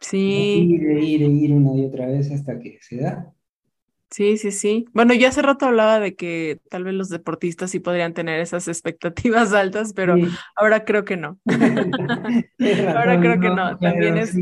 Sí. 0.00 0.68
Ir, 0.70 0.98
ir, 1.02 1.22
ir 1.22 1.52
una 1.52 1.74
y 1.74 1.84
otra 1.84 2.06
vez 2.06 2.30
hasta 2.30 2.58
que 2.58 2.78
se 2.80 2.98
da. 2.98 3.34
Sí, 4.14 4.38
sí, 4.38 4.52
sí. 4.52 4.86
Bueno, 4.92 5.12
yo 5.12 5.26
hace 5.26 5.42
rato 5.42 5.66
hablaba 5.66 5.98
de 5.98 6.14
que 6.14 6.60
tal 6.70 6.84
vez 6.84 6.94
los 6.94 7.08
deportistas 7.08 7.72
sí 7.72 7.80
podrían 7.80 8.14
tener 8.14 8.38
esas 8.38 8.68
expectativas 8.68 9.52
altas, 9.54 9.92
pero 9.92 10.14
ahora 10.54 10.84
creo 10.84 11.04
que 11.04 11.16
no. 11.16 11.40
ahora 11.46 13.18
creo 13.18 13.40
que 13.40 13.48
no. 13.48 13.76
También 13.78 14.16
es, 14.18 14.36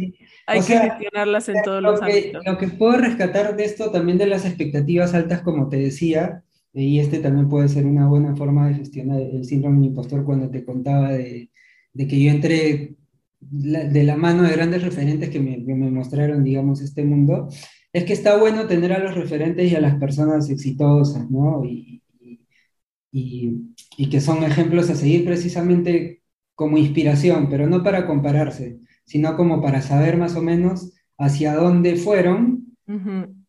hay 0.46 0.60
que 0.60 0.78
gestionarlas 0.78 1.48
en 1.48 1.62
todos 1.64 1.82
los 1.82 2.02
ámbitos. 2.02 2.44
Lo 2.44 2.58
que 2.58 2.68
puedo 2.68 2.98
rescatar 2.98 3.56
de 3.56 3.64
esto 3.64 3.90
también 3.90 4.18
de 4.18 4.26
las 4.26 4.44
expectativas 4.44 5.14
altas, 5.14 5.40
como 5.40 5.70
te 5.70 5.78
decía, 5.78 6.42
y 6.72 6.98
este 7.00 7.18
también 7.18 7.48
puede 7.48 7.68
ser 7.68 7.86
una 7.86 8.08
buena 8.08 8.34
forma 8.34 8.68
de 8.68 8.74
gestionar 8.74 9.20
el 9.20 9.44
síndrome 9.44 9.80
de 9.80 9.86
impostor 9.86 10.24
cuando 10.24 10.50
te 10.50 10.64
contaba 10.64 11.12
de, 11.12 11.50
de 11.92 12.06
que 12.06 12.20
yo 12.22 12.30
entré 12.30 12.96
de 13.40 14.04
la 14.04 14.16
mano 14.16 14.44
de 14.44 14.52
grandes 14.52 14.82
referentes 14.82 15.28
que 15.28 15.40
me, 15.40 15.64
que 15.64 15.74
me 15.74 15.90
mostraron, 15.90 16.44
digamos, 16.44 16.80
este 16.80 17.04
mundo 17.04 17.48
es 17.92 18.04
que 18.04 18.12
está 18.12 18.38
bueno 18.38 18.66
tener 18.66 18.92
a 18.92 18.98
los 18.98 19.14
referentes 19.14 19.70
y 19.70 19.74
a 19.74 19.80
las 19.80 19.96
personas 19.96 20.48
exitosas, 20.48 21.30
¿no? 21.30 21.62
Y, 21.64 22.00
que 24.10 24.20
son 24.20 24.42
ejemplos 24.42 24.90
a 24.90 24.94
seguir 24.94 25.24
precisamente 25.24 26.22
como 26.54 26.76
inspiración, 26.76 27.48
pero 27.48 27.66
no 27.66 27.82
para 27.82 28.06
compararse, 28.06 28.78
sino 29.04 29.36
como 29.36 29.62
para 29.62 29.80
saber 29.80 30.18
más 30.18 30.36
o 30.36 30.42
menos 30.42 30.92
hacia 31.18 31.54
dónde 31.54 31.96
fueron, 31.96 32.76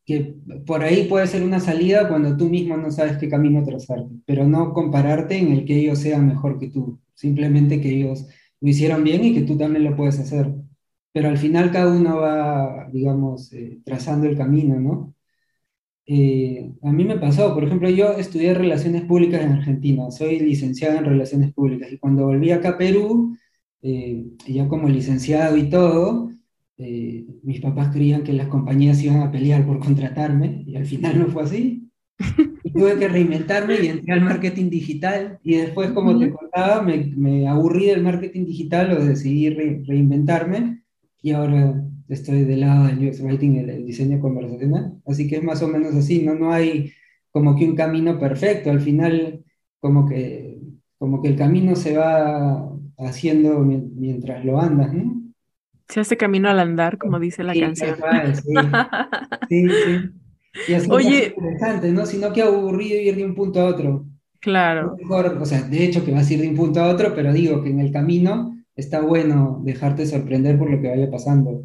que 0.05 0.35
por 0.65 0.83
ahí 0.83 1.07
puede 1.07 1.27
ser 1.27 1.43
una 1.43 1.59
salida 1.59 2.09
cuando 2.09 2.35
tú 2.37 2.49
mismo 2.49 2.77
no 2.77 2.91
sabes 2.91 3.17
qué 3.17 3.29
camino 3.29 3.63
trazarte, 3.63 4.15
pero 4.25 4.45
no 4.47 4.73
compararte 4.73 5.37
en 5.37 5.51
el 5.53 5.65
que 5.65 5.77
ellos 5.79 5.99
sean 5.99 6.27
mejor 6.27 6.59
que 6.59 6.69
tú, 6.69 6.99
simplemente 7.13 7.81
que 7.81 7.89
ellos 7.89 8.27
lo 8.61 8.69
hicieron 8.69 9.03
bien 9.03 9.23
y 9.23 9.33
que 9.33 9.41
tú 9.43 9.57
también 9.57 9.83
lo 9.85 9.95
puedes 9.95 10.19
hacer 10.19 10.53
pero 11.13 11.29
al 11.29 11.37
final 11.37 11.71
cada 11.71 11.93
uno 11.95 12.17
va, 12.17 12.89
digamos, 12.91 13.53
eh, 13.53 13.79
trazando 13.85 14.27
el 14.27 14.35
camino, 14.37 14.79
¿no? 14.79 15.15
Eh, 16.05 16.71
a 16.81 16.91
mí 16.91 17.05
me 17.05 17.19
pasó, 17.19 17.53
por 17.53 17.63
ejemplo, 17.63 17.89
yo 17.89 18.13
estudié 18.13 18.53
Relaciones 18.53 19.03
Públicas 19.03 19.41
en 19.41 19.53
Argentina, 19.53 20.11
soy 20.11 20.39
licenciado 20.39 20.97
en 20.97 21.05
Relaciones 21.05 21.53
Públicas, 21.53 21.91
y 21.91 21.99
cuando 21.99 22.25
volví 22.25 22.51
acá 22.51 22.69
a 22.69 22.77
Perú, 22.77 23.37
eh, 23.83 24.25
ya 24.47 24.67
como 24.67 24.89
licenciado 24.89 25.55
y 25.57 25.69
todo, 25.69 26.31
mis 26.77 27.61
papás 27.61 27.93
creían 27.93 28.23
que 28.23 28.33
las 28.33 28.47
compañías 28.47 29.01
iban 29.03 29.21
a 29.21 29.31
pelear 29.31 29.65
por 29.65 29.79
contratarme, 29.79 30.63
y 30.65 30.75
al 30.75 30.85
final 30.85 31.19
no 31.19 31.27
fue 31.27 31.43
así. 31.43 31.89
Y 32.63 32.71
tuve 32.73 32.97
que 32.97 33.07
reinventarme 33.07 33.75
y 33.81 33.87
entré 33.87 34.13
al 34.13 34.21
marketing 34.21 34.69
digital, 34.69 35.39
y 35.43 35.55
después, 35.55 35.91
como 35.91 36.17
te 36.17 36.31
contaba, 36.31 36.81
me, 36.81 37.13
me 37.15 37.47
aburrí 37.47 37.85
del 37.87 38.03
marketing 38.03 38.45
digital 38.45 38.91
o 38.91 39.05
decidí 39.05 39.49
reinventarme 39.49 40.83
y 41.23 41.31
ahora 41.31 41.81
estoy 42.09 42.43
del 42.43 42.59
lado 42.59 42.87
del 42.87 43.07
UX 43.07 43.21
Writing, 43.21 43.55
el, 43.55 43.85
diseño 43.85 44.19
conversacional. 44.19 45.01
Así 45.07 45.27
que 45.27 45.37
es 45.37 45.43
más 45.43 45.61
o 45.63 45.67
menos 45.67 45.95
así, 45.95 46.21
¿no? 46.21 46.35
No 46.35 46.51
hay 46.51 46.91
como 47.31 47.55
que 47.55 47.65
un 47.65 47.75
camino 47.75 48.19
perfecto, 48.19 48.69
al 48.69 48.81
final 48.81 49.43
como 49.79 50.05
que, 50.05 50.59
como 50.99 51.21
que 51.21 51.29
el 51.29 51.35
camino 51.35 51.75
se 51.75 51.97
va 51.97 52.69
haciendo 52.97 53.59
mientras 53.61 54.45
lo 54.45 54.59
andas, 54.59 54.93
¿no? 54.93 55.22
Se 55.87 55.99
hace 55.99 56.17
camino 56.17 56.49
al 56.49 56.59
andar, 56.59 56.97
como 56.97 57.19
dice 57.19 57.43
la 57.43 57.53
canción. 57.53 57.97
sí. 59.49 59.67
sí, 59.67 60.09
Y 60.67 60.73
así 60.73 60.87
Oye, 60.89 61.27
es 61.27 61.33
interesante, 61.37 61.91
¿no? 61.91 62.05
Sino 62.05 62.31
que 62.31 62.41
aburrido 62.41 62.99
ir 62.99 63.15
de 63.15 63.25
un 63.25 63.35
punto 63.35 63.61
a 63.61 63.65
otro. 63.65 64.05
Claro. 64.39 64.95
Mejor, 64.99 65.37
o 65.39 65.45
sea, 65.45 65.61
de 65.61 65.85
hecho 65.85 66.03
que 66.03 66.11
vas 66.11 66.29
a 66.29 66.33
ir 66.33 66.41
de 66.41 66.49
un 66.49 66.55
punto 66.55 66.81
a 66.81 66.89
otro, 66.89 67.13
pero 67.15 67.31
digo 67.31 67.63
que 67.63 67.69
en 67.69 67.79
el 67.79 67.91
camino 67.91 68.57
está 68.75 69.01
bueno 69.01 69.61
dejarte 69.63 70.05
sorprender 70.05 70.57
por 70.57 70.69
lo 70.69 70.81
que 70.81 70.89
vaya 70.89 71.09
pasando. 71.09 71.63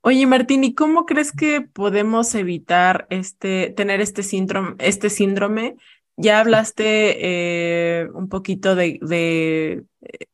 Oye, 0.00 0.24
Martín, 0.26 0.62
¿y 0.62 0.72
cómo 0.72 1.04
crees 1.04 1.32
que 1.32 1.60
podemos 1.62 2.32
evitar 2.36 3.08
este, 3.10 3.72
tener 3.76 4.00
este 4.00 4.22
síndrome, 4.22 4.76
este 4.78 5.10
síndrome? 5.10 5.76
Ya 6.16 6.40
hablaste 6.40 7.18
eh, 7.20 8.08
un 8.14 8.28
poquito 8.28 8.74
de, 8.74 9.84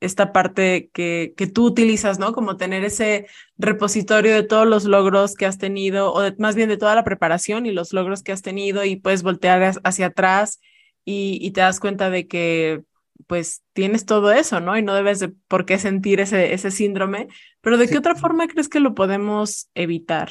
esta 0.00 0.32
parte 0.32 0.90
que, 0.92 1.34
que, 1.36 1.46
tú 1.46 1.66
utilizas, 1.66 2.18
¿no? 2.18 2.32
Como 2.32 2.56
tener 2.56 2.84
ese 2.84 3.26
repositorio 3.58 4.34
de 4.34 4.44
todos 4.44 4.66
los 4.66 4.84
logros 4.84 5.34
que 5.34 5.46
has 5.46 5.58
tenido, 5.58 6.12
o 6.12 6.22
más 6.38 6.54
bien 6.54 6.68
de 6.68 6.76
toda 6.76 6.94
la 6.94 7.04
preparación 7.04 7.66
y 7.66 7.72
los 7.72 7.92
logros 7.92 8.22
que 8.22 8.32
has 8.32 8.42
tenido, 8.42 8.84
y 8.84 8.96
puedes 8.96 9.22
voltear 9.22 9.74
hacia 9.82 10.06
atrás 10.06 10.60
y, 11.04 11.38
y 11.40 11.50
te 11.50 11.62
das 11.62 11.80
cuenta 11.80 12.10
de 12.10 12.28
que 12.28 12.82
pues 13.26 13.62
tienes 13.72 14.04
todo 14.04 14.32
eso, 14.32 14.60
¿no? 14.60 14.76
Y 14.76 14.82
no 14.82 14.94
debes 14.94 15.20
de 15.20 15.28
por 15.48 15.64
qué 15.64 15.78
sentir 15.78 16.20
ese, 16.20 16.54
ese 16.54 16.70
síndrome, 16.70 17.28
pero 17.60 17.78
¿de 17.78 17.88
qué 17.88 17.98
otra 17.98 18.14
forma 18.14 18.46
crees 18.46 18.68
que 18.68 18.80
lo 18.80 18.94
podemos 18.94 19.68
evitar? 19.74 20.30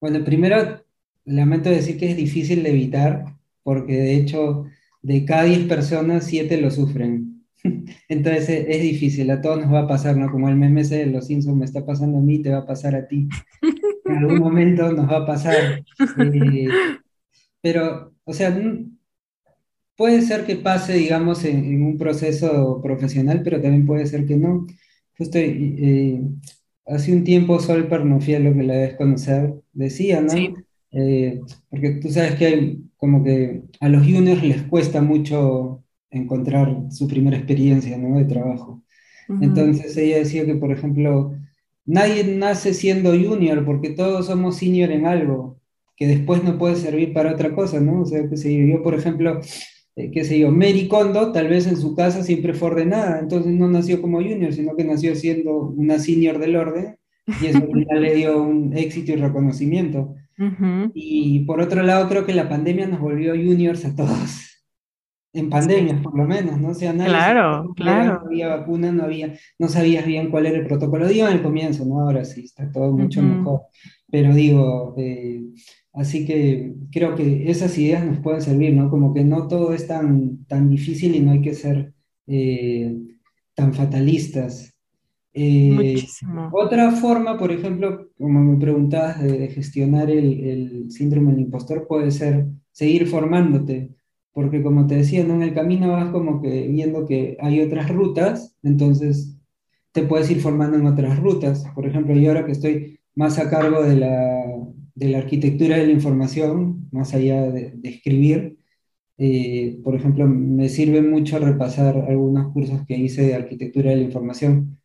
Bueno, 0.00 0.24
primero, 0.24 0.84
lamento 1.24 1.68
decir 1.70 1.98
que 1.98 2.10
es 2.10 2.16
difícil 2.16 2.62
de 2.62 2.70
evitar, 2.70 3.24
porque 3.62 3.94
de 3.94 4.14
hecho, 4.14 4.64
de 5.02 5.24
cada 5.24 5.44
10 5.44 5.66
personas, 5.66 6.24
7 6.26 6.60
lo 6.60 6.70
sufren. 6.70 7.44
Entonces 8.08 8.66
es, 8.68 8.82
difícil, 8.82 9.30
a 9.30 9.40
todos 9.40 9.60
nos 9.60 9.72
va 9.72 9.80
a 9.80 9.88
pasar, 9.88 10.16
¿no? 10.16 10.30
Como 10.30 10.48
el 10.48 10.56
meme 10.56 10.82
de 10.84 11.06
los 11.06 11.26
Simpsons 11.26 11.56
me 11.56 11.64
está 11.64 11.84
pasando 11.84 12.18
a 12.18 12.22
mí, 12.22 12.40
te 12.42 12.50
va 12.50 12.58
a 12.58 12.66
pasar 12.66 12.94
a 12.94 13.06
ti. 13.06 13.28
En 14.02 14.16
algún 14.16 14.38
momento 14.40 14.92
nos 14.92 15.08
va 15.08 15.18
a 15.18 15.26
pasar. 15.26 15.84
Eh, 16.18 16.66
pero, 17.62 18.12
o 18.24 18.32
sea, 18.32 18.50
Puede 20.00 20.22
ser 20.22 20.46
que 20.46 20.56
pase, 20.56 20.94
digamos, 20.94 21.44
en, 21.44 21.82
un 21.82 21.98
proceso 21.98 22.80
profesional, 22.82 23.42
pero 23.44 23.60
también 23.60 23.84
puede 23.84 24.06
ser 24.06 24.24
que 24.24 24.34
no. 24.34 24.66
Justo 25.18 25.36
eh, 25.36 26.22
hace 26.86 27.12
un 27.12 27.22
tiempo 27.22 27.60
Sol 27.60 27.86
Pernofiel, 27.86 28.44
lo 28.44 28.54
que 28.54 28.62
la 28.62 28.72
debes 28.76 28.96
conocer, 28.96 29.52
decía, 29.74 30.22
¿no? 30.22 30.32
Eh, 30.92 31.42
porque 31.68 31.90
tú 32.00 32.08
sabes 32.08 32.36
que 32.36 32.46
hay 32.46 32.82
como 33.00 33.24
que 33.24 33.62
a 33.80 33.88
los 33.88 34.02
juniors 34.02 34.42
les 34.42 34.62
cuesta 34.62 35.00
mucho 35.00 35.82
encontrar 36.10 36.90
su 36.90 37.08
primera 37.08 37.36
experiencia, 37.36 37.96
¿no? 37.96 38.18
De 38.18 38.24
trabajo. 38.26 38.82
Entonces 39.40 39.96
ella 39.96 40.18
decía 40.18 40.44
que, 40.44 40.56
por 40.56 40.72
ejemplo, 40.72 41.32
nadie 41.84 42.24
nace 42.24 42.74
siendo 42.74 43.10
junior 43.10 43.64
porque 43.64 43.90
todos 43.90 44.26
somos 44.26 44.56
senior 44.56 44.90
en 44.90 45.06
algo 45.06 45.60
que 45.96 46.06
después 46.06 46.42
no 46.42 46.58
puede 46.58 46.76
servir 46.76 47.12
para 47.12 47.32
otra 47.32 47.54
cosa, 47.54 47.80
¿no? 47.80 48.02
O 48.02 48.06
sea, 48.06 48.28
que 48.28 48.36
si 48.36 48.68
yo, 48.68 48.82
por 48.82 48.94
ejemplo, 48.94 49.40
eh, 49.96 50.10
qué 50.10 50.24
sé 50.24 50.38
yo, 50.38 50.50
Mary 50.50 50.88
Kondo 50.88 51.30
tal 51.30 51.48
vez 51.48 51.66
en 51.66 51.76
su 51.76 51.94
casa 51.94 52.22
siempre 52.22 52.54
fue 52.54 52.70
ordenada, 52.70 53.18
entonces 53.20 53.52
no 53.52 53.68
nació 53.68 54.00
como 54.00 54.18
junior, 54.18 54.52
sino 54.52 54.74
que 54.74 54.84
nació 54.84 55.14
siendo 55.14 55.58
una 55.58 55.98
senior 55.98 56.38
del 56.38 56.56
orden 56.56 56.96
y 57.42 57.46
eso 57.46 57.60
le 58.00 58.14
dio 58.14 58.42
un 58.42 58.76
éxito 58.76 59.12
y 59.12 59.16
reconocimiento. 59.16 60.14
Y 60.94 61.40
por 61.40 61.60
otro 61.60 61.82
lado, 61.82 62.08
creo 62.08 62.24
que 62.24 62.34
la 62.34 62.48
pandemia 62.48 62.86
nos 62.86 63.00
volvió 63.00 63.32
juniors 63.32 63.84
a 63.84 63.94
todos. 63.94 64.46
En 65.32 65.48
pandemia, 65.48 66.02
por 66.02 66.18
lo 66.18 66.26
menos, 66.26 66.60
¿no? 66.60 66.70
O 66.70 66.74
sea, 66.74 66.92
claro, 66.92 67.72
claro. 67.76 68.14
No 68.14 68.26
había 68.26 68.48
vacuna, 68.48 68.90
no 68.90 69.04
había, 69.04 69.32
no 69.60 69.68
sabías 69.68 70.04
bien 70.04 70.28
cuál 70.28 70.46
era 70.46 70.58
el 70.58 70.66
protocolo. 70.66 71.06
Digo 71.06 71.28
en 71.28 71.34
el 71.34 71.42
comienzo, 71.42 71.84
¿no? 71.84 72.00
Ahora 72.00 72.24
sí, 72.24 72.40
está 72.46 72.68
todo 72.72 72.90
mucho 72.90 73.22
mejor. 73.22 73.60
Pero 74.10 74.34
digo, 74.34 74.96
eh, 74.98 75.40
Así 75.92 76.24
que 76.24 76.74
creo 76.92 77.16
que 77.16 77.50
esas 77.50 77.76
ideas 77.76 78.04
nos 78.04 78.20
pueden 78.20 78.40
servir, 78.40 78.74
¿no? 78.74 78.90
Como 78.90 79.12
que 79.12 79.24
no 79.24 79.48
todo 79.48 79.74
es 79.74 79.86
tan, 79.88 80.44
tan 80.46 80.70
difícil 80.70 81.16
y 81.16 81.20
no 81.20 81.32
hay 81.32 81.42
que 81.42 81.54
ser 81.54 81.94
eh, 82.26 82.96
tan 83.54 83.74
fatalistas. 83.74 84.69
Eh, 85.32 85.96
otra 86.52 86.90
forma, 86.92 87.38
por 87.38 87.52
ejemplo, 87.52 88.08
como 88.18 88.40
me 88.40 88.58
preguntabas, 88.58 89.22
de, 89.22 89.48
gestionar 89.48 90.10
el, 90.10 90.90
síndrome 90.90 91.32
del 91.32 91.42
impostor 91.42 91.86
puede 91.86 92.10
ser 92.10 92.46
seguir 92.72 93.06
formándote, 93.06 93.90
porque 94.32 94.62
como 94.62 94.86
te 94.86 94.96
decía, 94.96 95.24
¿no? 95.24 95.34
en 95.34 95.42
el 95.42 95.54
camino 95.54 95.92
vas 95.92 96.10
como 96.10 96.42
que 96.42 96.66
viendo 96.68 97.06
que 97.06 97.36
hay 97.40 97.60
otras 97.60 97.88
rutas, 97.90 98.56
entonces 98.62 99.36
te 99.92 100.02
puedes 100.02 100.30
ir 100.30 100.40
formando 100.40 100.76
en 100.78 100.86
otras 100.86 101.18
rutas. 101.18 101.64
Por 101.74 101.86
ejemplo, 101.86 102.14
yo 102.14 102.30
ahora 102.30 102.46
que 102.46 102.52
estoy 102.52 103.00
más 103.14 103.38
a 103.38 103.50
cargo 103.50 103.82
de 103.82 103.96
la, 103.96 104.44
de 104.94 105.08
la 105.08 105.18
arquitectura 105.18 105.76
de 105.76 105.86
la 105.86 105.92
información, 105.92 106.88
más 106.92 107.14
allá 107.14 107.50
de, 107.50 107.78
escribir. 107.82 108.58
Eh, 109.18 109.80
por 109.84 109.94
ejemplo, 109.94 110.26
me 110.26 110.68
sirve 110.68 111.02
mucho 111.02 111.38
repasar 111.38 111.96
algunos 112.08 112.52
cursos 112.52 112.86
que 112.86 112.96
hice 112.96 113.22
de 113.22 113.34
arquitectura 113.34 113.90
de 113.90 113.96
la 113.96 114.02
información. 114.02 114.79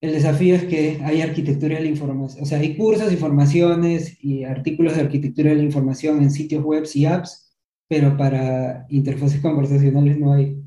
El 0.00 0.12
desafío 0.12 0.54
es 0.54 0.64
que 0.64 1.00
hay 1.02 1.22
arquitectura 1.22 1.76
de 1.76 1.82
la 1.82 1.88
información, 1.88 2.42
o 2.42 2.46
sea, 2.46 2.58
hay 2.58 2.76
cursos, 2.76 3.12
informaciones 3.12 4.22
y 4.22 4.44
artículos 4.44 4.96
de 4.96 5.02
arquitectura 5.02 5.50
de 5.50 5.56
la 5.56 5.62
información 5.62 6.22
en 6.22 6.30
sitios 6.30 6.62
web 6.62 6.84
y 6.92 7.06
apps, 7.06 7.56
pero 7.88 8.16
para 8.16 8.86
interfaces 8.90 9.40
conversacionales 9.40 10.18
no 10.18 10.34
hay. 10.34 10.62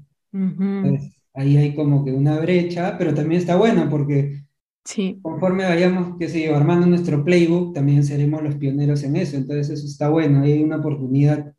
ahí 1.33 1.57
hay 1.57 1.75
como 1.75 2.03
que 2.03 2.11
una 2.11 2.39
brecha, 2.39 2.97
pero 2.97 3.13
también 3.13 3.41
está 3.41 3.55
buena 3.55 3.89
porque 3.89 4.47
Sí. 4.87 5.19
Conforme 5.21 5.65
vayamos, 5.65 6.17
qué 6.17 6.29
sé 6.29 6.45
yo, 6.45 6.55
armando 6.55 6.87
nuestro 6.87 7.25
playbook, 7.25 7.73
también 7.73 8.05
seremos 8.05 8.41
los 8.41 8.55
pioneros 8.55 9.03
en 9.03 9.17
eso. 9.17 9.35
Entonces 9.35 9.69
eso 9.69 9.85
está 9.85 10.07
bueno, 10.07 10.43
hay 10.43 10.63
una 10.63 10.77
oportunidad 10.77 11.53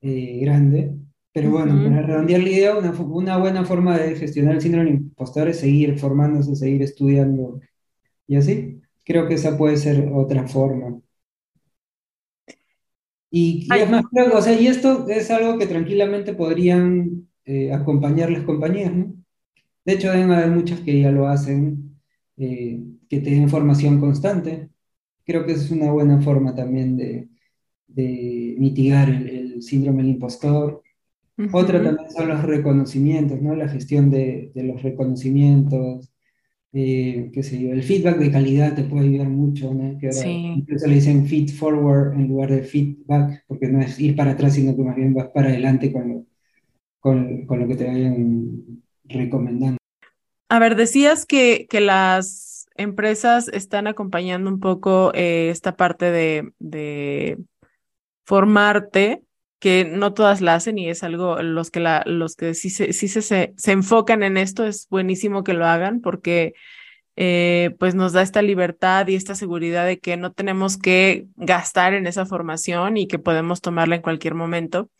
eh, 0.00 0.38
grande. 0.40 0.96
Pero 1.36 1.50
bueno, 1.50 1.74
para 1.84 2.00
redondear 2.00 2.42
la 2.42 2.48
idea, 2.48 2.78
una, 2.78 2.92
una, 2.92 3.36
buena 3.36 3.62
forma 3.62 3.98
de 3.98 4.16
gestionar 4.16 4.54
el 4.54 4.62
síndrome 4.62 4.86
del 4.86 4.94
impostor 4.94 5.46
es 5.48 5.60
seguir 5.60 5.98
formándose, 5.98 6.56
seguir 6.56 6.80
estudiando 6.80 7.60
y 8.26 8.36
así. 8.36 8.80
Creo 9.04 9.28
que 9.28 9.34
esa 9.34 9.58
puede 9.58 9.76
ser 9.76 10.08
otra 10.14 10.48
forma. 10.48 10.98
Y, 13.30 13.68
es 13.70 13.90
más 13.90 14.04
o 14.32 14.40
sea, 14.40 14.58
y 14.58 14.66
esto 14.66 15.06
es 15.10 15.30
algo 15.30 15.58
que 15.58 15.66
tranquilamente 15.66 16.32
podrían 16.32 17.28
eh, 17.44 17.70
acompañar 17.70 18.30
las 18.30 18.44
compañías, 18.44 18.94
¿no? 18.94 19.12
De 19.84 19.92
hecho, 19.92 20.10
deben 20.10 20.30
haber 20.30 20.50
muchas 20.52 20.80
que 20.80 21.02
ya 21.02 21.10
lo 21.10 21.28
hacen, 21.28 21.98
eh, 22.38 22.80
que 23.10 23.20
te 23.20 23.28
den 23.28 23.50
formación 23.50 24.00
constante. 24.00 24.70
Creo 25.26 25.44
que 25.44 25.52
es 25.52 25.70
una 25.70 25.92
buena 25.92 26.18
forma 26.22 26.54
también 26.54 26.96
de, 26.96 27.28
mitigar 28.58 29.10
el, 29.10 29.60
síndrome 29.60 29.98
del 29.98 30.12
impostor. 30.12 30.82
Otra 31.52 31.82
también 31.82 32.10
son 32.10 32.28
los 32.28 32.42
reconocimientos, 32.42 33.40
¿no? 33.42 33.54
La 33.54 33.68
gestión 33.68 34.10
de, 34.10 34.50
los 34.54 34.82
reconocimientos, 34.82 36.10
eh, 36.72 37.30
qué 37.32 37.42
sé 37.42 37.60
yo, 37.60 37.72
el 37.72 37.82
feedback 37.82 38.18
de 38.18 38.30
calidad 38.30 38.74
te 38.74 38.84
puede 38.84 39.08
ayudar 39.08 39.28
mucho, 39.28 39.72
¿no? 39.74 39.98
Que 39.98 40.08
ahora 40.08 40.28
incluso 40.28 40.86
le 40.86 40.94
dicen 40.94 41.26
feed 41.26 41.50
forward 41.50 42.14
en 42.14 42.28
lugar 42.28 42.50
de 42.50 42.62
feedback, 42.62 43.44
porque 43.46 43.68
no 43.68 43.80
es 43.80 44.00
ir 44.00 44.16
para 44.16 44.32
atrás, 44.32 44.54
sino 44.54 44.74
que 44.74 44.82
más 44.82 44.96
bien 44.96 45.12
vas 45.12 45.28
para 45.28 45.48
adelante 45.48 45.92
con 45.92 46.08
lo, 46.08 46.26
con, 47.00 47.46
con 47.46 47.60
lo 47.60 47.68
que 47.68 47.76
te 47.76 47.86
vayan 47.86 48.82
recomendando. 49.04 49.76
A 50.48 50.58
ver, 50.58 50.76
decías 50.76 51.26
que, 51.26 51.66
que 51.68 51.80
las 51.80 52.66
empresas 52.76 53.48
están 53.48 53.86
acompañando 53.86 54.48
un 54.50 54.60
poco 54.60 55.12
eh, 55.14 55.50
esta 55.50 55.76
parte 55.76 56.10
de, 56.10 56.52
de, 56.58 57.38
formarte, 58.24 59.22
que 59.58 59.84
no 59.84 60.12
todas 60.12 60.40
la 60.40 60.54
hacen 60.54 60.78
y 60.78 60.88
es 60.88 61.02
algo, 61.02 61.42
los 61.42 61.70
que, 61.70 61.80
la, 61.80 62.02
los 62.06 62.36
que 62.36 62.54
sí, 62.54 62.70
se, 62.70 62.92
sí 62.92 63.08
se, 63.08 63.22
se, 63.22 63.72
enfocan 63.72 64.22
en 64.22 64.36
esto, 64.36 64.66
es 64.66 64.86
buenísimo 64.90 65.44
que 65.44 65.54
lo 65.54 65.66
hagan 65.66 66.00
porque 66.00 66.54
eh, 67.16 67.74
pues 67.78 67.94
nos 67.94 68.12
da 68.12 68.20
esta 68.20 68.42
libertad 68.42 69.08
y 69.08 69.14
esta 69.14 69.34
seguridad 69.34 69.86
de 69.86 69.98
que 69.98 70.18
no 70.18 70.32
tenemos 70.32 70.76
que 70.76 71.26
gastar 71.36 71.94
en 71.94 72.06
esa 72.06 72.26
formación 72.26 72.98
y 72.98 73.08
que 73.08 73.18
podemos 73.18 73.62
tomarla 73.62 73.96
en 73.96 74.02
cualquier 74.02 74.34
momento. 74.34 74.90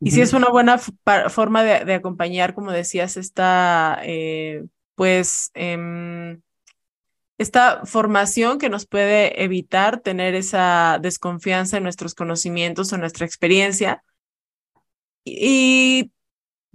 Y 0.00 0.12
sí 0.12 0.22
es 0.22 0.32
una 0.32 0.48
buena 0.48 0.78
forma 0.78 1.62
de, 1.62 1.94
acompañar, 1.94 2.54
como 2.54 2.72
decías, 2.72 3.18
esta, 3.18 4.00
eh, 4.02 4.64
pues, 4.94 5.50
em, 5.52 6.40
esta 7.40 7.86
formación 7.86 8.58
que 8.58 8.68
nos 8.68 8.86
puede 8.86 9.42
evitar 9.42 10.00
tener 10.00 10.34
esa 10.34 10.98
desconfianza 11.00 11.78
en 11.78 11.84
nuestros 11.84 12.14
conocimientos 12.14 12.92
o 12.92 12.98
nuestra 12.98 13.24
experiencia. 13.24 14.02
Y, 15.24 16.12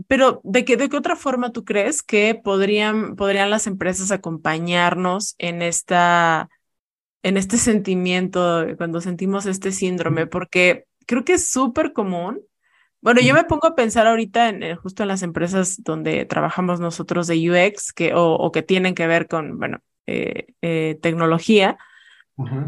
pero, 0.07 0.41
¿de 0.43 0.65
qué, 0.65 0.75
de 0.75 0.89
qué 0.89 0.97
otra 0.97 1.15
forma 1.15 1.51
tú 1.51 1.63
crees 1.65 2.01
que 2.01 2.33
podrían, 2.35 3.15
podrían 3.15 3.51
las 3.51 3.67
empresas 3.67 4.11
acompañarnos 4.11 5.35
en 5.37 5.61
esta, 5.61 6.49
en 7.21 7.37
este 7.37 7.57
sentimiento, 7.57 8.65
cuando 8.77 9.01
sentimos 9.01 9.45
este 9.45 9.71
síndrome? 9.71 10.25
Porque 10.25 10.85
creo 11.05 11.23
que 11.23 11.33
es 11.33 11.47
súper 11.47 11.93
común 11.93 12.41
bueno, 13.05 13.21
yo 13.21 13.35
me 13.35 13.43
pongo 13.43 13.67
a 13.67 13.75
pensar 13.75 14.07
ahorita 14.07 14.49
en, 14.49 14.75
justo 14.77 15.03
en 15.03 15.09
las 15.09 15.21
empresas 15.21 15.83
donde 15.83 16.25
trabajamos 16.25 16.79
nosotros 16.79 17.27
de 17.27 17.51
UX 17.51 17.93
que, 17.93 18.13
o, 18.15 18.51
que 18.51 18.63
tienen 18.63 18.95
que 18.95 19.05
ver 19.05 19.27
con, 19.27 19.59
bueno, 19.59 19.77
eh, 20.07 20.47
eh, 20.61 20.97
tecnología, 21.01 21.77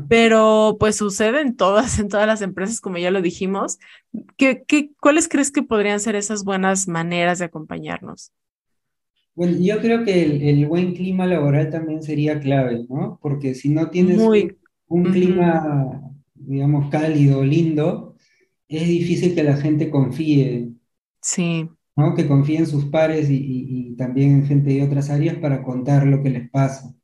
pero 0.08 0.78
pues 0.80 0.96
sucede 0.96 1.42
en 1.42 1.58
todas, 1.58 2.00
en 2.00 2.08
todas 2.08 2.26
las 2.26 2.42
empresas, 2.42 2.80
como 2.80 2.98
ya 2.98 3.12
lo 3.12 3.22
dijimos. 3.22 3.80
¿Qué, 4.38 4.64
qué, 4.66 4.92
cuáles 5.02 5.28
crees 5.28 5.52
que 5.52 5.62
podrían 5.62 6.00
ser 6.00 6.16
esas 6.16 6.44
buenas 6.46 6.88
maneras 6.88 7.40
de 7.40 7.46
acompañarnos? 7.46 8.32
Bueno, 9.36 9.58
yo 9.60 9.80
creo 9.82 10.04
que 10.04 10.50
el, 10.50 10.66
buen 10.66 10.96
clima 10.96 11.28
laboral 11.28 11.70
también 11.70 12.02
sería 12.02 12.40
clave, 12.40 12.86
¿no? 12.90 13.20
Porque 13.22 13.54
si 13.54 13.70
no 13.70 13.90
tienes 13.90 14.20
un, 14.88 15.04
clima, 15.04 16.02
digamos, 16.34 16.90
cálido, 16.90 17.44
lindo, 17.44 18.16
es 18.68 18.88
difícil 18.88 19.36
que 19.36 19.44
la 19.44 19.58
gente 19.58 19.92
confíe, 19.92 20.72
Sí, 21.22 21.70
¿no? 21.96 22.16
Que 22.16 22.28
confíe 22.28 22.60
en 22.60 22.68
sus 22.68 22.86
pares 22.86 23.28
y, 23.30 23.96
también 23.98 24.32
en 24.32 24.46
gente 24.46 24.70
de 24.70 24.84
otras 24.84 25.10
áreas 25.10 25.36
para 25.38 25.64
contar 25.64 26.08
lo 26.08 26.24
que 26.24 26.30
les 26.30 26.50
pasa. 26.50 26.96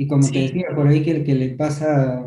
Y 0.00 0.06
como 0.06 0.26
te 0.30 0.40
decía, 0.40 0.68
por 0.74 0.88
ahí 0.88 1.02
que, 1.02 1.22
que 1.24 1.34
le 1.34 1.50
pasa 1.50 2.24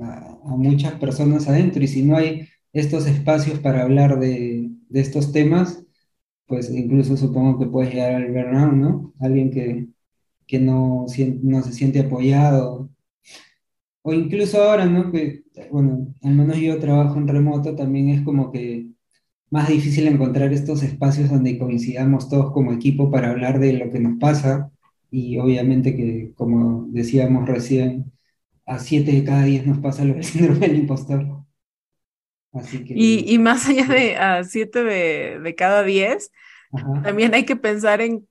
a, 0.00 0.38
muchas 0.56 0.94
personas 0.94 1.46
adentro, 1.46 1.84
y 1.84 1.88
si 1.88 2.02
no 2.02 2.16
hay 2.16 2.48
estos 2.72 3.06
espacios 3.06 3.58
para 3.58 3.82
hablar 3.82 4.18
de, 4.18 4.70
estos 4.94 5.30
temas, 5.30 5.84
pues 6.46 6.70
incluso 6.70 7.18
supongo 7.18 7.58
que 7.58 7.66
puedes 7.66 7.92
llegar 7.92 8.14
al 8.14 8.32
burnout, 8.32 8.72
¿no? 8.72 9.12
Alguien 9.20 9.50
que, 9.50 9.88
que 10.46 10.58
no, 10.58 11.04
no 11.42 11.62
se 11.62 11.72
siente 11.74 12.00
apoyado 12.00 12.88
o 14.00 14.14
incluso 14.14 14.62
ahora, 14.62 14.86
¿no? 14.86 15.12
Que, 15.12 15.44
bueno, 15.70 16.14
al 16.22 16.34
menos 16.34 16.56
yo 16.56 16.78
trabajo 16.78 17.18
en 17.18 17.28
remoto, 17.28 17.76
también 17.76 18.08
es 18.08 18.22
como 18.22 18.50
que 18.50 18.86
más 19.50 19.68
difícil 19.68 20.06
encontrar 20.08 20.50
estos 20.54 20.82
espacios 20.82 21.28
donde 21.28 21.58
coincidamos 21.58 22.30
todos 22.30 22.52
como 22.52 22.72
equipo 22.72 23.10
para 23.10 23.32
hablar 23.32 23.58
de 23.58 23.74
lo 23.74 23.90
que 23.90 24.00
nos 24.00 24.18
pasa. 24.18 24.72
Y 25.10 25.38
obviamente 25.38 25.96
que, 25.96 26.32
como 26.34 26.86
decíamos 26.88 27.48
recién, 27.48 28.12
a 28.66 28.78
siete 28.78 29.12
de 29.12 29.24
cada 29.24 29.44
diez 29.44 29.66
nos 29.66 29.78
pasa 29.78 30.04
lo 30.04 30.14
del 30.14 30.24
síndrome 30.24 30.68
del 30.68 30.76
impostor. 30.76 31.44
Así 32.52 32.84
que, 32.84 32.94
y, 32.96 33.34
y 33.34 33.38
más 33.38 33.68
allá 33.68 33.86
de 33.86 34.16
a 34.16 34.44
siete 34.44 34.82
de, 34.82 35.40
de 35.40 35.54
cada 35.54 35.82
diez, 35.82 36.30
también 37.04 37.34
hay 37.34 37.44
que 37.44 37.56
pensar 37.56 38.00
en 38.00 38.26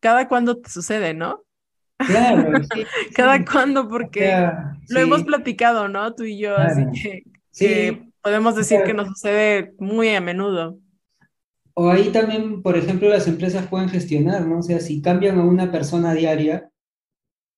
cada 0.00 0.28
cuándo 0.28 0.58
te 0.58 0.68
sucede, 0.68 1.14
¿no? 1.14 1.44
Claro, 1.98 2.50
Cada 3.14 3.44
cuándo, 3.44 3.88
porque 3.88 4.50
lo 4.88 5.00
hemos 5.00 5.22
platicado, 5.24 5.88
¿no? 5.88 6.14
Tú 6.14 6.24
y 6.24 6.38
yo, 6.38 6.56
así 6.56 6.84
que, 7.52 8.02
podemos 8.20 8.56
decir 8.56 8.80
que 8.84 8.94
nos 8.94 9.08
sucede 9.08 9.72
muy 9.78 10.14
a 10.14 10.20
menudo. 10.20 10.78
O 11.74 11.88
ahí 11.88 12.10
también, 12.10 12.62
por 12.62 12.76
ejemplo, 12.76 13.08
las 13.08 13.26
empresas 13.28 13.66
pueden 13.66 13.88
gestionar, 13.88 14.46
¿no? 14.46 14.58
O 14.58 14.62
sea, 14.62 14.80
si 14.80 15.00
cambian 15.00 15.38
a 15.38 15.44
una 15.44 15.72
persona 15.72 16.14
diaria, 16.14 16.70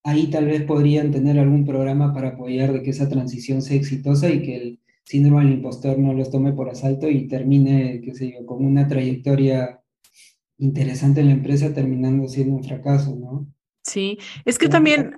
ahí 0.05 0.29
tal 0.29 0.47
vez 0.47 0.63
podrían 0.63 1.11
tener 1.11 1.39
algún 1.39 1.65
programa 1.65 2.13
para 2.13 2.29
apoyar 2.29 2.73
de 2.73 2.83
que 2.83 2.91
esa 2.91 3.09
transición 3.09 3.63
sea 3.63 3.77
exitosa 3.77 4.29
y 4.29 4.43
que 4.43 4.57
el 4.57 4.81
síndrome 5.05 5.45
del 5.45 5.55
impostor 5.55 5.99
no 5.99 6.13
los 6.15 6.31
tome 6.31 6.53
por 6.53 6.69
asalto 6.69 7.09
y 7.09 7.27
termine, 7.27 8.01
qué 8.03 8.15
sé 8.15 8.33
yo, 8.33 8.47
con 8.47 8.65
una 8.65 8.87
trayectoria 8.87 9.81
interesante 10.59 11.21
en 11.21 11.27
la 11.29 11.33
empresa 11.33 11.75
terminando 11.75 12.29
siendo 12.29 12.57
un 12.57 12.65
fracaso, 12.65 13.17
¿no? 13.17 13.47
Sí, 13.83 14.19
es 14.45 14.59
que 14.59 14.69
también... 14.69 15.17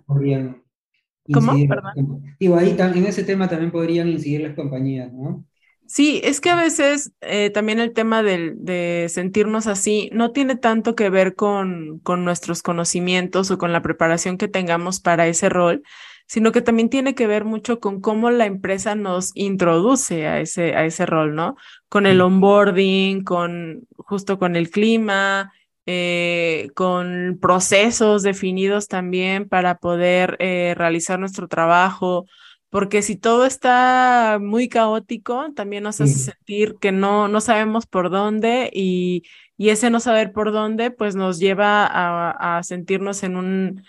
¿Cómo? 1.33 1.53
Perdón. 1.69 2.37
Digo, 2.39 2.57
ahí 2.57 2.77
en 2.79 3.07
ese 3.07 3.25
tema 3.25 3.49
también 3.49 3.73
podrían 3.73 4.09
incidir 4.09 4.43
las 4.43 4.55
compañías, 4.55 5.13
¿no? 5.13 5.45
Sí, 5.88 6.20
es 6.25 6.40
que 6.40 6.51
a 6.51 6.57
veces 6.57 7.12
eh, 7.20 7.51
también 7.51 7.79
el 7.79 7.92
tema 7.92 8.22
de 8.22 9.07
sentirnos 9.09 9.68
así 9.68 10.11
no 10.12 10.33
tiene 10.33 10.57
tanto 10.57 10.96
que 10.96 11.11
ver 11.11 11.37
con, 11.37 12.01
con 12.01 12.25
nuestros 12.25 12.62
conocimientos 12.62 13.51
o 13.51 13.59
con 13.59 13.72
la 13.72 13.83
preparación 13.83 14.37
que 14.37 14.49
tengamos 14.49 15.01
para 15.01 15.29
ese 15.29 15.49
rol, 15.49 15.83
sino 16.27 16.51
que 16.51 16.61
también 16.61 16.90
tiene 16.90 17.14
que 17.14 17.29
ver 17.29 17.44
mucho 17.44 17.79
con 17.79 18.01
cómo 18.01 18.31
la 18.31 18.46
empresa 18.46 18.96
nos 18.96 19.31
introduce 19.35 20.27
a 20.27 20.40
ese, 20.40 20.75
a 20.75 20.85
ese 20.85 21.07
rol, 21.07 21.37
¿no? 21.37 21.57
Con 21.88 22.07
el 22.07 22.20
onboarding, 22.20 23.22
con 23.22 23.87
justo 23.96 24.38
con 24.40 24.57
el 24.57 24.70
clima, 24.70 25.53
eh, 25.87 26.70
con 26.75 27.38
procesos 27.40 28.25
definidos 28.25 28.88
también 28.88 29.49
para 29.49 29.79
poder 29.79 30.37
eh, 30.40 30.75
realizar 30.77 31.20
nuestro 31.20 31.46
trabajo, 31.46 32.27
porque 32.71 33.03
si 33.03 33.17
todo 33.17 33.47
está 33.47 34.39
muy 34.41 34.69
caótico, 34.69 35.53
también 35.55 35.85
nos 35.85 36.01
hace 36.01 36.19
sentir 36.19 36.77
que 36.81 36.93
no, 36.93 37.29
no 37.29 37.41
sabemos 37.41 37.87
por 37.87 38.11
dónde 38.11 38.71
y, 38.73 39.23
y 39.57 39.71
ese 39.71 39.91
no 39.91 40.01
saber 40.01 40.33
por 40.33 40.53
dónde, 40.53 40.91
pues 40.91 41.15
nos 41.17 41.39
lleva 41.39 41.87
a, 41.87 42.59
a 42.59 42.63
sentirnos 42.63 43.23
en 43.23 43.37
un, 43.37 43.83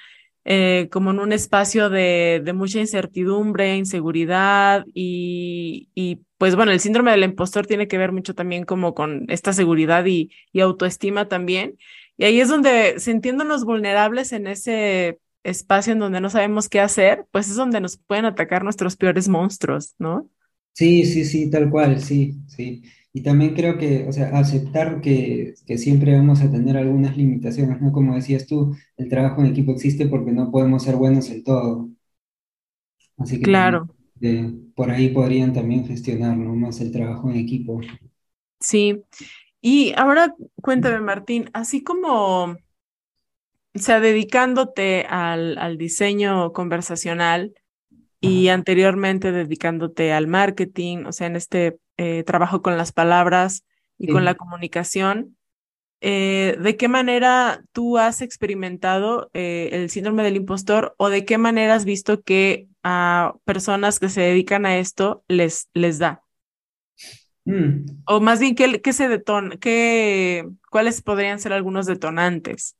eh, 0.45 0.87
como 0.91 1.11
en 1.11 1.19
un 1.19 1.33
espacio 1.33 1.89
de, 1.89 2.41
de 2.43 2.53
mucha 2.53 2.79
incertidumbre, 2.79 3.75
inseguridad 3.75 4.85
y, 4.93 5.89
y, 5.93 6.21
pues 6.37 6.55
bueno, 6.55 6.71
el 6.71 6.79
síndrome 6.79 7.11
del 7.11 7.23
impostor 7.23 7.65
tiene 7.67 7.87
que 7.87 7.97
ver 7.97 8.11
mucho 8.13 8.33
también 8.33 8.63
como 8.63 8.93
con 8.93 9.25
esta 9.29 9.51
seguridad 9.53 10.05
y, 10.05 10.31
y 10.53 10.61
autoestima 10.61 11.27
también. 11.27 11.77
Y 12.17 12.25
ahí 12.25 12.39
es 12.39 12.47
donde 12.49 12.99
sintiéndonos 12.99 13.65
vulnerables 13.65 14.31
en 14.31 14.47
ese 14.47 15.19
espacio 15.47 15.93
en 15.93 15.99
donde 15.99 16.21
no 16.21 16.29
sabemos 16.29 16.67
qué 16.69 16.79
hacer, 16.79 17.25
pues 17.31 17.49
es 17.49 17.55
donde 17.55 17.79
nos 17.79 17.97
pueden 17.97 18.25
atacar 18.25 18.63
nuestros 18.63 18.97
peores 18.97 19.29
monstruos, 19.29 19.95
¿no? 19.97 20.29
Sí, 20.73 21.05
sí, 21.05 21.25
sí, 21.25 21.49
tal 21.49 21.69
cual, 21.69 22.01
sí, 22.01 22.35
sí. 22.47 22.83
Y 23.13 23.21
también 23.23 23.55
creo 23.55 23.77
que, 23.77 24.05
o 24.07 24.11
sea, 24.11 24.27
aceptar 24.37 25.01
que, 25.01 25.55
siempre 25.77 26.15
vamos 26.15 26.41
a 26.41 26.51
tener 26.51 26.77
algunas 26.77 27.17
limitaciones, 27.17 27.81
¿no? 27.81 27.91
Como 27.91 28.13
decías 28.13 28.45
tú, 28.45 28.75
el 28.97 29.09
trabajo 29.09 29.41
en 29.41 29.47
equipo 29.47 29.71
existe 29.71 30.05
porque 30.05 30.31
no 30.31 30.51
podemos 30.51 30.83
ser 30.83 30.97
buenos 30.97 31.29
en 31.31 31.43
todo. 31.43 31.89
Así 33.17 33.37
que 33.37 33.43
claro. 33.43 33.87
por 34.75 34.91
ahí 34.91 35.09
podrían 35.09 35.53
también 35.53 35.87
gestionar, 35.87 36.37
¿no? 36.37 36.53
Más 36.55 36.79
el 36.81 36.91
trabajo 36.91 37.29
en 37.31 37.37
equipo. 37.37 37.81
Sí. 38.59 39.01
Y 39.61 39.93
ahora 39.97 40.35
cuéntame, 40.61 40.99
Martín, 40.99 41.49
así 41.53 41.83
como, 41.83 42.55
o 43.79 43.83
sea, 43.83 43.99
dedicándote 43.99 45.05
al, 45.09 45.57
al 45.57 45.77
diseño 45.77 46.53
conversacional, 46.53 47.53
y 48.19 48.47
anteriormente 48.49 49.31
dedicándote 49.31 50.11
al 50.11 50.27
marketing, 50.27 51.05
o 51.05 51.11
sea, 51.11 51.27
en 51.27 51.35
este 51.35 51.79
eh, 51.97 52.23
trabajo 52.23 52.61
con 52.61 52.77
las 52.77 52.91
palabras 52.91 53.63
y 53.97 54.07
con 54.07 54.25
la 54.25 54.35
comunicación. 54.35 55.37
Eh, 56.01 56.57
¿De 56.61 56.77
qué 56.77 56.87
manera 56.87 57.63
tú 57.71 57.97
has 57.97 58.21
experimentado 58.21 59.31
eh, 59.33 59.69
el 59.71 59.89
síndrome 59.89 60.23
del 60.23 60.35
impostor 60.35 60.93
o 60.97 61.09
de 61.09 61.25
qué 61.25 61.39
manera 61.39 61.73
has 61.73 61.85
visto 61.85 62.21
que 62.21 62.67
a 62.83 63.33
personas 63.45 63.99
que 63.99 64.09
se 64.09 64.21
dedican 64.21 64.65
a 64.65 64.77
esto 64.77 65.23
les, 65.27 65.69
les 65.73 65.97
da? 65.97 66.21
Mm. 67.45 68.03
O 68.05 68.19
más 68.19 68.39
bien, 68.39 68.55
¿qué, 68.55 68.81
qué 68.81 68.93
se 68.93 69.07
detona? 69.07 69.57
Qué, 69.57 70.47
¿Cuáles 70.69 71.01
podrían 71.01 71.39
ser 71.39 71.53
algunos 71.53 71.85
detonantes? 71.85 72.75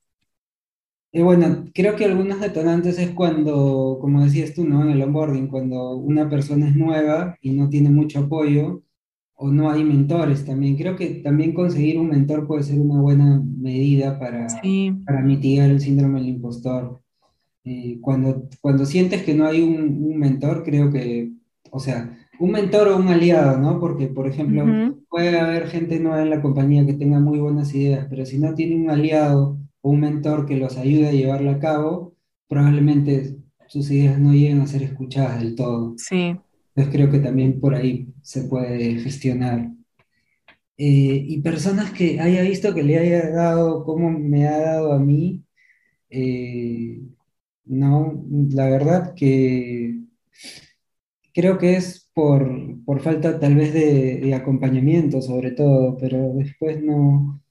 Y 1.18 1.24
bueno, 1.24 1.66
creo 1.74 1.96
que 1.96 2.06
algunos 2.06 2.40
detonantes 2.40 3.00
es 3.00 3.10
cuando, 3.10 3.98
como 4.00 4.24
decías 4.24 4.54
tú, 4.54 4.66
¿no? 4.66 4.84
En 4.84 4.92
el 4.92 5.02
onboarding, 5.02 5.48
cuando 5.48 5.96
una 5.96 6.30
persona 6.30 6.70
es 6.70 6.76
nueva 6.76 7.36
y 7.42 7.54
no 7.54 7.70
tiene 7.70 7.90
mucho 7.90 8.20
apoyo 8.20 8.84
o 9.34 9.50
no 9.50 9.72
hay 9.72 9.84
mentores 9.84 10.46
también. 10.46 10.78
Creo 10.78 10.96
que 10.96 11.08
también 11.24 11.56
conseguir 11.56 11.98
un 11.98 12.10
mentor 12.10 12.46
puede 12.46 12.62
ser 12.62 12.78
una 12.80 13.02
buena 13.02 13.42
medida 13.44 14.20
para, 14.20 14.46
para 15.08 15.22
mitigar 15.24 15.72
el 15.72 15.82
síndrome 15.82 16.20
del 16.20 16.30
impostor. 16.30 17.02
Eh, 17.64 17.98
cuando, 18.00 18.48
cuando 18.62 18.86
sientes 18.86 19.24
que 19.24 19.34
no 19.34 19.48
hay 19.48 19.64
un, 19.64 20.20
mentor, 20.20 20.64
creo 20.64 20.92
que, 20.92 21.32
o 21.72 21.80
sea, 21.80 22.16
un 22.40 22.52
mentor 22.52 22.90
o 22.90 22.98
un 22.98 23.08
aliado, 23.08 23.58
¿no? 23.58 23.80
Porque, 23.80 24.06
por 24.06 24.28
ejemplo, 24.28 24.94
puede 25.10 25.40
haber 25.40 25.66
gente 25.66 26.00
nueva 26.00 26.22
en 26.22 26.30
la 26.30 26.44
compañía 26.44 26.86
que 26.86 26.94
tenga 26.94 27.20
muy 27.20 27.40
buenas 27.40 27.74
ideas, 27.74 28.06
pero 28.08 28.24
si 28.24 28.38
no 28.38 28.54
tiene 28.54 28.76
un 28.76 28.92
aliado 28.92 29.58
un 29.88 30.02
mentor 30.02 30.46
que 30.46 30.58
los 30.58 30.78
ayude 30.78 31.08
a 31.10 31.12
llevarla 31.12 31.54
a 31.54 31.60
cabo, 31.60 32.16
probablemente 32.48 33.38
sus 33.68 33.92
ideas 33.92 34.20
no 34.20 34.34
lleguen 34.34 34.62
a 34.62 34.68
ser 34.68 34.84
escuchadas 34.84 35.40
del 35.40 35.56
todo. 35.56 35.96
Sí. 35.98 36.38
Entonces 36.76 36.94
creo 36.94 37.12
que 37.12 37.20
también 37.20 37.60
por 37.60 37.76
ahí 37.76 38.08
se 38.22 38.44
puede 38.44 38.96
gestionar. 39.00 39.72
Eh, 40.78 41.26
y 41.28 41.42
personas 41.42 41.92
que 41.92 42.20
haya 42.20 42.44
visto 42.44 42.74
que 42.74 42.84
le 42.84 43.00
haya 43.00 43.32
dado 43.32 43.84
como 43.84 44.12
me 44.12 44.48
ha 44.48 44.60
dado 44.60 44.94
a 44.94 45.00
mí, 45.00 45.44
eh, 46.10 47.02
no, 47.66 48.24
la 48.52 48.70
verdad 48.70 49.14
que 49.16 50.00
creo 51.34 51.58
que 51.58 51.76
es 51.78 52.10
por, 52.14 53.02
falta 53.02 53.40
tal 53.40 53.56
vez 53.56 53.74
de, 53.74 54.18
de 54.18 54.34
acompañamiento 54.36 55.22
sobre 55.22 55.52
todo, 55.52 55.98
pero 55.98 56.34
después 56.36 56.82
no, 56.84 57.42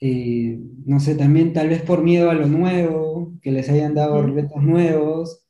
eh, 0.00 0.58
no 0.84 1.00
sé, 1.00 1.14
también 1.16 1.52
tal 1.52 1.68
vez 1.68 1.82
por 1.82 2.02
miedo 2.02 2.30
a 2.30 2.34
lo 2.34 2.46
nuevo, 2.46 3.34
que 3.42 3.50
les 3.52 3.68
hayan 3.68 3.94
dado 3.94 4.22
retos 4.22 4.62
nuevos, 4.62 5.44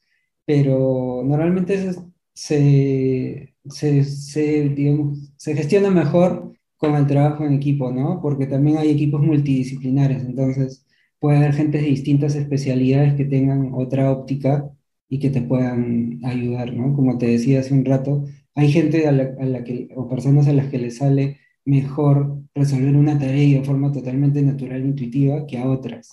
pero 0.46 1.22
normalmente 1.24 1.92
se, 2.34 3.54
se, 3.68 4.04
se, 4.04 5.54
gestiona 5.54 5.90
mejor 5.90 6.54
con 6.76 6.94
el 6.94 7.06
trabajo 7.06 7.44
en 7.44 7.54
equipo, 7.54 7.92
¿no? 7.92 8.20
Porque 8.22 8.46
también 8.46 8.78
hay 8.78 8.90
equipos 8.90 9.20
multidisciplinares, 9.20 10.22
entonces 10.24 10.86
puede 11.18 11.38
haber 11.38 11.54
gente 11.54 11.78
de 11.78 11.84
distintas 11.88 12.34
especialidades 12.36 13.14
que 13.14 13.24
tengan 13.24 13.72
otra 13.74 14.10
óptica 14.10 14.70
y 15.08 15.18
que 15.18 15.30
te 15.30 15.42
puedan 15.42 16.20
ayudar, 16.24 16.72
¿no? 16.74 16.94
Como 16.94 17.18
te 17.18 17.26
decía 17.26 17.60
hace 17.60 17.74
un 17.74 17.84
rato, 17.84 18.24
hay 18.54 18.70
gente 18.72 19.06
a 19.06 19.12
la, 19.12 19.34
a 19.40 19.44
la 19.46 19.64
que, 19.64 19.88
o 19.96 20.08
personas 20.08 20.48
a 20.48 20.52
las 20.52 20.68
que 20.68 20.78
les 20.78 20.96
sale 20.98 21.38
mejor 21.68 22.38
resolver 22.54 22.96
una 22.96 23.18
tarea 23.18 23.60
de 23.60 23.64
forma 23.64 23.92
totalmente 23.92 24.40
natural 24.40 24.82
e 24.82 24.86
intuitiva 24.86 25.46
que 25.46 25.58
a 25.58 25.68
otras. 25.68 26.12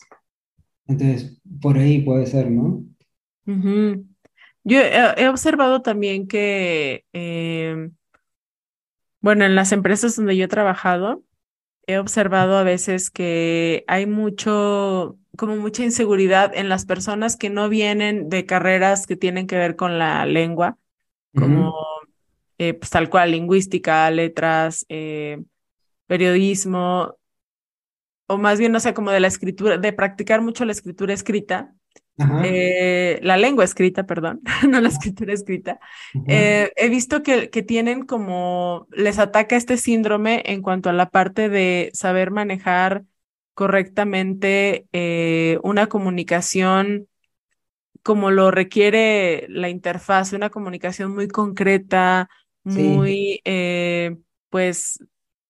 Entonces, 0.85 1.41
por 1.61 1.77
ahí 1.77 2.01
puede 2.01 2.25
ser, 2.25 2.51
¿no? 2.51 2.83
Yo 4.65 4.79
he, 4.79 5.29
observado 5.29 5.81
también 5.81 6.27
que, 6.27 7.05
em, 7.13 7.95
bueno, 9.21 9.45
en 9.45 9.55
las 9.55 9.71
empresas 9.71 10.15
donde 10.15 10.35
yo 10.35 10.45
he 10.45 10.47
trabajado, 10.49 11.23
he 11.87 11.99
observado 11.99 12.57
a 12.57 12.63
veces 12.63 13.09
que 13.09 13.85
hay 13.87 14.05
mucho, 14.07 15.17
como 15.37 15.55
mucha 15.55 15.83
inseguridad 15.83 16.51
en 16.55 16.67
las 16.67 16.85
personas 16.85 17.37
que 17.37 17.49
no 17.49 17.69
vienen 17.69 18.27
de 18.29 18.45
carreras 18.45 19.07
que 19.07 19.15
tienen 19.15 19.47
que 19.47 19.57
ver 19.57 19.75
con 19.75 19.99
la 19.99 20.25
lengua, 20.25 20.77
como 21.33 21.73
eh, 22.57 22.73
pues 22.73 22.89
tal 22.89 23.09
cual, 23.09 23.31
lingüística, 23.31 24.09
letras, 24.11 24.85
eh, 24.89 25.41
periodismo, 26.07 27.15
o 28.27 28.37
más 28.37 28.59
bien, 28.59 28.71
no 28.71 28.79
sé, 28.79 28.93
como 28.93 29.11
de 29.11 29.19
la 29.19 29.27
escritura, 29.27 29.77
de 29.77 29.93
practicar 29.93 30.41
mucho 30.41 30.65
la 30.65 30.71
escritura 30.71 31.13
escrita, 31.13 31.73
eh, 32.43 33.19
la 33.23 33.35
lengua 33.35 33.65
escrita, 33.65 34.05
perdón, 34.05 34.41
no 34.69 34.79
la 34.79 34.87
escritura 34.87 35.33
escrita, 35.33 35.79
he 36.27 36.89
visto 36.89 37.23
que, 37.23 37.49
que 37.49 37.61
tienen 37.61 38.05
como, 38.05 38.87
les 38.91 39.19
ataca 39.19 39.57
este 39.57 39.75
síndrome 39.77 40.41
en 40.45 40.61
cuanto 40.61 40.89
a 40.89 40.93
la 40.93 41.09
parte 41.09 41.49
de 41.49 41.91
saber 41.93 42.31
manejar 42.31 43.03
correctamente 43.53 44.87
una 45.63 45.87
comunicación 45.87 47.07
como 48.05 48.29
lo 48.29 48.51
requiere 48.51 49.47
la 49.49 49.67
interfaz, 49.67 50.31
una 50.31 50.51
comunicación 50.51 51.15
muy 51.15 51.27
concreta, 51.27 52.29
muy, 52.65 53.41
eh, 53.45 54.17
pues... 54.49 54.99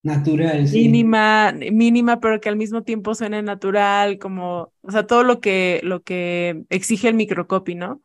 Natural, 0.04 0.70
mínima, 0.72 1.52
mínima, 1.52 2.20
pero 2.20 2.40
que 2.40 2.50
al 2.50 2.58
mismo 2.58 2.84
tiempo 2.84 3.16
suene 3.16 3.42
natural, 3.42 4.20
como, 4.20 4.72
o 4.82 4.92
sea, 4.92 5.08
todo 5.08 5.24
lo 5.24 5.40
que, 5.40 5.82
lo 5.84 6.04
que 6.04 6.64
exige 6.70 7.08
el 7.08 7.16
microcopy, 7.16 7.74
¿no? 7.74 8.04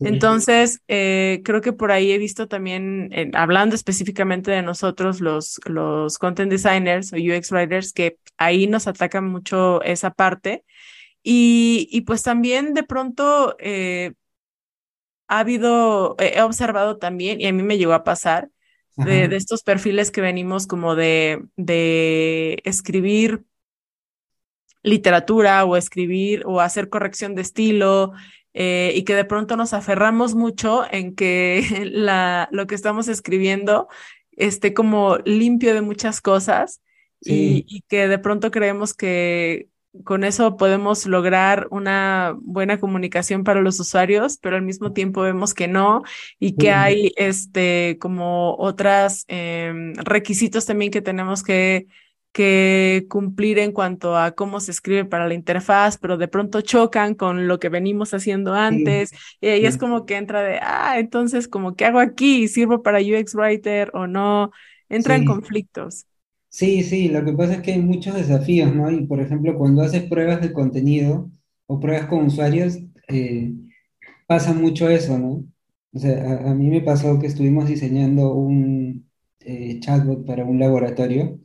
Entonces, 0.00 0.80
eh, 0.86 1.40
creo 1.44 1.60
que 1.60 1.72
por 1.72 1.90
ahí 1.90 2.12
he 2.12 2.18
visto 2.18 2.46
también, 2.46 3.10
hablando 3.34 3.74
específicamente 3.74 4.50
de 4.50 4.62
nosotros, 4.62 5.20
los, 5.20 5.58
los 5.64 6.18
content 6.18 6.50
designers 6.50 7.12
o 7.12 7.16
UX 7.16 7.50
writers, 7.50 7.92
que 7.92 8.18
ahí 8.36 8.66
nos 8.66 8.86
atacan 8.86 9.28
mucho 9.28 9.82
esa 9.82 10.10
parte. 10.10 10.64
Y, 11.22 11.88
y 11.90 12.02
pues 12.02 12.22
también 12.22 12.74
de 12.74 12.84
pronto 12.84 13.56
eh, 13.58 14.12
ha 15.28 15.40
habido, 15.40 16.16
he 16.18 16.42
observado 16.42 16.98
también, 16.98 17.40
y 17.40 17.46
a 17.46 17.52
mí 17.52 17.62
me 17.62 17.78
llegó 17.78 17.92
a 17.92 18.04
pasar, 18.04 18.50
de, 18.96 19.36
estos 19.36 19.62
perfiles 19.62 20.10
que 20.10 20.20
venimos 20.20 20.66
como 20.66 20.96
de, 20.96 21.44
de 21.56 22.60
escribir 22.64 23.44
literatura 24.82 25.64
o 25.64 25.76
escribir 25.76 26.42
o 26.46 26.60
hacer 26.60 26.88
corrección 26.88 27.36
de 27.36 27.42
estilo 27.42 28.12
eh, 28.54 28.92
y 28.96 29.04
que 29.04 29.14
de 29.14 29.24
pronto 29.24 29.56
nos 29.56 29.72
aferramos 29.72 30.34
mucho 30.34 30.84
en 30.90 31.14
que 31.14 31.64
la, 31.92 32.48
lo 32.50 32.66
que 32.66 32.74
estamos 32.74 33.08
escribiendo 33.08 33.88
esté 34.32 34.74
como 34.74 35.18
limpio 35.18 35.74
de 35.74 35.82
muchas 35.82 36.20
cosas 36.20 36.80
y, 37.20 37.64
y, 37.66 37.82
que 37.88 38.06
de 38.06 38.18
pronto 38.18 38.52
creemos 38.52 38.94
que 38.94 39.68
con 40.04 40.24
eso 40.24 40.56
podemos 40.56 41.06
lograr 41.06 41.66
una 41.70 42.34
buena 42.40 42.78
comunicación 42.78 43.44
para 43.44 43.60
los 43.60 43.80
usuarios, 43.80 44.38
pero 44.38 44.56
al 44.56 44.62
mismo 44.62 44.92
tiempo 44.92 45.22
vemos 45.22 45.54
que 45.54 45.68
no 45.68 46.02
y 46.38 46.56
que 46.56 46.72
hay 46.72 47.12
este 47.16 47.98
como 48.00 48.54
otros 48.56 49.24
em, 49.28 49.94
requisitos 49.94 50.66
también 50.66 50.90
que 50.90 51.02
tenemos 51.02 51.42
que, 51.42 51.86
que 52.32 53.06
cumplir 53.08 53.58
en 53.58 53.72
cuanto 53.72 54.16
a 54.16 54.32
cómo 54.32 54.60
se 54.60 54.70
escribe 54.70 55.04
para 55.04 55.26
la 55.26 55.34
interfaz, 55.34 55.98
pero 55.98 56.16
de 56.16 56.28
pronto 56.28 56.60
chocan 56.60 57.14
con 57.14 57.48
lo 57.48 57.58
que 57.58 57.68
venimos 57.68 58.14
haciendo 58.14 58.54
antes 58.54 59.12
y 59.40 59.48
ahí 59.48 59.66
es 59.66 59.76
como 59.76 60.06
que 60.06 60.16
entra 60.16 60.42
de, 60.42 60.58
ah, 60.62 60.98
entonces 60.98 61.48
como, 61.48 61.74
¿qué 61.74 61.84
hago 61.86 61.98
aquí? 61.98 62.48
¿Sirvo 62.48 62.82
para 62.82 63.00
UX 63.00 63.34
Writer 63.34 63.90
o 63.94 64.06
no? 64.06 64.50
Entra 64.88 65.16
en 65.16 65.24
conflictos. 65.24 66.06
Sí, 66.50 66.82
sí, 66.82 67.08
lo 67.08 67.24
que 67.24 67.32
pasa 67.32 67.54
es 67.54 67.62
que 67.62 67.72
hay 67.72 67.80
muchos 67.82 68.14
desafíos, 68.14 68.74
¿no? 68.74 68.90
Y 68.90 69.06
por 69.06 69.20
ejemplo, 69.20 69.56
cuando 69.56 69.82
haces 69.82 70.04
pruebas 70.04 70.40
de 70.40 70.52
contenido 70.52 71.30
o 71.66 71.78
pruebas 71.78 72.06
con 72.06 72.26
usuarios, 72.26 72.78
eh, 73.08 73.52
pasa 74.26 74.52
mucho 74.54 74.88
eso, 74.90 75.18
¿no? 75.18 75.44
O 75.92 75.98
sea, 75.98 76.50
a, 76.50 76.54
mí 76.54 76.68
me 76.70 76.82
pasó 76.82 77.18
que 77.18 77.26
estuvimos 77.26 77.68
diseñando 77.68 78.34
un 78.34 79.08
eh, 79.40 79.80
chatbot 79.80 80.26
para 80.26 80.44
un 80.44 80.58
laboratorio 80.58 81.40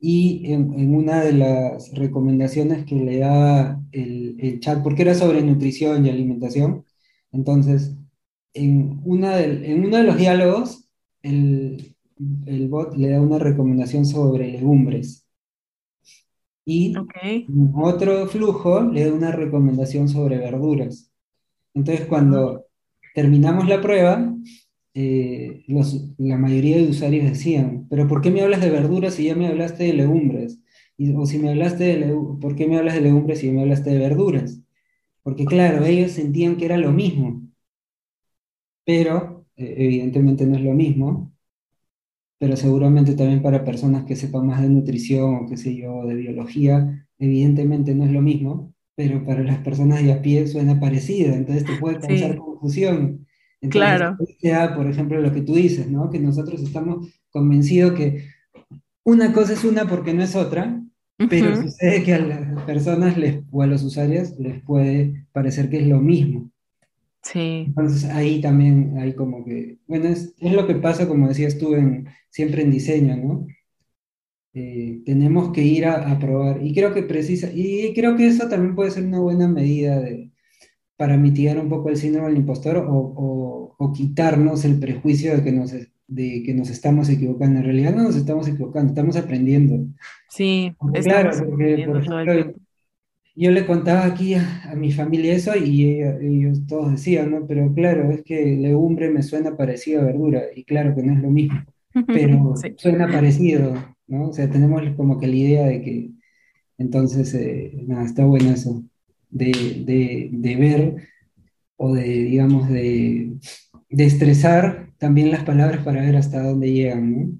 y 0.00 0.52
en, 0.52 0.94
una 0.94 1.22
de 1.22 1.32
las 1.32 1.92
recomendaciones 1.94 2.84
que 2.84 2.96
le 2.96 3.18
da 3.18 3.80
el, 3.92 4.36
el, 4.40 4.60
chat, 4.60 4.82
porque 4.82 5.02
era 5.02 5.14
sobre 5.14 5.42
nutrición 5.42 6.06
y 6.06 6.10
alimentación, 6.10 6.84
entonces, 7.32 7.96
en, 8.54 9.00
una 9.04 9.40
en 9.40 9.84
uno 9.84 9.98
de 9.98 10.04
los 10.04 10.18
diálogos, 10.18 10.88
el, 11.22 11.95
el 12.46 12.68
bot 12.68 12.94
le 12.96 13.10
da 13.10 13.20
una 13.20 13.38
recomendación 13.38 14.04
sobre 14.06 14.50
legumbres. 14.52 15.26
Y 16.64 16.94
otro 17.74 18.26
flujo 18.26 18.80
le 18.82 19.04
da 19.04 19.14
una 19.14 19.32
recomendación 19.32 20.08
sobre 20.08 20.38
verduras. 20.38 21.12
Entonces, 21.74 22.06
cuando 22.08 22.66
terminamos 23.14 23.68
la 23.68 23.80
prueba, 23.82 24.34
eh, 24.94 25.64
la 26.18 26.38
mayoría 26.38 26.78
de 26.78 26.88
usuarios 26.90 27.24
decían, 27.30 27.86
pero 27.90 28.08
¿por 28.08 28.22
qué 28.22 28.30
me 28.30 28.42
hablas 28.42 28.60
de 28.62 28.70
verduras 28.70 29.14
si 29.14 29.26
ya 29.26 29.36
me 29.36 29.48
hablaste 29.48 29.84
de 29.84 29.94
legumbres? 29.94 30.60
Y, 30.98 31.14
o 31.14 31.26
si 31.26 31.38
me 31.38 31.50
hablaste 31.50 31.84
de 31.84 32.14
¿por 32.40 32.56
qué 32.56 32.66
me 32.68 32.78
hablas 32.78 32.94
de 32.94 33.02
legumbres 33.02 33.40
si 33.40 33.50
me 33.52 33.62
hablaste 33.62 33.90
de 33.90 33.98
verduras? 33.98 34.60
Porque 35.22 35.46
claro, 35.46 35.84
ellos 35.84 36.12
sentían 36.12 36.56
que 36.56 36.66
era 36.66 36.78
lo 36.78 36.92
mismo. 36.92 37.42
pero 38.84 39.46
eh, 39.56 39.74
evidentemente 39.78 40.46
no 40.46 40.56
es 40.56 40.62
lo 40.62 40.72
mismo, 40.74 41.32
pero 42.38 42.56
seguramente 42.56 43.14
también 43.14 43.42
para 43.42 43.64
personas 43.64 44.04
que 44.04 44.16
sepan 44.16 44.46
más 44.46 44.60
de 44.60 44.68
nutrición 44.68 45.34
o 45.36 45.46
qué 45.46 45.56
sé 45.56 45.74
yo, 45.74 46.04
de 46.04 46.14
biología, 46.14 47.06
evidentemente 47.18 47.94
no 47.94 48.04
es 48.04 48.12
lo 48.12 48.20
mismo, 48.20 48.74
pero 48.94 49.24
para 49.24 49.42
las 49.42 49.58
personas 49.58 50.02
de 50.02 50.12
a 50.12 50.22
pie 50.22 50.46
suena 50.46 50.80
parecido, 50.80 51.34
entonces 51.34 51.64
te 51.64 51.76
puede 51.76 51.98
causar 51.98 52.36
confusión. 52.36 53.26
Entonces, 53.60 53.98
claro. 53.98 54.16
sea, 54.40 54.74
por 54.74 54.86
ejemplo, 54.86 55.20
lo 55.20 55.32
que 55.32 55.42
tú 55.42 55.54
dices, 55.54 55.90
¿no? 55.90 56.10
Que 56.10 56.18
nosotros 56.18 56.62
estamos 56.62 57.08
convencidos 57.30 57.92
que 57.94 58.28
una 59.04 59.32
cosa 59.32 59.52
es 59.54 59.64
una 59.64 59.86
porque 59.86 60.12
no 60.12 60.22
es 60.22 60.34
otra, 60.36 60.82
pero 61.16 61.56
sucede 61.56 62.02
que 62.02 62.14
a 62.14 62.18
las 62.18 62.62
personas 62.64 63.16
les, 63.16 63.42
o 63.50 63.62
a 63.62 63.66
los 63.66 63.82
usuarios 63.82 64.38
les 64.38 64.62
puede 64.62 65.26
parecer 65.32 65.70
que 65.70 65.78
es 65.78 65.86
lo 65.86 66.00
mismo. 66.00 66.50
Sí. 67.26 67.64
Entonces 67.66 68.04
ahí 68.10 68.40
también 68.40 68.96
hay 68.98 69.14
como 69.14 69.44
que, 69.44 69.78
bueno, 69.88 70.06
es, 70.06 70.34
es 70.38 70.52
lo 70.52 70.66
que 70.66 70.76
pasa, 70.76 71.08
como 71.08 71.26
decías 71.26 71.58
tú, 71.58 71.74
en, 71.74 72.08
siempre 72.30 72.62
en 72.62 72.70
diseño, 72.70 73.16
¿no? 73.16 73.46
Eh, 74.54 75.02
tenemos 75.04 75.52
que 75.52 75.62
ir 75.62 75.86
a, 75.86 76.10
a, 76.12 76.18
probar. 76.20 76.64
Y 76.64 76.72
creo 76.72 76.94
que 76.94 77.02
precisa, 77.02 77.50
y 77.52 77.92
creo 77.94 78.16
que 78.16 78.28
eso 78.28 78.48
también 78.48 78.76
puede 78.76 78.92
ser 78.92 79.04
una 79.04 79.18
buena 79.18 79.48
medida 79.48 79.98
de, 80.00 80.30
para 80.96 81.16
mitigar 81.16 81.58
un 81.58 81.68
poco 81.68 81.88
el 81.88 81.96
síndrome 81.96 82.28
del 82.28 82.38
impostor 82.38 82.76
o, 82.76 82.94
o, 82.94 83.74
o 83.76 83.92
quitarnos 83.92 84.64
el 84.64 84.78
prejuicio 84.78 85.36
de 85.36 85.42
que, 85.42 85.52
nos, 85.52 85.72
de 85.72 86.42
que 86.44 86.54
nos 86.54 86.70
estamos 86.70 87.08
equivocando. 87.08 87.58
En 87.58 87.64
realidad 87.64 87.94
no 87.94 88.04
nos 88.04 88.16
estamos 88.16 88.46
equivocando, 88.46 88.90
estamos 88.90 89.16
aprendiendo. 89.16 89.84
Sí, 90.30 90.72
claro, 91.02 91.30
porque 91.44 91.86
por 91.86 92.02
ejemplo, 92.02 92.54
yo 93.36 93.50
le 93.50 93.66
contaba 93.66 94.06
aquí 94.06 94.34
a, 94.34 94.62
a, 94.70 94.74
mi 94.74 94.90
familia 94.90 95.34
eso 95.34 95.54
y 95.56 96.02
ellos 96.02 96.66
todos 96.66 96.92
decían, 96.92 97.30
¿no? 97.30 97.46
Pero 97.46 97.72
claro, 97.74 98.10
es 98.10 98.22
que 98.22 98.56
legumbre 98.56 99.10
me 99.10 99.22
suena 99.22 99.56
parecido 99.56 100.00
a 100.00 100.06
verdura 100.06 100.42
y 100.54 100.64
claro 100.64 100.94
que 100.94 101.02
no 101.02 101.12
es 101.12 101.20
lo 101.20 101.30
mismo, 101.30 101.62
pero 102.06 102.56
sí. 102.56 102.74
suena 102.76 103.06
parecido, 103.08 103.74
¿no? 104.06 104.30
O 104.30 104.32
sea, 104.32 104.50
tenemos 104.50 104.82
como 104.96 105.20
que 105.20 105.26
la 105.26 105.36
idea 105.36 105.66
de 105.66 105.82
que 105.82 106.10
entonces, 106.78 107.32
eh, 107.34 107.72
nada, 107.86 108.04
está 108.04 108.24
bueno 108.24 108.50
eso, 108.50 108.82
de, 109.30 109.82
de, 109.86 110.28
de, 110.32 110.56
ver 110.56 111.08
o 111.76 111.94
de, 111.94 112.02
digamos, 112.04 112.68
de, 112.68 113.32
de 113.88 114.04
estresar 114.04 114.92
también 114.98 115.30
las 115.30 115.44
palabras 115.44 115.84
para 115.84 116.02
ver 116.02 116.16
hasta 116.16 116.42
dónde 116.42 116.72
llegan, 116.72 117.16
¿no? 117.16 117.38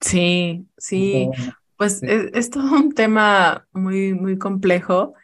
Sí, 0.00 0.66
sí. 0.76 1.28
Pues 1.76 2.00
sí. 2.00 2.06
es, 2.08 2.30
es, 2.32 2.50
todo 2.50 2.72
un 2.72 2.92
tema 2.92 3.66
muy, 3.72 4.14
muy 4.14 4.38
complejo 4.38 5.14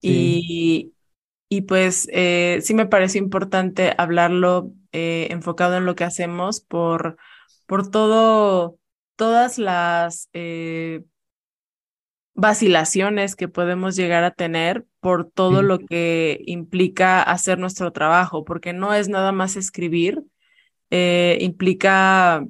sí. 0.00 0.92
y, 1.48 1.56
y, 1.56 1.62
pues 1.62 2.08
eh, 2.12 2.58
sí 2.62 2.74
me 2.74 2.86
parece 2.86 3.18
importante 3.18 3.94
hablarlo 3.96 4.72
eh, 4.92 5.28
enfocado 5.30 5.76
en 5.76 5.86
lo 5.86 5.94
que 5.94 6.04
hacemos 6.04 6.60
por, 6.60 7.16
por 7.66 7.90
todo, 7.90 8.78
todas 9.16 9.58
las 9.58 10.28
eh, 10.32 11.04
vacilaciones 12.34 13.36
que 13.36 13.48
podemos 13.48 13.94
llegar 13.94 14.24
a 14.24 14.32
tener 14.32 14.86
por 15.00 15.30
todo 15.30 15.60
sí. 15.60 15.66
lo 15.66 15.78
que 15.78 16.40
implica 16.46 17.22
hacer 17.22 17.58
nuestro 17.58 17.92
trabajo, 17.92 18.44
porque 18.44 18.72
no 18.72 18.94
es 18.94 19.08
nada 19.08 19.32
más 19.32 19.56
escribir, 19.56 20.24
implica 20.90 22.44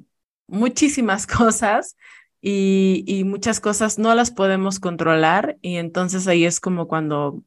muchísimas 0.47 1.27
cosas 1.27 1.95
y, 2.41 3.03
y, 3.07 3.23
muchas 3.23 3.59
cosas 3.59 3.99
no 3.99 4.15
las 4.15 4.31
podemos 4.31 4.79
controlar 4.79 5.57
y 5.61 5.75
entonces 5.77 6.27
ahí 6.27 6.45
es 6.45 6.59
como 6.59 6.87
cuando 6.87 7.43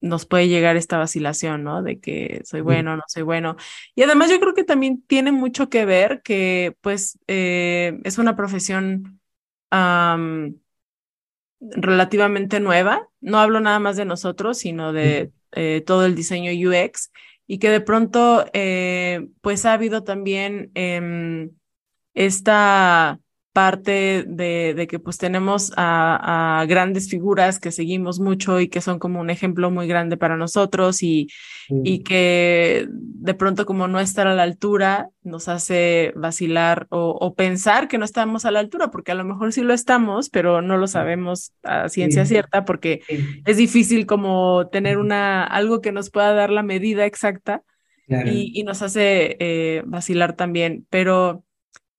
nos 0.00 0.26
puede 0.26 0.48
llegar 0.48 0.76
esta 0.76 0.98
vacilación, 0.98 1.62
¿no? 1.62 1.82
De 1.82 2.00
que 2.00 2.42
soy 2.44 2.60
bueno, 2.60 2.96
no 2.96 3.02
soy 3.06 3.22
bueno. 3.22 3.56
Y 3.94 4.02
además 4.02 4.30
yo 4.30 4.40
creo 4.40 4.54
que 4.54 4.64
también 4.64 5.02
tiene 5.06 5.32
mucho 5.32 5.68
que 5.68 5.84
ver 5.86 6.22
que 6.22 6.76
pues 6.80 7.18
eh, 7.28 8.00
es 8.04 8.18
una 8.18 8.36
profesión 8.36 9.20
um, 9.70 10.54
relativamente 11.60 12.60
nueva. 12.60 13.08
No 13.20 13.38
hablo 13.38 13.60
nada 13.60 13.78
más 13.78 13.96
de 13.96 14.04
nosotros, 14.04 14.58
sino 14.58 14.92
de 14.92 15.32
eh, 15.52 15.82
todo 15.86 16.04
el 16.06 16.14
diseño 16.14 16.50
UX 16.50 17.12
y 17.46 17.58
que 17.58 17.70
de 17.70 17.80
pronto 17.80 18.44
eh, 18.52 19.28
pues 19.40 19.66
ha 19.66 19.74
habido 19.74 20.04
también 20.04 20.70
eh, 20.74 21.50
esta 22.14 23.20
parte 23.52 24.24
de, 24.26 24.72
de, 24.74 24.86
que 24.86 24.98
pues 24.98 25.18
tenemos 25.18 25.72
a, 25.76 26.60
a, 26.60 26.64
grandes 26.64 27.10
figuras 27.10 27.60
que 27.60 27.70
seguimos 27.70 28.18
mucho 28.18 28.60
y 28.60 28.68
que 28.68 28.80
son 28.80 28.98
como 28.98 29.20
un 29.20 29.28
ejemplo 29.28 29.70
muy 29.70 29.86
grande 29.86 30.16
para 30.16 30.38
nosotros 30.38 31.02
y, 31.02 31.28
sí. 31.68 31.74
y 31.84 32.02
que 32.02 32.86
de 32.88 33.34
pronto 33.34 33.66
como 33.66 33.88
no 33.88 34.00
estar 34.00 34.26
a 34.26 34.34
la 34.34 34.42
altura 34.44 35.10
nos 35.22 35.48
hace 35.48 36.14
vacilar 36.16 36.86
o, 36.88 37.10
o, 37.10 37.34
pensar 37.34 37.88
que 37.88 37.98
no 37.98 38.06
estamos 38.06 38.46
a 38.46 38.50
la 38.50 38.60
altura, 38.60 38.90
porque 38.90 39.12
a 39.12 39.16
lo 39.16 39.24
mejor 39.24 39.52
sí 39.52 39.60
lo 39.60 39.74
estamos, 39.74 40.30
pero 40.30 40.62
no 40.62 40.78
lo 40.78 40.86
sabemos 40.86 41.52
a 41.62 41.90
ciencia 41.90 42.24
sí. 42.24 42.30
cierta 42.30 42.64
porque 42.64 43.02
sí. 43.06 43.42
es 43.44 43.56
difícil 43.58 44.06
como 44.06 44.68
tener 44.68 44.96
una, 44.96 45.44
algo 45.44 45.82
que 45.82 45.92
nos 45.92 46.10
pueda 46.10 46.32
dar 46.32 46.48
la 46.48 46.62
medida 46.62 47.04
exacta 47.04 47.62
claro. 48.06 48.30
y, 48.30 48.50
y, 48.54 48.64
nos 48.64 48.80
hace 48.80 49.36
eh, 49.40 49.82
vacilar 49.84 50.36
también, 50.36 50.86
pero 50.88 51.44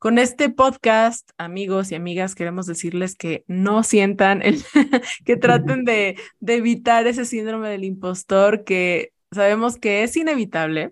con 0.04 0.20
este 0.20 0.50
podcast, 0.50 1.30
amigos 1.38 1.90
y 1.90 1.96
amigas, 1.96 2.36
queremos 2.36 2.66
decirles 2.66 3.16
que 3.16 3.46
no 3.48 3.84
sientan, 3.84 4.42
el, 4.42 4.62
que 5.26 5.38
traten 5.38 5.86
de, 5.86 6.18
de, 6.42 6.56
evitar 6.56 7.08
ese 7.08 7.24
síndrome 7.24 7.70
del 7.70 7.86
impostor 7.86 8.66
que 8.66 9.14
sabemos 9.32 9.78
que 9.78 10.04
es 10.04 10.18
inevitable, 10.18 10.92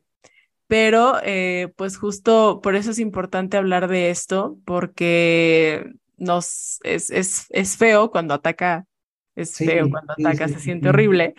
pero 0.67 1.17
eh, 1.25 1.73
pues 1.75 1.97
justo 1.97 2.61
por 2.63 2.77
eso 2.77 2.91
es 2.91 2.99
importante 2.99 3.57
hablar 3.57 3.89
de 3.89 4.11
esto, 4.11 4.57
porque 4.63 5.91
nos 6.15 6.79
es, 6.83 7.09
es, 7.09 7.47
es 7.49 7.75
feo 7.75 8.11
cuando 8.11 8.33
ataca, 8.33 8.85
es 9.35 9.51
sí, 9.51 9.65
feo 9.65 9.89
cuando 9.89 10.13
sí, 10.15 10.23
ataca, 10.23 10.47
sí, 10.47 10.53
se 10.53 10.59
siente 10.61 10.87
horrible. 10.87 11.35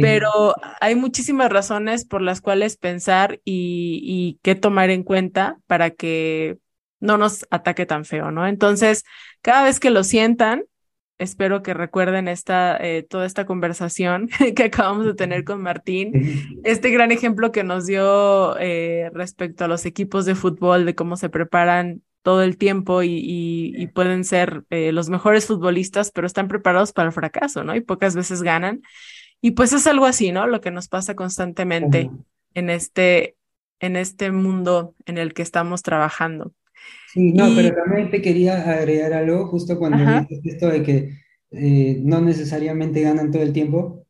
Pero 0.00 0.54
hay 0.80 0.94
muchísimas 0.94 1.52
razones 1.52 2.06
por 2.06 2.22
las 2.22 2.40
cuales 2.40 2.78
pensar 2.78 3.42
y, 3.44 4.00
y 4.02 4.38
qué 4.42 4.54
tomar 4.54 4.88
en 4.88 5.02
cuenta 5.02 5.58
para 5.66 5.90
que 5.90 6.56
no 7.04 7.18
nos 7.18 7.46
ataque 7.50 7.86
tan 7.86 8.04
feo, 8.04 8.30
¿no? 8.30 8.46
Entonces, 8.46 9.04
cada 9.42 9.64
vez 9.64 9.78
que 9.78 9.90
lo 9.90 10.04
sientan, 10.04 10.64
espero 11.18 11.62
que 11.62 11.74
recuerden 11.74 12.28
esta, 12.28 12.76
eh, 12.78 13.02
toda 13.02 13.26
esta 13.26 13.44
conversación 13.46 14.28
que 14.56 14.64
acabamos 14.64 15.04
de 15.04 15.14
tener 15.14 15.44
con 15.44 15.62
Martín, 15.62 16.60
este 16.64 16.90
gran 16.90 17.12
ejemplo 17.12 17.52
que 17.52 17.62
nos 17.62 17.86
dio 17.86 18.58
eh, 18.58 19.10
respecto 19.12 19.64
a 19.64 19.68
los 19.68 19.84
equipos 19.84 20.24
de 20.24 20.34
fútbol, 20.34 20.86
de 20.86 20.94
cómo 20.94 21.16
se 21.16 21.28
preparan 21.28 22.02
todo 22.22 22.42
el 22.42 22.56
tiempo 22.56 23.02
y, 23.02 23.18
y, 23.18 23.74
y 23.76 23.86
pueden 23.88 24.24
ser 24.24 24.64
eh, 24.70 24.92
los 24.92 25.10
mejores 25.10 25.46
futbolistas, 25.46 26.10
pero 26.10 26.26
están 26.26 26.48
preparados 26.48 26.92
para 26.92 27.08
el 27.08 27.12
fracaso, 27.12 27.64
¿no? 27.64 27.76
Y 27.76 27.82
pocas 27.82 28.16
veces 28.16 28.42
ganan. 28.42 28.80
Y 29.42 29.50
pues 29.50 29.74
es 29.74 29.86
algo 29.86 30.06
así, 30.06 30.32
¿no? 30.32 30.46
Lo 30.46 30.62
que 30.62 30.70
nos 30.70 30.88
pasa 30.88 31.14
constantemente 31.14 32.10
en, 32.54 32.70
este, 32.70 33.36
en 33.78 33.96
este 33.96 34.32
mundo 34.32 34.94
en 35.04 35.18
el 35.18 35.34
que 35.34 35.42
estamos 35.42 35.82
trabajando. 35.82 36.54
Sí, 37.12 37.32
no, 37.32 37.48
y... 37.48 37.56
pero 37.56 37.74
también 37.74 38.10
te 38.10 38.22
quería 38.22 38.70
agregar 38.70 39.12
algo 39.12 39.46
justo 39.46 39.78
cuando 39.78 39.98
dices 39.98 40.40
esto 40.44 40.68
de 40.68 40.82
que 40.82 41.10
eh, 41.52 42.00
no 42.02 42.20
necesariamente 42.20 43.00
ganan 43.02 43.30
todo 43.30 43.42
el 43.42 43.52
tiempo, 43.52 44.04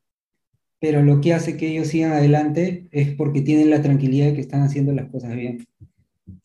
pero 0.80 1.02
lo 1.02 1.20
que 1.20 1.34
hace 1.34 1.56
que 1.56 1.68
ellos 1.68 1.88
sigan 1.88 2.12
adelante 2.12 2.88
es 2.90 3.14
porque 3.14 3.42
tienen 3.42 3.70
la 3.70 3.82
tranquilidad 3.82 4.26
de 4.26 4.34
que 4.34 4.40
están 4.40 4.62
haciendo 4.62 4.92
las 4.92 5.10
cosas 5.10 5.34
bien. 5.34 5.66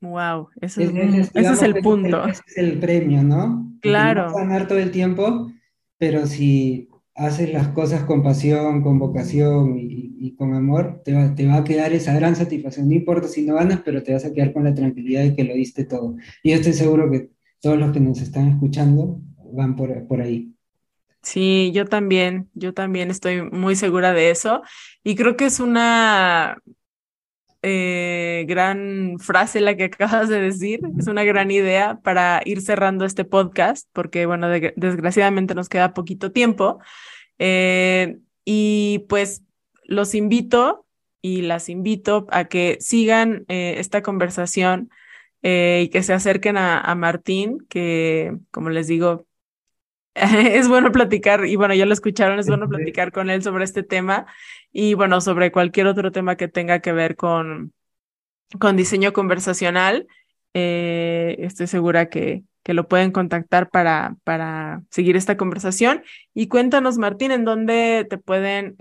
Wow, 0.01 0.49
eso 0.61 0.81
es, 0.81 0.89
es, 0.89 1.13
es, 1.13 1.31
ese 1.33 1.53
es 1.53 1.61
el 1.61 1.75
punto. 1.75 2.25
Ese 2.25 2.41
es 2.47 2.57
el 2.57 2.79
premio, 2.79 3.23
¿no? 3.23 3.69
Claro. 3.81 4.29
No 4.29 4.35
ganar 4.35 4.67
todo 4.67 4.79
el 4.79 4.91
tiempo, 4.91 5.51
pero 5.97 6.25
si 6.25 6.89
haces 7.15 7.51
las 7.51 7.67
cosas 7.69 8.03
con 8.03 8.23
pasión, 8.23 8.81
con 8.81 8.97
vocación 8.97 9.77
y, 9.77 9.88
y 10.19 10.35
con 10.35 10.53
amor, 10.53 11.01
te 11.03 11.13
va, 11.13 11.33
te 11.33 11.47
va, 11.47 11.57
a 11.57 11.63
quedar 11.63 11.93
esa 11.93 12.13
gran 12.13 12.35
satisfacción. 12.35 12.89
No 12.89 12.95
importa 12.95 13.27
si 13.27 13.43
no 13.43 13.55
ganas, 13.55 13.81
pero 13.83 14.03
te 14.03 14.13
vas 14.13 14.25
a 14.25 14.33
quedar 14.33 14.53
con 14.53 14.65
la 14.65 14.73
tranquilidad 14.73 15.23
de 15.23 15.35
que 15.35 15.43
lo 15.43 15.53
diste 15.53 15.85
todo. 15.85 16.15
Y 16.43 16.51
yo 16.51 16.57
estoy 16.57 16.73
seguro 16.73 17.09
que 17.09 17.29
todos 17.61 17.77
los 17.77 17.91
que 17.91 17.99
nos 17.99 18.21
están 18.21 18.49
escuchando 18.49 19.19
van 19.53 19.75
por, 19.75 20.07
por 20.07 20.21
ahí. 20.21 20.53
Sí, 21.21 21.71
yo 21.73 21.85
también, 21.85 22.49
yo 22.53 22.73
también 22.73 23.11
estoy 23.11 23.41
muy 23.43 23.75
segura 23.75 24.13
de 24.13 24.31
eso. 24.31 24.61
Y 25.03 25.15
creo 25.15 25.35
que 25.35 25.45
es 25.45 25.59
una 25.59 26.57
eh, 27.61 28.45
gran 28.47 29.19
frase 29.19 29.59
la 29.59 29.75
que 29.75 29.83
acabas 29.85 30.29
de 30.29 30.41
decir, 30.41 30.79
es 30.97 31.07
una 31.07 31.23
gran 31.23 31.51
idea 31.51 31.99
para 32.03 32.41
ir 32.45 32.61
cerrando 32.61 33.05
este 33.05 33.25
podcast, 33.25 33.87
porque 33.93 34.25
bueno, 34.25 34.47
de, 34.47 34.73
desgraciadamente 34.75 35.55
nos 35.55 35.69
queda 35.69 35.93
poquito 35.93 36.31
tiempo. 36.31 36.79
Eh, 37.37 38.17
y 38.45 39.05
pues 39.09 39.43
los 39.89 40.15
invito 40.15 40.85
y 41.21 41.41
las 41.41 41.69
invito 41.69 42.27
a 42.31 42.45
que 42.45 42.77
sigan 42.79 43.45
eh, 43.47 43.75
esta 43.77 44.01
conversación 44.01 44.89
eh, 45.41 45.83
y 45.85 45.89
que 45.89 46.03
se 46.03 46.13
acerquen 46.13 46.57
a, 46.57 46.79
a, 46.79 46.95
Martín, 46.95 47.65
que 47.69 48.37
como 48.51 48.69
les 48.69 48.87
digo, 48.87 49.25
es 50.15 50.67
bueno 50.67 50.91
platicar, 50.91 51.45
y 51.45 51.55
bueno, 51.55 51.73
ya 51.73 51.85
lo 51.85 51.93
escucharon, 51.93 52.39
es 52.39 52.47
bueno 52.47 52.69
platicar 52.69 53.11
con 53.11 53.29
él 53.29 53.43
sobre 53.43 53.63
este 53.63 53.83
tema 53.83 54.27
y 54.71 54.93
bueno, 54.93 55.21
sobre 55.21 55.51
cualquier 55.51 55.87
otro 55.87 56.11
tema 56.11 56.35
que 56.35 56.47
tenga 56.47 56.79
que 56.79 56.91
ver 56.93 57.15
con, 57.15 57.73
con 58.59 58.77
diseño 58.77 59.13
conversacional. 59.13 60.07
Eh, 60.53 61.37
estoy 61.39 61.67
segura 61.67 62.09
que, 62.09 62.43
que 62.63 62.73
lo 62.73 62.87
pueden 62.87 63.11
contactar 63.11 63.69
para, 63.69 64.15
para 64.23 64.83
seguir 64.91 65.15
esta 65.15 65.37
conversación. 65.37 66.03
Y 66.33 66.47
cuéntanos, 66.47 66.97
Martín, 66.97 67.31
en 67.31 67.45
dónde 67.45 68.05
te 68.09 68.17
pueden 68.17 68.75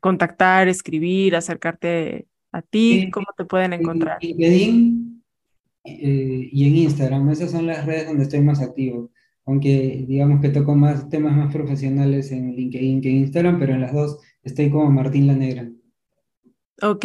contactar, 0.00 0.68
escribir, 0.68 1.36
acercarte 1.36 2.26
a 2.52 2.62
ti, 2.62 3.10
cómo 3.12 3.26
te 3.36 3.44
pueden 3.44 3.72
encontrar. 3.72 4.18
En 4.20 4.28
LinkedIn 4.28 5.22
eh, 5.84 6.48
y 6.52 6.66
en 6.66 6.76
Instagram, 6.76 7.30
esas 7.30 7.50
son 7.50 7.66
las 7.66 7.84
redes 7.86 8.06
donde 8.06 8.24
estoy 8.24 8.40
más 8.40 8.60
activo. 8.60 9.10
Aunque 9.44 10.04
digamos 10.06 10.40
que 10.40 10.50
toco 10.50 10.74
más 10.74 11.08
temas 11.08 11.36
más 11.36 11.52
profesionales 11.52 12.32
en 12.32 12.54
LinkedIn 12.54 13.00
que 13.00 13.10
en 13.10 13.16
Instagram, 13.18 13.58
pero 13.58 13.74
en 13.74 13.80
las 13.80 13.92
dos 13.92 14.18
estoy 14.42 14.70
como 14.70 14.90
Martín 14.90 15.26
La 15.26 15.34
Negra. 15.34 15.70
Ok, 16.82 17.04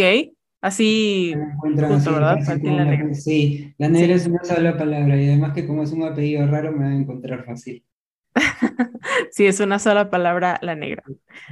Así, 0.63 1.35
justo, 1.57 2.13
¿verdad? 2.13 2.39
la 2.63 2.85
negra. 2.85 3.13
Sí, 3.13 3.75
la 3.77 3.89
negra 3.89 4.15
es 4.15 4.27
una 4.27 4.45
sola 4.45 4.77
palabra 4.77 5.21
y 5.21 5.27
además 5.27 5.51
que 5.51 5.67
como 5.67 5.83
es 5.83 5.91
un 5.91 6.03
apellido 6.03 6.47
raro 6.47 6.71
me 6.71 6.85
van 6.85 6.93
a 6.93 7.01
encontrar 7.01 7.43
fácil. 7.43 7.83
sí, 9.31 9.45
es 9.45 9.59
una 9.59 9.79
sola 9.79 10.09
palabra, 10.09 10.59
la 10.61 10.75
negra. 10.75 11.03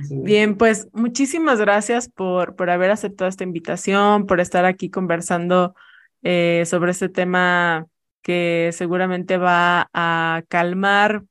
Bien, 0.10 0.56
pues 0.56 0.88
muchísimas 0.94 1.60
gracias 1.60 2.10
por, 2.10 2.56
por 2.56 2.70
haber 2.70 2.92
aceptado 2.92 3.30
esta 3.30 3.44
invitación, 3.44 4.26
por 4.26 4.40
estar 4.40 4.66
aquí 4.66 4.90
conversando 4.90 5.76
eh, 6.24 6.64
sobre 6.66 6.92
este 6.92 7.10
tema 7.10 7.88
que 8.22 8.70
seguramente 8.74 9.38
va 9.38 9.90
a 9.94 10.44
calmar 10.48 11.24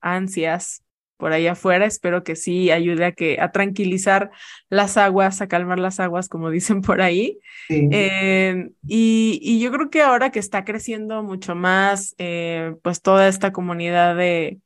ansias 0.00 0.82
por 1.16 1.32
ahí 1.32 1.46
afuera. 1.46 1.86
Espero 1.86 2.24
que 2.24 2.34
sí 2.34 2.72
ayude 2.72 3.04
a 3.04 3.12
que 3.12 3.40
a 3.40 3.52
tranquilizar 3.52 4.32
las 4.68 4.96
aguas, 4.96 5.40
a 5.40 5.46
calmar 5.46 5.78
las 5.78 6.00
aguas, 6.00 6.28
como 6.28 6.50
dicen 6.50 6.80
por 6.82 7.00
ahí. 7.00 7.38
Em, 7.68 8.72
y, 8.88 9.60
yo 9.60 9.70
creo 9.70 9.88
que 9.88 10.02
ahora 10.02 10.30
que 10.30 10.40
está 10.40 10.64
creciendo 10.64 11.22
mucho 11.22 11.54
más, 11.54 12.16
eh, 12.18 12.74
pues 12.82 13.02
toda 13.02 13.28
esta 13.28 13.52
comunidad 13.52 14.16
de, 14.16 14.58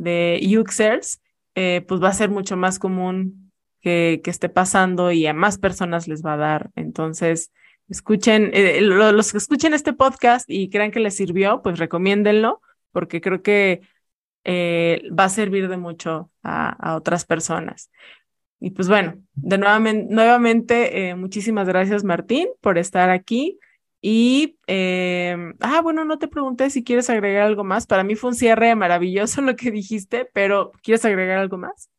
de 0.00 0.40
users, 0.58 1.20
eh, 1.54 1.84
pues 1.86 2.02
va 2.02 2.08
a 2.08 2.14
ser 2.14 2.30
mucho 2.30 2.56
más 2.56 2.78
común 2.78 3.52
que, 3.80 4.20
que 4.24 4.30
esté 4.30 4.48
pasando 4.48 5.12
y 5.12 5.26
a 5.26 5.34
más 5.34 5.58
personas 5.58 6.08
les 6.08 6.24
va 6.24 6.34
a 6.34 6.38
dar. 6.38 6.70
Entonces, 6.74 7.52
escuchen, 7.90 8.50
eh, 8.54 8.80
los 8.80 9.32
que 9.32 9.38
escuchen 9.38 9.74
este 9.74 9.92
podcast 9.92 10.48
y 10.48 10.70
crean 10.70 10.92
que 10.92 11.00
les 11.00 11.16
sirvió, 11.16 11.60
pues 11.62 11.78
recomiéndenlo, 11.78 12.62
porque 12.92 13.20
creo 13.20 13.42
que 13.42 13.82
eh, 14.44 15.02
va 15.16 15.24
a 15.24 15.28
servir 15.28 15.68
de 15.68 15.76
mucho 15.76 16.30
a, 16.42 16.94
otras 16.96 17.24
personas. 17.24 17.90
Y 18.60 18.70
pues 18.70 18.88
bueno, 18.88 19.14
de 19.34 19.58
nuevamente, 19.58 20.14
nuevamente 20.14 21.08
eh, 21.08 21.14
muchísimas 21.14 21.66
gracias 21.66 22.04
Martín 22.04 22.48
por 22.60 22.78
estar 22.78 23.10
aquí. 23.10 23.58
Y, 24.02 24.58
eh, 24.66 25.36
ah, 25.60 25.80
bueno, 25.82 26.04
no 26.04 26.18
te 26.18 26.28
pregunté 26.28 26.70
si 26.70 26.82
quieres 26.82 27.10
agregar 27.10 27.42
algo 27.42 27.64
más. 27.64 27.86
Para 27.86 28.04
mí 28.04 28.14
fue 28.14 28.30
un 28.30 28.36
cierre 28.36 28.74
maravilloso 28.74 29.42
lo 29.42 29.56
que 29.56 29.70
dijiste, 29.70 30.28
pero 30.32 30.72
¿quieres 30.82 31.04
agregar 31.04 31.38
algo 31.38 31.58
más? 31.58 31.90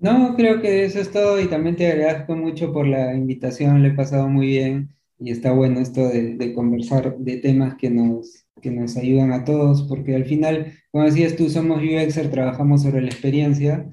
No, 0.00 0.36
creo 0.36 0.60
que 0.62 0.84
eso 0.84 1.00
es 1.00 1.10
todo 1.10 1.40
y 1.40 1.48
también 1.48 1.74
te 1.76 1.90
agradezco 1.90 2.36
mucho 2.36 2.72
por 2.72 2.86
la 2.86 3.14
invitación, 3.14 3.82
le 3.82 3.88
he 3.88 3.94
pasado 3.94 4.28
muy 4.28 4.46
bien 4.46 4.94
y 5.18 5.32
está 5.32 5.52
bueno 5.52 5.80
esto 5.80 6.08
de, 6.08 6.52
conversar 6.54 7.18
de 7.18 7.38
temas 7.38 7.74
que 7.74 7.90
nos, 7.90 8.46
que 8.62 8.70
nos 8.70 8.96
ayudan 8.96 9.32
a 9.32 9.44
todos, 9.44 9.82
porque 9.88 10.14
al 10.14 10.24
final, 10.24 10.72
como 10.92 11.04
decías 11.04 11.34
tú, 11.34 11.50
somos 11.50 11.82
UXer, 11.82 12.30
trabajamos 12.30 12.82
sobre 12.82 13.02
la 13.02 13.08
experiencia 13.08 13.90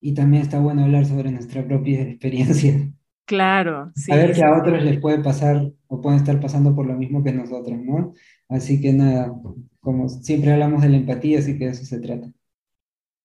y 0.00 0.14
también 0.14 0.42
está 0.42 0.58
bueno 0.58 0.82
hablar 0.84 1.06
sobre 1.06 1.30
nuestra 1.30 1.64
propia 1.64 2.02
experiencia. 2.08 2.92
Claro, 3.26 3.90
sí. 3.94 4.12
A 4.12 4.16
ver 4.16 4.34
que 4.34 4.42
a 4.42 4.58
otros 4.58 4.82
les 4.82 5.00
puede 5.00 5.18
pasar 5.20 5.70
o 5.86 6.00
pueden 6.00 6.18
estar 6.18 6.38
pasando 6.40 6.74
por 6.74 6.86
lo 6.86 6.94
mismo 6.94 7.24
que 7.24 7.32
nosotros, 7.32 7.78
¿no? 7.82 8.12
Así 8.48 8.80
que 8.80 8.92
nada, 8.92 9.32
como 9.80 10.08
siempre 10.08 10.52
hablamos 10.52 10.82
de 10.82 10.90
la 10.90 10.96
empatía, 10.98 11.38
así 11.38 11.58
que 11.58 11.66
de 11.66 11.70
eso 11.70 11.84
se 11.84 12.00
trata. 12.00 12.30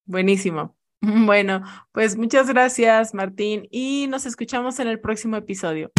Buenísimo. 0.05 0.75
Bueno, 1.25 1.63
pues 1.93 2.17
muchas 2.17 2.49
gracias, 2.49 3.13
Martín, 3.13 3.69
y 3.71 4.07
nos 4.09 4.25
escuchamos 4.25 4.81
en 4.81 4.89
el 4.89 4.99
próximo 4.99 5.37
episodio. 5.37 5.91